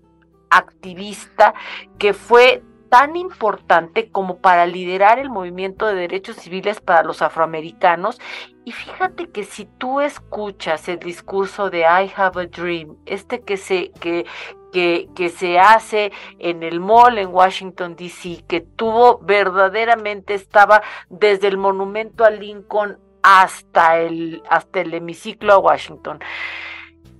activista 0.50 1.54
que 1.98 2.14
fue 2.14 2.62
tan 2.89 3.16
importante 3.16 4.11
como 4.11 4.39
para 4.39 4.66
liderar 4.66 5.18
el 5.18 5.30
movimiento 5.30 5.87
de 5.87 5.95
derechos 5.95 6.37
civiles 6.37 6.80
para 6.80 7.03
los 7.03 7.22
afroamericanos. 7.22 8.20
Y 8.64 8.72
fíjate 8.72 9.30
que 9.30 9.45
si 9.45 9.66
tú 9.66 10.01
escuchas 10.01 10.89
el 10.89 10.99
discurso 10.99 11.70
de 11.70 11.80
I 11.80 12.12
Have 12.16 12.43
a 12.43 12.47
Dream, 12.47 12.97
este 13.07 13.43
que 13.43 13.57
se, 13.57 13.91
que, 14.01 14.26
que, 14.72 15.09
que, 15.14 15.28
se 15.28 15.59
hace 15.59 16.12
en 16.39 16.62
el 16.62 16.80
mall 16.80 17.18
en 17.18 17.28
Washington, 17.28 17.97
D.C., 17.97 18.45
que 18.49 18.61
tuvo 18.61 19.18
verdaderamente, 19.18 20.35
estaba 20.35 20.82
desde 21.09 21.49
el 21.49 21.59
monumento 21.59 22.24
a 22.24 22.30
Lincoln 22.30 22.99
hasta 23.22 23.99
el, 23.99 24.43
hasta 24.49 24.80
el 24.80 24.95
hemiciclo 24.95 25.55
a 25.55 25.59
Washington 25.59 26.20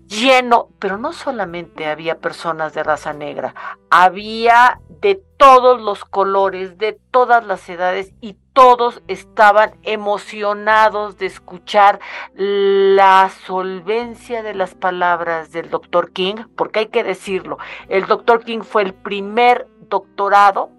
lleno, 0.09 0.69
pero 0.79 0.99
no 0.99 1.13
solamente 1.13 1.87
había 1.87 2.19
personas 2.19 2.75
de 2.75 2.83
raza 2.83 3.13
negra, 3.13 3.55
había 3.91 4.81
de 5.01 5.23
todos 5.37 5.81
los 5.81 6.05
colores, 6.05 6.79
de 6.79 6.99
todas 7.11 7.47
las 7.47 7.69
edades 7.69 8.13
y 8.21 8.37
todos 8.53 9.03
estaban 9.09 9.75
emocionados 9.83 11.19
de 11.19 11.27
escuchar 11.27 12.01
la 12.35 13.31
solvencia 13.45 14.43
de 14.43 14.55
las 14.55 14.75
palabras 14.75 15.53
del 15.53 15.71
doctor 15.71 16.13
King, 16.13 16.37
porque 16.57 16.81
hay 16.81 16.87
que 16.87 17.05
decirlo, 17.05 17.59
el 17.89 18.07
doctor 18.07 18.45
King 18.45 18.61
fue 18.61 18.83
el 18.83 18.95
primer 18.95 19.67
doctorado 19.89 20.71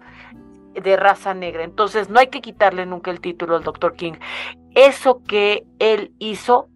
de 0.72 0.96
raza 0.96 1.34
negra, 1.34 1.64
entonces 1.64 2.08
no 2.10 2.18
hay 2.18 2.28
que 2.28 2.40
quitarle 2.40 2.86
nunca 2.86 3.10
el 3.10 3.20
título 3.20 3.56
al 3.56 3.62
doctor 3.62 3.94
King. 3.94 4.14
Eso 4.74 5.22
que 5.24 5.64
él 5.78 6.12
hizo 6.18 6.68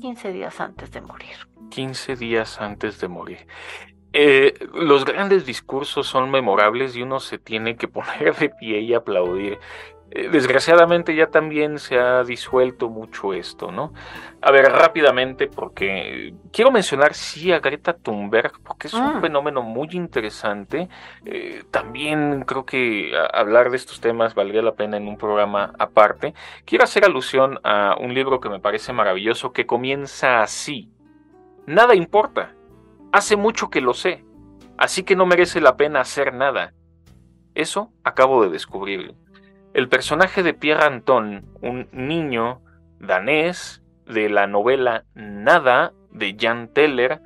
15 0.00 0.32
días 0.32 0.60
antes 0.60 0.90
de 0.90 1.00
morir. 1.00 1.36
15 1.70 2.16
días 2.16 2.60
antes 2.60 3.00
de 3.00 3.08
morir. 3.08 3.46
Eh, 4.12 4.54
los 4.74 5.04
grandes 5.04 5.46
discursos 5.46 6.08
son 6.08 6.30
memorables 6.30 6.96
y 6.96 7.02
uno 7.02 7.20
se 7.20 7.38
tiene 7.38 7.76
que 7.76 7.86
poner 7.96 8.34
de 8.36 8.48
pie 8.48 8.80
y 8.80 8.94
aplaudir. 8.94 9.58
Eh, 10.12 10.28
desgraciadamente 10.28 11.14
ya 11.14 11.28
también 11.28 11.78
se 11.78 11.98
ha 11.98 12.24
disuelto 12.24 12.88
mucho 12.88 13.32
esto, 13.32 13.70
¿no? 13.70 13.92
A 14.40 14.50
ver, 14.50 14.64
rápidamente, 14.64 15.46
porque 15.46 16.34
quiero 16.52 16.72
mencionar 16.72 17.14
sí 17.14 17.52
a 17.52 17.60
Greta 17.60 17.92
Thunberg, 17.92 18.60
porque 18.64 18.88
es 18.88 18.94
un 18.94 19.18
mm. 19.18 19.20
fenómeno 19.20 19.62
muy 19.62 19.88
interesante. 19.92 20.88
Eh, 21.24 21.62
también 21.70 22.42
creo 22.44 22.66
que 22.66 23.12
hablar 23.32 23.70
de 23.70 23.76
estos 23.76 24.00
temas 24.00 24.34
valdría 24.34 24.62
la 24.62 24.74
pena 24.74 24.96
en 24.96 25.06
un 25.06 25.16
programa 25.16 25.74
aparte. 25.78 26.34
Quiero 26.64 26.82
hacer 26.82 27.04
alusión 27.04 27.60
a 27.62 27.94
un 28.00 28.12
libro 28.12 28.40
que 28.40 28.48
me 28.48 28.58
parece 28.58 28.92
maravilloso, 28.92 29.52
que 29.52 29.66
comienza 29.66 30.42
así. 30.42 30.90
Nada 31.66 31.94
importa. 31.94 32.52
Hace 33.12 33.36
mucho 33.36 33.70
que 33.70 33.80
lo 33.80 33.94
sé. 33.94 34.24
Así 34.76 35.04
que 35.04 35.14
no 35.14 35.24
merece 35.24 35.60
la 35.60 35.76
pena 35.76 36.00
hacer 36.00 36.34
nada. 36.34 36.72
Eso 37.54 37.92
acabo 38.02 38.42
de 38.42 38.50
descubrirlo. 38.50 39.14
El 39.72 39.88
personaje 39.88 40.42
de 40.42 40.52
Pierre 40.52 40.84
Anton, 40.84 41.46
un 41.62 41.88
niño 41.92 42.60
danés 42.98 43.82
de 44.04 44.28
la 44.28 44.48
novela 44.48 45.04
Nada 45.14 45.92
de 46.10 46.36
Jan 46.38 46.68
Teller, 46.68 47.20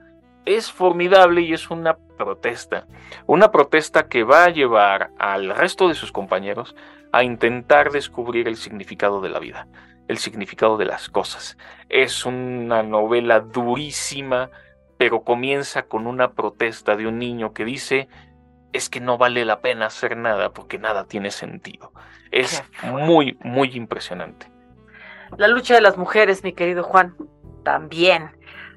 es 0.44 0.70
formidable 0.70 1.40
y 1.40 1.54
es 1.54 1.70
una 1.70 1.96
protesta. 2.18 2.86
Una 3.26 3.50
protesta 3.50 4.08
que 4.08 4.24
va 4.24 4.44
a 4.44 4.50
llevar 4.50 5.10
al 5.18 5.56
resto 5.56 5.88
de 5.88 5.94
sus 5.94 6.12
compañeros 6.12 6.76
a 7.12 7.24
intentar 7.24 7.90
descubrir 7.90 8.46
el 8.46 8.56
significado 8.56 9.22
de 9.22 9.30
la 9.30 9.38
vida, 9.38 9.66
el 10.08 10.18
significado 10.18 10.76
de 10.76 10.84
las 10.84 11.08
cosas. 11.08 11.56
Es 11.88 12.26
una 12.26 12.82
novela 12.82 13.40
durísima, 13.40 14.50
pero 14.98 15.22
comienza 15.22 15.84
con 15.84 16.06
una 16.06 16.32
protesta 16.32 16.94
de 16.94 17.06
un 17.06 17.18
niño 17.18 17.54
que 17.54 17.64
dice 17.64 18.06
es 18.74 18.90
que 18.90 19.00
no 19.00 19.16
vale 19.16 19.44
la 19.44 19.60
pena 19.60 19.86
hacer 19.86 20.16
nada 20.16 20.52
porque 20.52 20.78
nada 20.78 21.04
tiene 21.04 21.30
sentido. 21.30 21.92
Es 22.32 22.62
muy, 22.82 23.38
muy 23.40 23.70
impresionante. 23.74 24.50
La 25.38 25.46
lucha 25.46 25.74
de 25.74 25.80
las 25.80 25.96
mujeres, 25.96 26.42
mi 26.42 26.52
querido 26.52 26.82
Juan, 26.82 27.16
también. 27.62 28.32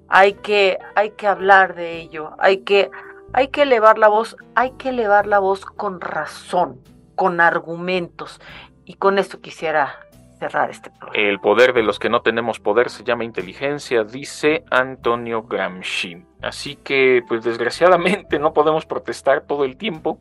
Hay 0.08 0.36
que, 0.36 0.78
hay 0.95 1.12
que 1.12 1.28
hablar 1.28 1.76
de 1.76 1.98
ello, 1.98 2.36
hay 2.38 2.60
que, 2.60 2.91
hay 3.34 3.50
que 3.50 3.64
elevar 3.64 3.98
la 3.98 4.08
voz, 4.08 4.38
hay 4.56 4.72
que 4.78 4.89
elevar 4.89 5.26
la 5.26 5.39
voz 5.39 5.66
con 5.66 6.00
razón, 6.00 6.80
con 7.16 7.41
argumentos. 7.41 8.39
Y 8.86 8.93
con 8.93 9.18
esto 9.18 9.41
quisiera 9.41 10.07
cerrar 10.38 10.70
este 10.70 10.90
programa. 10.90 11.18
El 11.18 11.40
poder 11.40 11.74
de 11.74 11.84
los 11.84 12.00
que 12.00 12.10
no 12.10 12.22
tenemos 12.22 12.60
poder 12.60 12.90
se 12.90 13.04
llama 13.04 13.24
inteligencia, 13.24 14.04
dice 14.04 14.64
Antonio 14.70 15.44
Gramsci. 15.44 16.24
Así 16.42 16.76
que, 16.76 17.24
pues 17.28 17.44
desgraciadamente 17.44 18.40
no 18.40 18.54
podemos 18.54 18.86
protestar 18.86 19.42
todo 19.42 19.66
el 19.66 19.78
tiempo. 19.78 20.20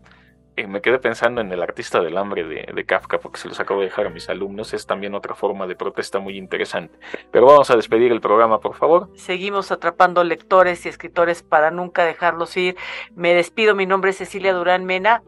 Eh, 0.56 0.66
me 0.66 0.80
quedé 0.80 0.98
pensando 0.98 1.42
en 1.42 1.52
el 1.52 1.62
artista 1.62 2.00
del 2.00 2.16
hambre 2.16 2.44
de, 2.44 2.72
de, 2.74 2.84
Kafka 2.86 3.20
porque 3.20 3.38
se 3.38 3.46
los 3.46 3.60
acabo 3.60 3.80
de 3.80 3.86
dejar 3.86 4.06
a 4.06 4.10
mis 4.10 4.30
alumnos. 4.30 4.72
Es 4.72 4.86
también 4.86 5.14
otra 5.14 5.34
forma 5.34 5.66
de 5.66 5.76
protesta 5.76 6.18
muy 6.18 6.38
interesante. 6.38 6.98
Pero 7.30 7.46
vamos 7.46 7.70
a 7.70 7.76
despedir 7.76 8.10
el 8.10 8.22
programa, 8.22 8.58
por 8.58 8.74
favor. 8.74 9.10
Seguimos 9.16 9.70
atrapando 9.70 10.24
lectores 10.24 10.86
y 10.86 10.88
escritores 10.88 11.42
para 11.42 11.70
nunca 11.70 12.04
dejarlos 12.04 12.56
ir. 12.56 12.76
Me 13.14 13.34
despido, 13.34 13.74
mi 13.74 13.84
nombre 13.84 14.10
es 14.10 14.16
Cecilia 14.16 14.54
Durán 14.54 14.86
Mena. 14.86 15.22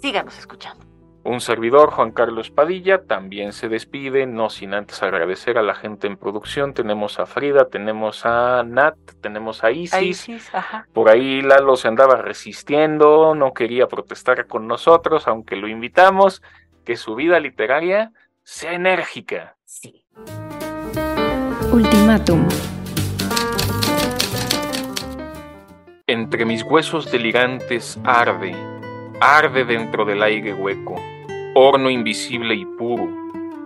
Síganos 0.00 0.36
escuchando. 0.36 0.85
Un 1.26 1.40
servidor, 1.40 1.90
Juan 1.90 2.12
Carlos 2.12 2.52
Padilla, 2.52 3.02
también 3.02 3.52
se 3.52 3.68
despide, 3.68 4.26
no 4.26 4.48
sin 4.48 4.74
antes 4.74 5.02
agradecer 5.02 5.58
a 5.58 5.62
la 5.62 5.74
gente 5.74 6.06
en 6.06 6.16
producción. 6.16 6.72
Tenemos 6.72 7.18
a 7.18 7.26
Frida, 7.26 7.68
tenemos 7.68 8.24
a 8.24 8.62
Nat, 8.62 8.94
tenemos 9.22 9.64
a 9.64 9.72
Isis. 9.72 9.92
A 9.92 10.02
Isis 10.02 10.54
ajá. 10.54 10.86
Por 10.92 11.10
ahí 11.10 11.42
Lalo 11.42 11.74
se 11.74 11.88
andaba 11.88 12.14
resistiendo, 12.14 13.34
no 13.34 13.54
quería 13.54 13.88
protestar 13.88 14.46
con 14.46 14.68
nosotros, 14.68 15.26
aunque 15.26 15.56
lo 15.56 15.66
invitamos. 15.66 16.42
Que 16.84 16.94
su 16.94 17.16
vida 17.16 17.40
literaria 17.40 18.12
sea 18.44 18.74
enérgica. 18.74 19.56
Sí. 19.64 20.04
Ultimátum. 21.72 22.46
Entre 26.06 26.44
mis 26.44 26.62
huesos 26.62 27.10
delirantes 27.10 27.98
arde, 28.04 28.54
arde 29.20 29.64
dentro 29.64 30.04
del 30.04 30.22
aire 30.22 30.54
hueco 30.54 30.94
horno 31.58 31.88
invisible 31.88 32.54
y 32.54 32.66
puro, 32.66 33.08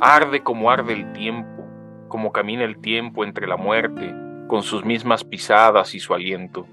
arde 0.01 0.45
como 0.45 0.71
arde 0.71 0.93
el 0.93 1.13
tiempo, 1.13 1.67
como 2.07 2.31
camina 2.31 2.63
el 2.63 2.81
tiempo 2.81 3.25
entre 3.25 3.49
la 3.49 3.57
muerte, 3.57 4.15
con 4.47 4.63
sus 4.63 4.85
mismas 4.85 5.25
pisadas 5.25 5.93
y 5.97 5.99
su 5.99 6.15
aliento, 6.15 6.69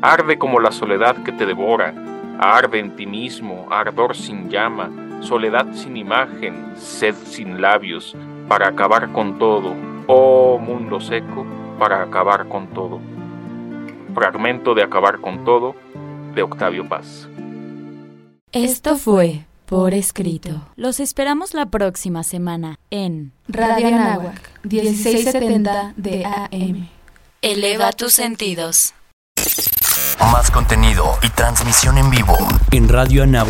arde 0.00 0.38
como 0.38 0.60
la 0.60 0.72
soledad 0.72 1.22
que 1.24 1.32
te 1.32 1.44
devora, 1.44 1.92
arde 2.38 2.78
en 2.78 2.96
ti 2.96 3.06
mismo, 3.06 3.66
ardor 3.70 4.16
sin 4.16 4.48
llama, 4.48 4.88
soledad 5.20 5.66
sin 5.74 5.98
imagen, 5.98 6.72
sed 6.74 7.16
sin 7.16 7.60
labios, 7.60 8.16
para 8.48 8.68
acabar 8.68 9.12
con 9.12 9.38
todo, 9.38 9.74
oh 10.06 10.58
mundo 10.58 11.00
seco, 11.00 11.44
para 11.78 12.00
acabar 12.00 12.48
con 12.48 12.68
todo. 12.68 12.98
Fragmento 14.14 14.74
de 14.74 14.84
Acabar 14.84 15.20
con 15.20 15.44
todo, 15.44 15.74
de 16.34 16.40
Octavio 16.40 16.88
Paz. 16.88 17.28
Esto 18.52 18.96
fue 18.96 19.44
por 19.72 19.94
escrito. 19.94 20.50
Los 20.76 21.00
esperamos 21.00 21.54
la 21.54 21.64
próxima 21.64 22.24
semana 22.24 22.78
en 22.90 23.32
Radio 23.48 23.86
Anáhuac 23.86 24.38
1670 24.64 25.94
de 25.96 26.26
AM. 26.26 26.90
Eleva 27.40 27.90
tus 27.92 28.12
sentidos. 28.12 28.92
Más 30.30 30.50
contenido 30.50 31.16
y 31.22 31.30
transmisión 31.30 31.96
en 31.96 32.10
vivo 32.10 32.36
en 32.70 32.86
Radio 32.86 33.22
Anáhuac 33.22 33.48